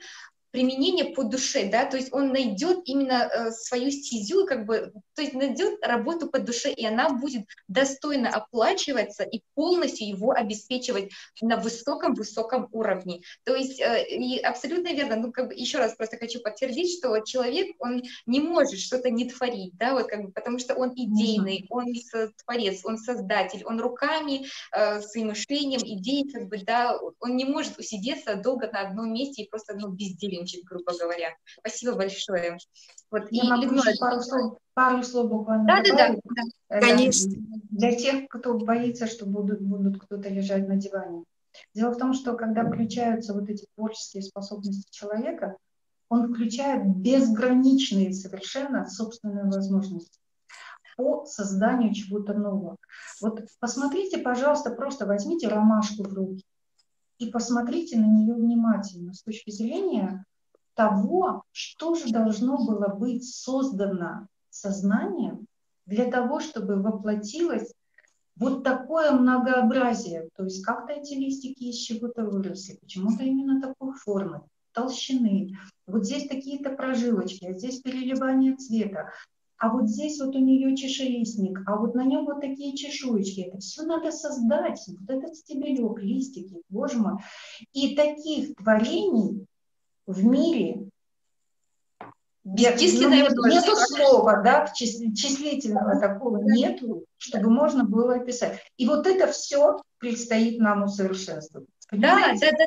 применение 0.53 1.05
по 1.05 1.23
душе, 1.23 1.67
да, 1.67 1.83
то 1.85 1.97
есть 1.97 2.13
он 2.13 2.31
найдет 2.31 2.81
именно 2.85 3.23
э, 3.23 3.51
свою 3.51 3.89
стезю, 3.89 4.45
как 4.45 4.67
бы, 4.67 4.93
то 5.15 5.23
есть 5.23 5.33
найдет 5.33 5.83
работу 5.83 6.29
по 6.29 6.37
душе, 6.37 6.71
и 6.71 6.85
она 6.85 7.09
будет 7.09 7.47
достойно 7.67 8.29
оплачиваться 8.29 9.23
и 9.23 9.41
полностью 9.55 10.07
его 10.07 10.31
обеспечивать 10.31 11.11
на 11.41 11.57
высоком-высоком 11.57 12.69
уровне. 12.71 13.21
То 13.43 13.55
есть, 13.55 13.81
э, 13.81 14.05
и 14.07 14.37
абсолютно 14.37 14.93
верно, 14.93 15.15
ну, 15.15 15.31
как 15.31 15.47
бы, 15.47 15.55
еще 15.55 15.79
раз 15.79 15.95
просто 15.95 16.17
хочу 16.17 16.39
подтвердить, 16.39 16.99
что 16.99 17.19
человек, 17.21 17.75
он 17.79 18.03
не 18.27 18.39
может 18.39 18.79
что-то 18.79 19.09
не 19.09 19.27
творить, 19.27 19.75
да, 19.77 19.93
вот, 19.93 20.05
как 20.05 20.23
бы, 20.23 20.31
потому 20.31 20.59
что 20.59 20.75
он 20.75 20.93
идейный, 20.95 21.65
он 21.71 21.87
творец, 22.45 22.81
он 22.83 22.99
создатель, 22.99 23.63
он 23.65 23.81
руками, 23.81 24.45
э, 24.71 25.01
своим 25.01 25.29
мышлением, 25.29 25.81
идеей, 25.81 26.31
как 26.31 26.47
бы, 26.47 26.59
да, 26.59 26.95
он 27.19 27.35
не 27.37 27.45
может 27.45 27.79
усидеться 27.79 28.35
долго 28.35 28.69
на 28.71 28.81
одном 28.81 29.11
месте 29.11 29.41
и 29.41 29.49
просто, 29.49 29.73
ну, 29.73 29.87
бездельничать 29.87 30.42
сотрудничать, 30.43 30.65
грубо 30.65 30.91
говоря. 30.97 31.35
Спасибо 31.59 31.95
большое. 31.95 32.57
Вот, 33.11 33.23
Я 33.31 33.43
и 33.43 33.49
могу 33.49 33.63
Людмила... 33.63 33.83
пару 33.99 34.21
слов, 34.21 34.57
пару 34.73 35.03
слов 35.03 35.29
буквально 35.29 35.65
да, 35.65 35.83
добавить. 35.83 36.21
Да, 36.23 36.43
да, 36.69 36.79
да. 36.81 36.87
Конечно. 36.87 37.31
Для 37.69 37.95
тех, 37.95 38.27
кто 38.29 38.57
боится, 38.57 39.07
что 39.07 39.25
будут, 39.25 39.61
будут 39.61 40.01
кто-то 40.01 40.29
лежать 40.29 40.67
на 40.67 40.75
диване. 40.75 41.23
Дело 41.75 41.91
в 41.91 41.97
том, 41.97 42.13
что 42.13 42.35
когда 42.35 42.65
включаются 42.65 43.33
вот 43.33 43.49
эти 43.49 43.67
творческие 43.75 44.23
способности 44.23 44.89
человека, 44.91 45.57
он 46.09 46.33
включает 46.33 46.85
безграничные 46.85 48.13
совершенно 48.13 48.87
собственные 48.87 49.45
возможности 49.45 50.19
по 50.95 51.25
созданию 51.25 51.93
чего-то 51.93 52.33
нового. 52.33 52.77
Вот 53.21 53.41
посмотрите, 53.59 54.19
пожалуйста, 54.19 54.71
просто 54.71 55.07
возьмите 55.07 55.47
ромашку 55.47 56.03
в 56.03 56.13
руки 56.13 56.43
и 57.17 57.31
посмотрите 57.31 57.97
на 57.97 58.05
нее 58.05 58.33
внимательно 58.33 59.13
с 59.13 59.23
точки 59.23 59.51
зрения 59.51 60.25
того, 60.75 61.43
что 61.51 61.95
же 61.95 62.11
должно 62.11 62.65
было 62.65 62.87
быть 62.87 63.23
создано 63.25 64.27
сознанием 64.49 65.45
для 65.85 66.09
того, 66.09 66.39
чтобы 66.39 66.81
воплотилось 66.81 67.73
вот 68.35 68.63
такое 68.63 69.11
многообразие. 69.11 70.29
То 70.35 70.45
есть 70.45 70.63
как-то 70.63 70.93
эти 70.93 71.13
листики 71.13 71.65
из 71.65 71.75
чего-то 71.75 72.23
выросли, 72.23 72.77
почему-то 72.81 73.23
именно 73.23 73.61
такой 73.61 73.93
формы, 73.95 74.41
толщины. 74.71 75.57
Вот 75.85 76.05
здесь 76.05 76.27
какие-то 76.27 76.71
прожилочки, 76.71 77.45
а 77.45 77.53
здесь 77.53 77.81
переливание 77.81 78.55
цвета 78.55 79.09
а 79.63 79.69
вот 79.69 79.87
здесь 79.87 80.19
вот 80.19 80.35
у 80.35 80.39
нее 80.39 80.75
чешелистник, 80.75 81.61
а 81.65 81.77
вот 81.77 81.95
на 81.95 82.03
нем 82.03 82.25
вот 82.25 82.41
такие 82.41 82.75
чешуечки. 82.75 83.47
Это 83.47 83.59
все 83.59 83.83
надо 83.83 84.11
создать. 84.11 84.85
Вот 84.87 85.09
этот 85.09 85.37
стебелек, 85.37 85.99
листики, 85.99 86.61
боже 86.67 86.97
мой. 86.97 87.13
И 87.71 87.95
таких 87.95 88.57
творений 88.57 89.45
в 90.05 90.23
мире 90.23 90.89
Бесчисленное 92.45 93.29
ну, 93.33 93.47
нету 93.47 93.73
слова, 93.73 94.41
да, 94.41 94.67
числительного 94.75 95.97
такого 95.97 96.39
нету, 96.43 97.05
чтобы 97.17 97.49
можно 97.49 97.85
было 97.85 98.15
описать. 98.15 98.59
И 98.75 98.85
вот 98.85 99.07
это 99.07 99.31
все 99.31 99.81
предстоит 99.97 100.59
нам 100.59 100.83
усовершенствовать. 100.83 101.69
Да, 101.91 102.33
да, 102.39 102.51
да, 102.51 102.65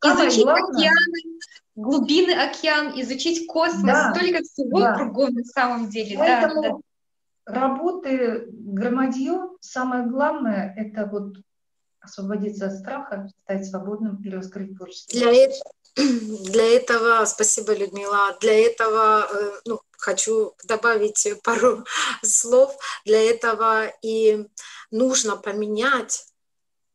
да. 0.00 0.24
Изучить 0.24 0.46
океаны, 0.46 1.40
глубины 1.74 2.30
океан, 2.32 2.92
изучить 3.00 3.48
космос, 3.48 3.82
да, 3.82 4.14
столько 4.14 4.42
всего 4.44 4.78
да. 4.78 4.94
кругом 4.94 5.34
на 5.34 5.44
самом 5.44 5.88
деле. 5.88 6.16
Поэтому 6.18 6.62
да, 6.62 6.70
да. 7.46 7.60
работы 7.60 8.46
громадье, 8.48 9.40
самое 9.60 10.06
главное, 10.06 10.72
это 10.76 11.04
вот 11.06 11.34
освободиться 11.98 12.66
от 12.66 12.74
страха, 12.74 13.28
стать 13.42 13.66
свободным 13.66 14.22
и 14.22 14.30
раскрыть 14.30 14.76
творчество. 14.76 15.18
Для, 15.18 15.48
для 16.50 16.76
этого, 16.76 17.24
спасибо, 17.24 17.72
Людмила, 17.72 18.36
для 18.40 18.66
этого 18.66 19.28
э, 19.30 19.60
ну, 19.64 19.80
хочу 19.92 20.54
добавить 20.64 21.26
пару 21.42 21.84
слов. 22.22 22.76
Для 23.04 23.22
этого 23.22 23.86
и 24.02 24.46
нужно 24.90 25.36
поменять 25.36 26.26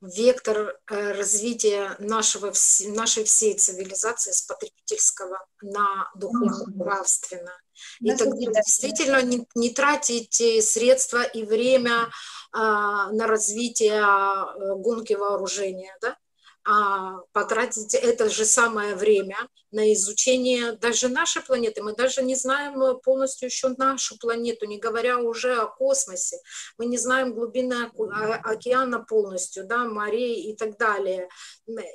вектор 0.01 0.79
э, 0.89 1.11
развития 1.13 1.95
нашего, 1.99 2.53
нашей 2.89 3.23
всей 3.23 3.55
цивилизации 3.55 4.31
с 4.31 4.41
потребительского 4.41 5.45
на 5.61 6.09
духовно-нравственно. 6.15 7.53
И 7.99 8.15
тогда 8.15 8.35
действительно 8.37 9.21
не, 9.21 9.47
не 9.55 9.71
тратить 9.71 10.63
средства 10.63 11.23
и 11.23 11.43
время 11.43 12.09
а, 12.51 13.11
на 13.11 13.27
развитие 13.27 14.01
а, 14.03 14.53
гонки 14.75 15.13
вооружения, 15.13 15.97
да? 16.01 16.17
А 16.63 17.19
потратить 17.31 17.95
это 17.95 18.29
же 18.29 18.45
самое 18.45 18.95
время 18.95 19.35
на 19.71 19.91
изучение 19.93 20.73
даже 20.73 21.07
нашей 21.09 21.41
планеты. 21.41 21.81
Мы 21.81 21.95
даже 21.95 22.21
не 22.21 22.35
знаем 22.35 22.99
полностью 23.01 23.47
еще 23.47 23.69
нашу 23.77 24.17
планету, 24.19 24.65
не 24.65 24.77
говоря 24.77 25.17
уже 25.17 25.55
о 25.55 25.67
космосе. 25.67 26.37
Мы 26.77 26.85
не 26.85 26.97
знаем 26.97 27.33
глубины 27.33 27.89
океана 28.43 28.99
полностью, 28.99 29.65
да, 29.65 29.85
морей 29.85 30.51
и 30.51 30.55
так 30.55 30.77
далее. 30.77 31.29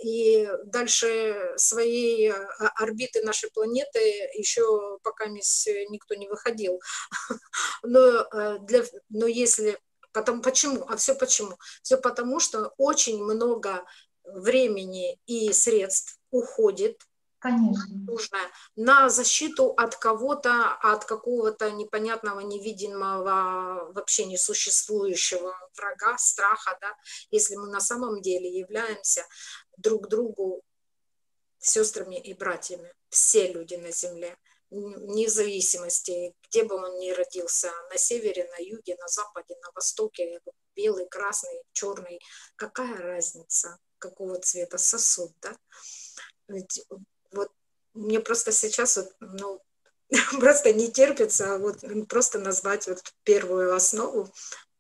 И 0.03 0.49
дальше 0.65 1.53
своей 1.57 2.33
орбиты 2.77 3.23
нашей 3.23 3.51
планеты 3.51 4.01
еще 4.35 4.99
пока 5.03 5.27
никто 5.27 6.15
не 6.15 6.29
выходил. 6.29 6.81
Но, 7.83 8.27
э, 8.33 8.59
для, 8.61 8.85
но 9.09 9.27
если 9.27 9.79
Потом, 10.17 10.41
почему? 10.41 10.87
А 10.89 10.97
все 10.97 11.15
почему? 11.15 11.59
Все 11.83 11.99
потому, 11.99 12.41
что 12.41 12.73
очень 12.79 13.23
много 13.23 13.85
времени 14.27 15.19
и 15.27 15.53
средств 15.53 16.19
уходит 16.31 17.01
Конечно. 17.39 17.85
нужно 18.09 18.39
на 18.77 19.09
защиту 19.09 19.71
от 19.77 19.97
кого-то, 19.97 20.73
от 20.83 21.05
какого-то 21.05 21.71
непонятного, 21.71 22.41
невидимого, 22.41 23.93
вообще 23.93 24.25
несуществующего 24.25 25.55
врага, 25.77 26.17
страха, 26.19 26.77
да, 26.81 26.95
если 27.31 27.57
мы 27.57 27.69
на 27.69 27.81
самом 27.81 28.23
деле 28.23 28.51
являемся 28.51 29.25
друг 29.77 30.09
другу 30.09 30.63
сестрами 31.59 32.17
и 32.21 32.33
братьями, 32.35 32.93
все 33.11 33.53
люди 33.53 33.75
на 33.75 33.93
земле, 33.93 34.37
вне 34.71 35.29
зависимости, 35.29 36.35
где 36.49 36.65
бы 36.65 36.77
он 36.77 36.99
ни 36.99 37.11
родился, 37.11 37.71
на 37.91 37.99
севере, 37.99 38.49
на 38.51 38.63
юге, 38.63 38.97
на 38.97 39.09
западе, 39.09 39.55
на 39.63 39.71
востоке, 39.73 40.41
белый, 40.75 41.07
красный, 41.09 41.63
черный, 41.73 42.21
какая 42.57 42.97
разница? 42.97 43.79
Какого 43.99 44.39
цвета 44.41 44.79
сосуд, 44.79 45.33
да. 45.41 45.57
Вот 47.33 47.51
мне 47.95 48.21
просто 48.21 48.53
сейчас 48.53 48.97
вот, 48.97 49.15
ну, 49.21 49.63
просто 50.41 50.73
не 50.73 50.91
терпится 50.91 51.55
а 51.55 51.59
вот 51.59 51.79
просто 52.09 52.39
назвать 52.39 52.87
вот 52.87 53.03
первую 53.25 53.75
основу 53.75 54.33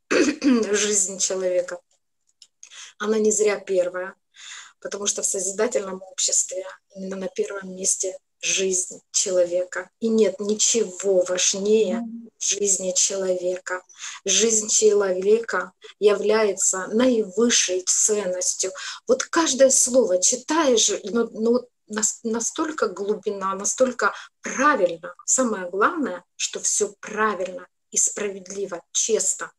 жизни 0.10 1.18
человека. 1.18 1.80
Она 2.98 3.18
не 3.18 3.32
зря 3.32 3.58
первая, 3.58 4.14
потому 4.80 5.06
что 5.06 5.22
в 5.22 5.26
созидательном 5.26 6.02
обществе 6.02 6.64
именно 6.94 7.16
на 7.16 7.28
первом 7.28 7.74
месте 7.74 8.18
жизнь 8.40 9.00
человека. 9.10 9.90
И 10.00 10.08
нет 10.08 10.38
ничего 10.40 11.24
важнее 11.28 12.02
жизни 12.38 12.92
человека. 12.92 13.82
Жизнь 14.24 14.68
человека 14.68 15.72
является 15.98 16.86
наивысшей 16.88 17.82
ценностью. 17.86 18.72
Вот 19.06 19.24
каждое 19.24 19.70
слово 19.70 20.20
читаешь, 20.20 20.90
ну, 21.04 21.28
ну 21.32 21.68
настолько 22.22 22.88
глубина, 22.88 23.54
настолько 23.54 24.12
правильно. 24.42 25.14
Самое 25.24 25.68
главное, 25.70 26.24
что 26.36 26.60
все 26.60 26.92
правильно 27.00 27.66
и 27.90 27.96
справедливо, 27.96 28.82
честно. 28.92 29.52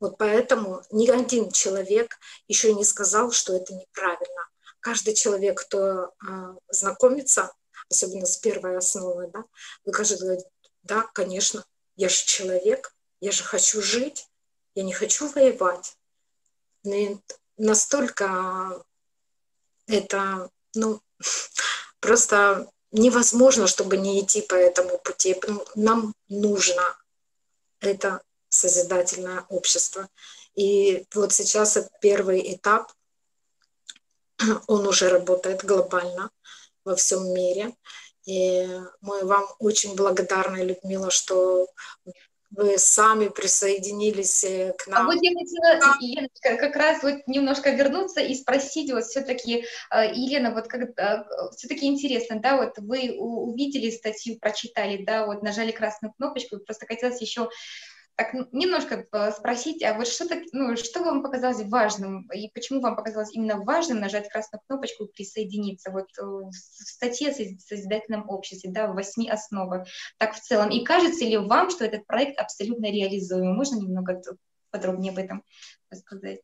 Вот 0.00 0.16
поэтому 0.16 0.82
ни 0.90 1.08
один 1.08 1.50
человек 1.50 2.18
еще 2.48 2.72
не 2.74 2.84
сказал, 2.84 3.32
что 3.32 3.54
это 3.54 3.74
неправильно. 3.74 4.48
Каждый 4.80 5.14
человек, 5.14 5.60
кто 5.60 5.78
э, 6.06 6.54
знакомится, 6.70 7.52
особенно 7.90 8.26
с 8.26 8.36
первой 8.36 8.78
основой, 8.78 9.30
да, 9.30 9.44
вы 9.84 9.92
каждый 9.92 10.18
говорит, 10.18 10.46
да, 10.82 11.02
конечно, 11.12 11.64
я 11.96 12.08
же 12.08 12.24
человек, 12.24 12.94
я 13.20 13.32
же 13.32 13.44
хочу 13.44 13.82
жить, 13.82 14.28
я 14.74 14.82
не 14.82 14.92
хочу 14.92 15.28
воевать. 15.28 15.96
И 16.84 17.18
настолько 17.58 18.82
это, 19.86 20.50
ну, 20.74 21.02
просто 22.00 22.70
невозможно, 22.92 23.66
чтобы 23.66 23.96
не 23.96 24.20
идти 24.20 24.40
по 24.40 24.54
этому 24.54 24.98
пути. 24.98 25.40
Нам 25.74 26.14
нужно 26.28 26.96
это 27.80 28.22
созидательное 28.48 29.44
общество. 29.48 30.08
И 30.54 31.06
вот 31.14 31.32
сейчас 31.32 31.76
это 31.76 31.90
первый 32.00 32.54
этап, 32.54 32.92
он 34.66 34.86
уже 34.86 35.08
работает 35.08 35.64
глобально 35.64 36.30
во 36.90 36.96
всем 36.96 37.32
мире. 37.32 37.72
И 38.26 38.68
мы 39.00 39.24
вам 39.24 39.44
очень 39.58 39.96
благодарны, 39.96 40.58
Людмила, 40.64 41.10
что 41.10 41.66
вы 42.50 42.78
сами 42.78 43.28
присоединились 43.28 44.42
э, 44.42 44.74
к 44.76 44.88
нам. 44.88 45.02
А 45.02 45.04
вот 45.04 45.22
я 45.22 45.30
хотела, 45.30 45.96
Еленочка, 46.00 46.56
как 46.56 46.74
раз 46.74 47.02
вот 47.02 47.26
немножко 47.28 47.70
вернуться 47.70 48.20
и 48.20 48.34
спросить 48.34 48.92
вот 48.92 49.04
все-таки, 49.04 49.64
э, 49.94 50.12
Елена, 50.12 50.52
вот 50.52 50.66
как 50.66 50.82
э, 50.98 51.24
все-таки 51.56 51.86
интересно, 51.86 52.40
да, 52.40 52.56
вот 52.56 52.72
вы 52.78 53.16
увидели 53.16 53.90
статью, 53.90 54.38
прочитали, 54.40 55.04
да, 55.04 55.26
вот 55.26 55.42
нажали 55.42 55.70
красную 55.70 56.12
кнопочку, 56.12 56.58
просто 56.58 56.86
хотелось 56.86 57.20
еще 57.20 57.50
так 58.20 58.34
немножко 58.52 59.06
спросить, 59.32 59.82
а 59.82 59.94
вот 59.94 60.06
что, 60.06 60.28
так, 60.28 60.40
ну, 60.52 60.76
что 60.76 61.02
вам 61.02 61.22
показалось 61.22 61.64
важным 61.64 62.28
и 62.32 62.50
почему 62.52 62.82
вам 62.82 62.94
показалось 62.94 63.32
именно 63.32 63.56
важным 63.56 63.98
нажать 63.98 64.28
красную 64.28 64.60
кнопочку 64.66 65.06
присоединиться 65.06 65.90
вот 65.90 66.04
э, 66.18 66.22
в 66.22 66.52
статье 66.52 67.30
о 67.30 67.32
созидательном 67.32 68.28
обществе, 68.28 68.70
да, 68.70 68.88
в 68.88 68.94
восьми 68.94 69.30
основах, 69.30 69.88
так 70.18 70.34
в 70.34 70.40
целом. 70.40 70.68
И 70.68 70.84
кажется 70.84 71.24
ли 71.24 71.38
вам, 71.38 71.70
что 71.70 71.86
этот 71.86 72.06
проект 72.06 72.38
абсолютно 72.38 72.92
реализуем? 72.92 73.54
Можно 73.54 73.76
немного 73.76 74.20
подробнее 74.70 75.12
об 75.12 75.18
этом 75.18 75.42
рассказать? 75.90 76.40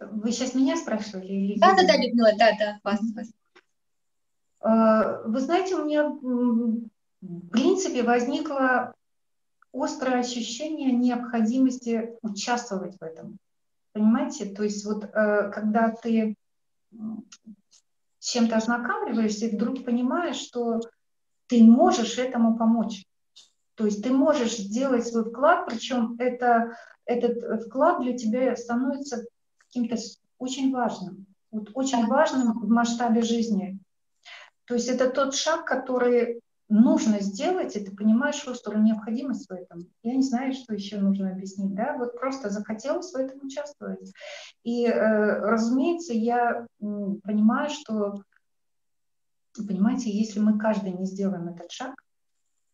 Вы 0.00 0.32
сейчас 0.32 0.54
меня 0.54 0.76
спрашивали? 0.76 1.32
Или 1.32 1.60
да, 1.60 1.76
да, 1.76 1.86
да, 1.86 1.96
Людмила, 1.96 2.32
да, 2.36 2.50
да, 2.58 2.80
вас, 2.82 3.00
вас. 3.14 3.28
Э, 4.64 5.22
вы 5.28 5.38
знаете, 5.38 5.76
у 5.76 5.84
меня 5.84 6.08
в 6.08 7.48
принципе 7.50 8.02
возникла 8.02 8.94
острое 9.74 10.20
ощущение 10.20 10.92
необходимости 10.92 12.16
участвовать 12.22 12.96
в 12.98 13.02
этом. 13.02 13.38
Понимаете? 13.92 14.46
То 14.46 14.62
есть 14.62 14.84
вот 14.84 15.04
э, 15.04 15.50
когда 15.52 15.90
ты 15.90 16.36
чем-то 18.20 18.56
ознакомливаешься 18.56 19.46
и 19.46 19.54
вдруг 19.54 19.84
понимаешь, 19.84 20.36
что 20.36 20.80
ты 21.46 21.62
можешь 21.62 22.18
этому 22.18 22.56
помочь. 22.56 23.04
То 23.74 23.84
есть 23.86 24.02
ты 24.02 24.10
можешь 24.10 24.56
сделать 24.56 25.06
свой 25.06 25.24
вклад, 25.24 25.66
причем 25.66 26.14
это, 26.18 26.76
этот 27.04 27.66
вклад 27.66 28.00
для 28.00 28.16
тебя 28.16 28.56
становится 28.56 29.24
каким-то 29.58 29.96
очень 30.38 30.72
важным. 30.72 31.26
Вот 31.50 31.70
очень 31.74 32.06
важным 32.06 32.60
в 32.60 32.68
масштабе 32.68 33.22
жизни. 33.22 33.78
То 34.64 34.74
есть 34.74 34.88
это 34.88 35.10
тот 35.10 35.34
шаг, 35.34 35.66
который 35.66 36.40
нужно 36.74 37.20
сделать, 37.20 37.76
и 37.76 37.84
ты 37.84 37.94
понимаешь 37.94 38.46
острую 38.46 38.82
необходимость 38.82 39.48
в 39.48 39.52
этом. 39.52 39.88
Я 40.02 40.16
не 40.16 40.22
знаю, 40.22 40.52
что 40.52 40.74
еще 40.74 40.98
нужно 40.98 41.30
объяснить, 41.30 41.72
да, 41.74 41.96
вот 41.96 42.18
просто 42.18 42.50
захотелось 42.50 43.12
в 43.12 43.16
этом 43.16 43.46
участвовать. 43.46 44.12
И, 44.64 44.84
э, 44.84 45.38
разумеется, 45.40 46.12
я 46.12 46.66
понимаю, 46.80 47.70
что, 47.70 48.22
понимаете, 49.56 50.10
если 50.10 50.40
мы 50.40 50.58
каждый 50.58 50.92
не 50.92 51.06
сделаем 51.06 51.48
этот 51.48 51.70
шаг, 51.70 51.94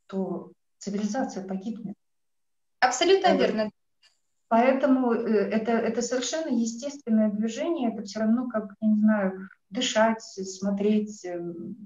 то 0.07 0.51
цивилизация 0.79 1.47
погибнет. 1.47 1.95
Абсолютно 2.81 3.27
это, 3.29 3.37
верно. 3.37 3.71
Поэтому 4.49 5.13
э, 5.13 5.29
это, 5.29 5.73
это 5.73 6.01
совершенно 6.01 6.49
естественное 6.49 7.31
движение, 7.31 7.93
это 7.93 8.03
все 8.03 8.21
равно 8.21 8.49
как, 8.49 8.75
я 8.81 8.89
не 8.89 8.99
знаю, 8.99 9.49
дышать, 9.69 10.23
смотреть, 10.23 11.23
эм, 11.27 11.77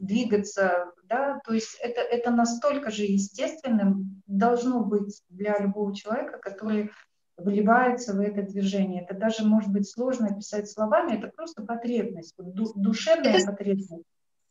двигаться, 0.00 0.92
да, 1.04 1.40
то 1.44 1.52
есть 1.52 1.78
это, 1.80 2.00
это 2.00 2.30
настолько 2.30 2.90
же 2.90 3.04
естественным 3.04 4.22
должно 4.26 4.84
быть 4.84 5.22
для 5.28 5.58
любого 5.58 5.94
человека, 5.94 6.38
который 6.38 6.90
выливается 7.36 8.14
в 8.14 8.20
это 8.20 8.42
движение. 8.42 9.02
Это 9.02 9.18
даже 9.18 9.44
может 9.44 9.70
быть 9.70 9.88
сложно 9.90 10.28
описать 10.28 10.70
словами, 10.70 11.16
это 11.16 11.28
просто 11.28 11.62
потребность, 11.62 12.34
душевная 12.38 13.38
это, 13.38 13.46
потребность. 13.50 14.04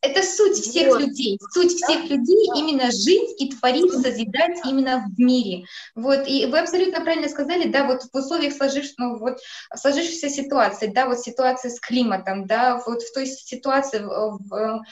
Это 0.04 0.22
суть 0.22 0.58
всех 0.58 0.88
вот. 0.88 1.00
людей. 1.00 1.38
Суть 1.52 1.72
всех 1.72 2.04
людей 2.10 2.50
именно 2.56 2.90
жить 2.90 3.40
и 3.40 3.50
творить, 3.50 3.90
созидать 3.92 4.58
именно 4.66 5.06
в 5.08 5.18
мире. 5.18 5.64
Вот. 5.94 6.28
И 6.28 6.44
вы 6.46 6.58
абсолютно 6.58 7.00
правильно 7.00 7.28
сказали, 7.28 7.68
да, 7.68 7.86
вот 7.86 8.02
в 8.02 8.14
условиях 8.14 8.52
сложившейся, 8.52 8.94
ну, 8.98 9.18
вот, 9.18 9.38
сложившейся 9.74 10.28
ситуации, 10.28 10.88
да, 10.88 11.06
вот 11.06 11.20
ситуация 11.20 11.70
с 11.70 11.80
климатом, 11.80 12.46
да, 12.46 12.82
вот 12.86 13.02
в 13.02 13.14
той 13.14 13.26
ситуации, 13.26 14.00
в, 14.00 14.38
в, 14.50 14.82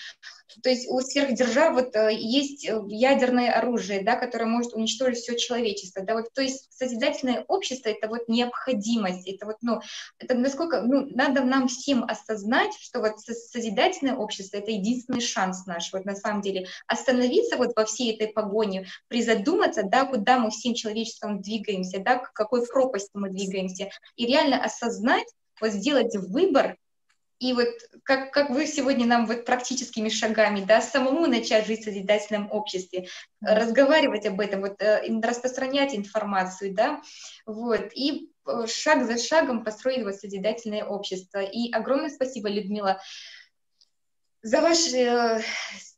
то 0.62 0.70
есть 0.70 0.88
у 0.88 1.00
сверхдержав 1.00 1.74
вот 1.74 1.94
э, 1.96 2.14
есть 2.14 2.68
э, 2.68 2.80
ядерное 2.88 3.52
оружие, 3.52 4.02
да, 4.02 4.16
которое 4.16 4.46
может 4.46 4.74
уничтожить 4.74 5.18
все 5.18 5.36
человечество. 5.36 6.02
Да, 6.02 6.14
вот, 6.14 6.32
то 6.32 6.42
есть 6.42 6.72
созидательное 6.72 7.44
общество— 7.48 7.88
это 7.90 8.08
вот 8.08 8.28
необходимость, 8.28 9.28
это 9.28 9.46
вот, 9.46 9.56
ну, 9.62 9.80
это 10.18 10.34
насколько, 10.34 10.82
ну, 10.82 11.06
надо 11.10 11.42
нам 11.42 11.68
всем 11.68 12.04
осознать, 12.04 12.74
что 12.80 13.00
вот 13.00 13.20
созидательное 13.20 14.16
общество— 14.16 14.56
это 14.58 14.70
единственный 14.70 15.20
шанс 15.20 15.66
наш, 15.66 15.92
вот 15.92 16.04
на 16.04 16.14
самом 16.14 16.42
деле, 16.42 16.66
остановиться 16.86 17.56
вот 17.56 17.72
во 17.76 17.84
всей 17.84 18.14
этой 18.14 18.28
погоне, 18.28 18.86
призадуматься, 19.08 19.82
да, 19.84 20.04
куда 20.04 20.38
мы 20.38 20.50
всем 20.50 20.74
человечеством 20.74 21.40
двигаемся, 21.40 22.00
да, 22.00 22.18
к 22.18 22.32
какой 22.32 22.66
пропасти 22.66 23.10
мы 23.14 23.30
двигаемся, 23.30 23.90
и 24.16 24.26
реально 24.26 24.62
осознать, 24.62 25.26
вот 25.60 25.70
сделать 25.70 26.14
выбор 26.16 26.76
и 27.42 27.52
вот 27.54 27.68
как, 28.04 28.32
как 28.32 28.50
вы 28.50 28.66
сегодня 28.66 29.04
нам 29.04 29.26
вот 29.26 29.44
практическими 29.44 30.08
шагами, 30.08 30.64
да, 30.64 30.80
самому 30.80 31.26
начать 31.26 31.66
жить 31.66 31.80
в 31.80 31.84
созидательном 31.84 32.48
обществе, 32.52 33.08
разговаривать 33.40 34.26
об 34.26 34.40
этом, 34.40 34.60
вот 34.60 34.80
э, 34.80 35.02
распространять 35.20 35.92
информацию, 35.94 36.72
да, 36.72 37.02
вот, 37.44 37.90
и 37.94 38.30
э, 38.46 38.66
шаг 38.68 39.04
за 39.06 39.18
шагом 39.18 39.64
построить 39.64 40.04
вот 40.04 40.14
созидательное 40.14 40.84
общество. 40.84 41.40
И 41.40 41.72
огромное 41.72 42.10
спасибо, 42.10 42.48
Людмила, 42.48 43.00
за 44.42 44.60
ваш 44.60 44.92
э, 44.92 45.42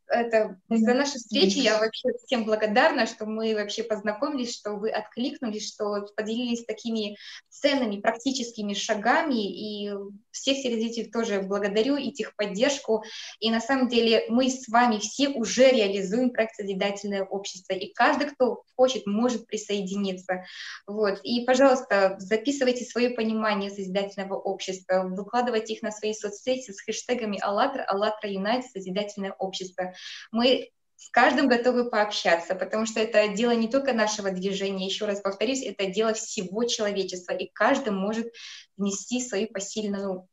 это, 0.06 0.58
за 0.68 0.94
нашу 0.94 1.18
встречу. 1.18 1.58
Я 1.58 1.78
вообще 1.78 2.08
всем 2.24 2.44
благодарна, 2.44 3.06
что 3.06 3.26
мы 3.26 3.54
вообще 3.54 3.82
познакомились, 3.82 4.54
что 4.54 4.72
вы 4.72 4.90
откликнулись, 4.90 5.68
что 5.68 6.06
поделились 6.16 6.64
такими 6.64 7.16
ценными 7.48 8.00
практическими 8.00 8.74
шагами. 8.74 9.84
И 9.84 9.92
всех 10.34 10.62
телезрителей 10.62 11.10
тоже 11.10 11.40
благодарю 11.40 11.96
и 11.96 12.10
техподдержку. 12.12 13.04
И 13.40 13.50
на 13.50 13.60
самом 13.60 13.88
деле 13.88 14.24
мы 14.28 14.50
с 14.50 14.68
вами 14.68 14.98
все 14.98 15.28
уже 15.28 15.70
реализуем 15.70 16.30
проект 16.30 16.56
«Созидательное 16.56 17.24
общество». 17.24 17.74
И 17.74 17.92
каждый, 17.92 18.30
кто 18.30 18.62
хочет, 18.76 19.06
может 19.06 19.46
присоединиться. 19.46 20.44
Вот. 20.86 21.20
И, 21.22 21.44
пожалуйста, 21.44 22.16
записывайте 22.18 22.84
свое 22.84 23.10
понимание 23.10 23.70
созидательного 23.70 24.34
общества, 24.34 25.04
выкладывайте 25.08 25.74
их 25.74 25.82
на 25.82 25.92
свои 25.92 26.12
соцсети 26.12 26.72
с 26.72 26.80
хэштегами 26.80 27.38
«АЛЛАТРА», 27.40 27.84
«АЛЛАТРА 27.88 28.30
Юнайт», 28.30 28.66
«Созидательное 28.66 29.32
общество». 29.38 29.94
Мы 30.32 30.70
с 31.04 31.10
каждым 31.10 31.48
готовы 31.48 31.90
пообщаться, 31.90 32.54
потому 32.54 32.86
что 32.86 32.98
это 32.98 33.28
дело 33.28 33.50
не 33.50 33.68
только 33.68 33.92
нашего 33.92 34.30
движения, 34.30 34.86
еще 34.86 35.04
раз 35.04 35.20
повторюсь, 35.20 35.62
это 35.62 35.84
дело 35.84 36.14
всего 36.14 36.64
человечества, 36.64 37.34
и 37.34 37.50
каждый 37.52 37.92
может 37.92 38.32
внести 38.78 39.20
свою 39.20 39.48
посильную 39.48 40.26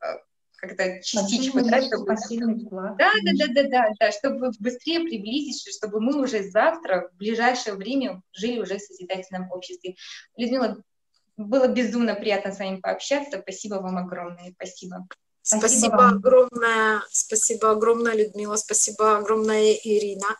э, 0.00 0.06
как-то 0.56 1.02
частичку, 1.02 1.60
да, 1.60 1.82
чтобы... 1.82 2.06
Да, 2.98 3.12
да, 3.22 3.32
да, 3.34 3.46
да, 3.48 3.68
да, 3.68 3.88
да, 4.00 4.12
чтобы 4.12 4.50
быстрее 4.58 5.00
приблизиться, 5.00 5.70
чтобы 5.70 6.00
мы 6.00 6.22
уже 6.22 6.42
завтра, 6.42 7.10
в 7.12 7.16
ближайшее 7.18 7.74
время, 7.74 8.22
жили 8.32 8.60
уже 8.60 8.78
в 8.78 8.80
созидательном 8.80 9.50
обществе. 9.50 9.96
Людмила, 10.38 10.82
было 11.36 11.68
безумно 11.68 12.14
приятно 12.14 12.50
с 12.52 12.58
вами 12.58 12.80
пообщаться. 12.80 13.42
Спасибо 13.42 13.74
вам 13.74 13.98
огромное. 13.98 14.52
Спасибо. 14.52 15.06
Спасибо, 15.42 15.68
спасибо 15.68 16.08
огромное, 16.08 17.02
спасибо 17.10 17.70
огромное, 17.72 18.14
Людмила, 18.14 18.56
спасибо 18.56 19.16
огромное, 19.16 19.72
Ирина. 19.72 20.38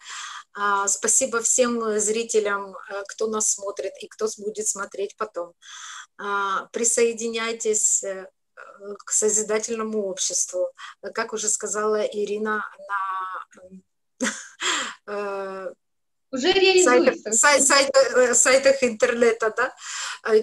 А, 0.55 0.87
спасибо 0.87 1.41
всем 1.41 1.99
зрителям, 1.99 2.77
э, 2.77 3.03
кто 3.09 3.27
нас 3.27 3.53
смотрит 3.53 3.93
и 4.01 4.07
кто 4.07 4.29
будет 4.39 4.69
смотреть 4.69 5.17
потом. 5.17 5.55
А, 6.19 6.67
присоединяйтесь 6.73 8.05
э, 8.05 8.29
к 9.05 9.11
созидательному 9.11 10.07
обществу. 10.07 10.69
Как 11.15 11.33
уже 11.33 11.49
сказала 11.49 12.03
Ирина, 12.03 12.65
на, 14.21 14.29
э, 15.07 15.73
уже 16.33 16.51
реализуется. 16.53 17.33
Сайт, 17.33 17.63
сайт, 17.67 17.91
сайт, 17.95 18.37
сайтах 18.37 18.83
интернета, 18.83 19.53
да, 19.57 19.75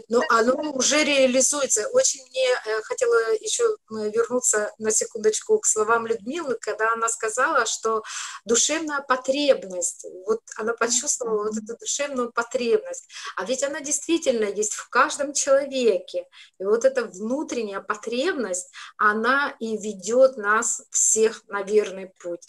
но 0.08 0.22
оно 0.30 0.72
уже 0.72 1.04
реализуется. 1.04 1.88
Очень 1.90 2.22
мне 2.30 2.48
э, 2.66 2.82
хотела 2.84 3.34
еще 3.34 3.64
э, 3.64 4.10
вернуться 4.12 4.72
на 4.78 4.92
секундочку 4.92 5.58
к 5.60 5.66
словам 5.66 6.06
Людмилы, 6.06 6.58
когда 6.62 6.94
она 6.94 7.10
сказала, 7.10 7.66
что 7.66 8.04
душевная 8.46 9.02
потребность, 9.02 10.06
вот 10.26 10.42
она 10.56 10.74
почувствовала 10.74 11.46
вот 11.46 11.58
эту 11.58 11.78
душевную 11.78 12.32
потребность, 12.32 13.10
а 13.36 13.46
ведь 13.46 13.64
она 13.64 13.82
действительно 13.82 14.46
есть 14.46 14.74
в 14.74 14.90
каждом 14.90 15.34
человеке. 15.34 16.26
И 16.60 16.64
вот 16.64 16.86
эта 16.86 17.06
внутренняя 17.06 17.82
потребность, 17.82 18.72
она 18.98 19.56
и 19.60 19.78
ведет 19.78 20.38
нас 20.38 20.84
всех 20.92 21.44
на 21.48 21.64
верный 21.64 22.12
путь. 22.22 22.46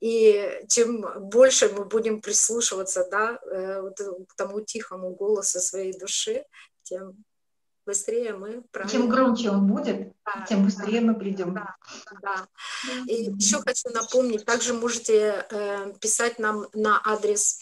И 0.00 0.64
чем 0.68 1.04
больше 1.28 1.68
мы 1.70 1.84
будем 1.84 2.20
прислушиваться 2.20 3.08
да, 3.10 3.38
э, 3.50 3.82
к 4.28 4.34
тому 4.36 4.60
тихому 4.60 5.14
голосу 5.14 5.60
своей 5.60 5.98
души, 5.98 6.44
тем 6.82 7.24
быстрее 7.84 8.34
мы 8.34 8.62
правильно... 8.70 8.92
Чем 8.92 9.08
громче 9.08 9.50
он 9.50 9.66
будет, 9.66 10.12
да, 10.24 10.44
тем 10.48 10.64
быстрее 10.64 11.00
да, 11.00 11.06
мы 11.06 11.18
придем. 11.18 11.54
Да, 11.54 11.76
да. 12.22 12.48
И 13.06 13.30
еще 13.32 13.60
хочу 13.60 13.88
напомнить, 13.90 14.44
также 14.44 14.74
можете 14.74 15.46
э, 15.50 15.92
писать 16.00 16.38
нам 16.38 16.66
на 16.74 17.00
адрес 17.04 17.58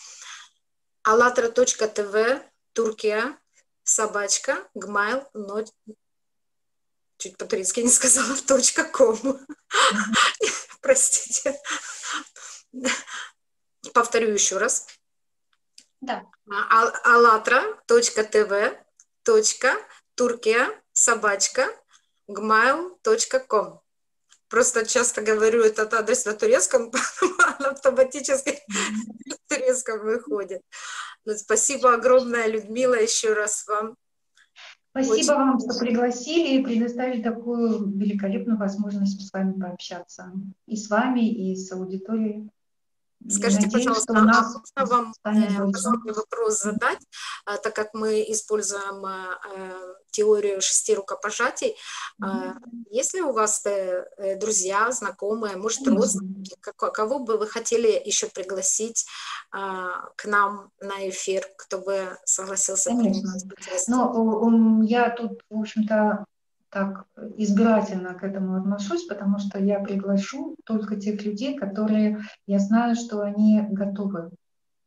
allatra.tv 1.07 2.43
Туркия 2.73 3.39
собачка 3.85 4.59
gmail 4.77 5.25
чуть 7.19 7.39
по-турецки 7.39 7.81
не 7.81 7.89
сказала, 7.89 8.37
точка 8.47 8.85
ком. 8.85 9.19
Простите. 10.87 11.61
Повторю 13.93 14.33
еще 14.33 14.59
раз. 14.59 14.87
Да. 16.01 16.25
alatra.tv 17.05 18.79
Туркия 20.15 20.83
собачка 20.93 21.67
gmail.com 22.29 23.81
Просто 24.49 24.87
часто 24.87 25.23
говорю 25.23 25.65
этот 25.65 25.93
адрес 25.93 26.25
на 26.25 26.35
турецком, 26.35 26.93
он 27.23 27.67
автоматически 27.67 28.63
на 29.27 29.37
турецком 29.49 29.99
выходит. 30.05 30.63
Но 31.25 31.33
ну, 31.33 31.39
спасибо 31.39 31.95
огромное, 31.95 32.47
Людмила, 32.47 32.95
еще 32.95 33.33
раз 33.33 33.67
вам 33.67 33.97
Спасибо 35.05 35.13
Очень 35.13 35.35
вам, 35.35 35.61
что 35.61 35.79
пригласили 35.79 36.59
и 36.59 36.65
предоставили 36.65 37.23
такую 37.23 37.87
великолепную 37.99 38.59
возможность 38.59 39.29
с 39.29 39.33
вами 39.33 39.53
пообщаться. 39.53 40.33
И 40.67 40.77
с 40.77 40.89
вами, 40.89 41.29
и 41.29 41.55
с 41.55 41.71
аудиторией. 41.71 42.49
Скажите, 43.29 43.67
Надеюсь, 43.67 43.85
пожалуйста, 43.85 44.15
а 44.17 44.23
можно 44.23 44.87
вам 44.87 45.15
э, 45.25 46.13
вопрос 46.13 46.63
задать, 46.63 47.01
а, 47.45 47.57
так 47.57 47.75
как 47.75 47.93
мы 47.93 48.23
используем 48.29 49.05
э, 49.05 49.95
теорию 50.17 50.61
шести 50.61 50.95
рукопожатий. 50.95 51.77
Mm-hmm. 52.23 52.55
Есть 52.91 53.15
ли 53.15 53.23
у 53.23 53.33
вас 53.33 53.65
э, 53.67 54.37
друзья, 54.41 54.91
знакомые, 54.91 55.57
может, 55.57 55.87
mm-hmm. 55.87 55.97
родственники, 55.97 56.57
кого 56.77 57.19
бы 57.19 57.39
вы 57.39 57.47
хотели 57.47 58.01
еще 58.05 58.27
пригласить 58.29 59.07
к 59.51 60.25
нам 60.25 60.71
на 60.81 61.09
эфир, 61.09 61.45
кто 61.57 61.79
бы 61.79 62.19
согласился 62.25 62.91
Конечно. 62.91 63.33
Но 63.89 64.83
я 64.83 65.11
тут, 65.11 65.41
в 65.51 65.61
общем-то, 65.61 66.25
так 66.71 67.07
избирательно 67.37 68.15
к 68.15 68.23
этому 68.23 68.57
отношусь, 68.57 69.07
потому 69.07 69.39
что 69.39 69.59
я 69.59 69.81
приглашу 69.81 70.57
только 70.65 70.97
тех 70.97 71.25
людей, 71.25 71.57
которые 71.57 72.21
я 72.47 72.59
знаю, 72.59 72.97
что 72.97 73.23
они 73.23 73.63
готовы. 73.71 74.31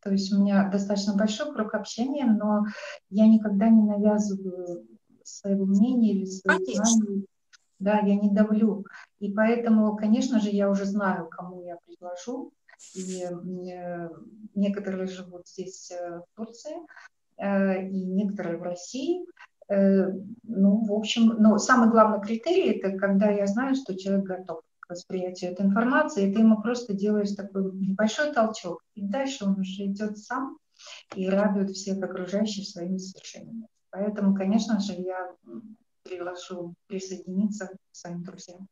То 0.02 0.12
есть 0.12 0.32
у 0.32 0.40
меня 0.40 0.70
достаточно 0.70 1.16
большой 1.16 1.54
круг 1.54 1.74
общения, 1.74 2.26
но 2.26 2.66
я 3.10 3.28
никогда 3.28 3.70
не 3.70 3.84
навязываю 3.84 4.86
своего 5.38 5.66
мнения 5.66 6.14
или 6.14 6.26
своих 6.26 6.76
знаний. 6.76 7.26
Да, 7.80 8.00
я 8.00 8.16
не 8.16 8.30
давлю. 8.30 8.86
И 9.20 9.32
поэтому, 9.32 9.96
конечно 9.96 10.40
же, 10.40 10.50
я 10.50 10.70
уже 10.70 10.86
знаю, 10.86 11.28
кому 11.30 11.64
я 11.64 11.78
предложу. 11.86 12.52
И 12.96 13.24
э, 13.24 14.10
некоторые 14.56 15.08
живут 15.08 15.48
здесь, 15.48 15.92
э, 15.92 16.20
в 16.20 16.26
Турции, 16.36 16.76
э, 17.38 17.88
и 17.88 18.06
некоторые 18.06 18.58
в 18.58 18.64
России. 18.64 19.26
Ну, 19.72 20.84
в 20.84 20.92
общем, 20.94 21.28
но 21.38 21.60
самый 21.60 21.92
главный 21.92 22.20
критерий– 22.22 22.72
это 22.80 22.98
когда 22.98 23.30
я 23.30 23.46
знаю, 23.46 23.76
что 23.76 23.96
человек 23.96 24.26
готов 24.26 24.62
к 24.80 24.90
восприятию 24.90 25.52
этой 25.52 25.64
информации, 25.64 26.28
и 26.28 26.34
ты 26.34 26.40
ему 26.40 26.60
просто 26.60 26.94
делаешь 26.94 27.36
такой 27.36 27.72
небольшой 27.74 28.34
толчок, 28.34 28.82
и 28.96 29.04
дальше 29.04 29.46
он 29.46 29.60
уже 29.60 29.86
идет 29.86 30.18
сам 30.18 30.58
и 31.16 31.30
радует 31.30 31.70
всех 31.70 32.04
окружающих 32.04 32.68
своими 32.68 32.98
совершениями. 32.98 33.68
Поэтому, 33.92 34.36
конечно 34.36 34.80
же, 34.80 34.94
я 34.94 35.36
приглашу 36.04 36.76
присоединиться 36.88 37.68
к 37.68 37.78
своим 37.92 38.24
друзьям. 38.24 38.68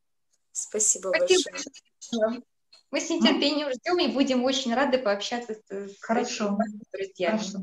Спасибо, 0.51 1.11
Спасибо 1.15 1.51
большое. 1.51 2.43
Мы 2.89 3.01
с 3.01 3.09
нетерпением 3.09 3.69
ждем 3.71 3.99
и 3.99 4.13
будем 4.13 4.43
очень 4.43 4.73
рады 4.73 4.97
пообщаться 4.97 5.55
с, 5.55 5.97
Хорошо. 5.99 6.57
друзьями. 6.91 7.37
Хорошо. 7.37 7.59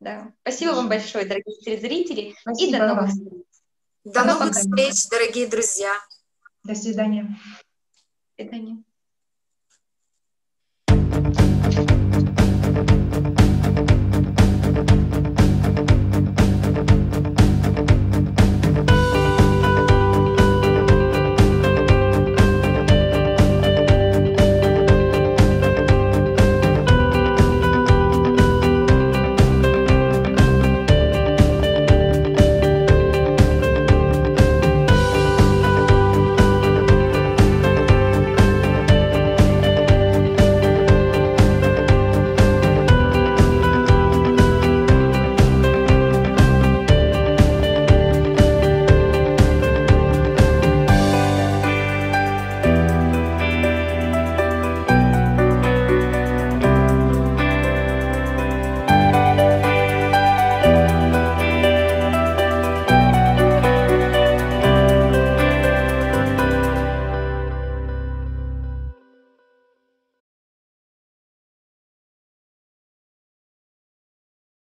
Да. 0.00 0.32
Спасибо 0.42 0.70
Хорошо. 0.72 0.80
вам 0.80 0.88
большое, 0.88 1.24
дорогие 1.26 1.56
телезрители. 1.60 2.34
Спасибо 2.40 2.76
и 2.76 2.78
до 2.78 2.86
новых 2.86 3.10
встреч. 3.10 3.44
До, 4.04 4.12
до 4.12 4.24
новых 4.24 4.48
пока. 4.48 4.60
встреч, 4.60 5.08
дорогие 5.08 5.46
друзья. 5.46 5.92
До 6.64 6.74
свидания. 6.74 7.38
До 8.36 8.44
свидания. 8.44 8.82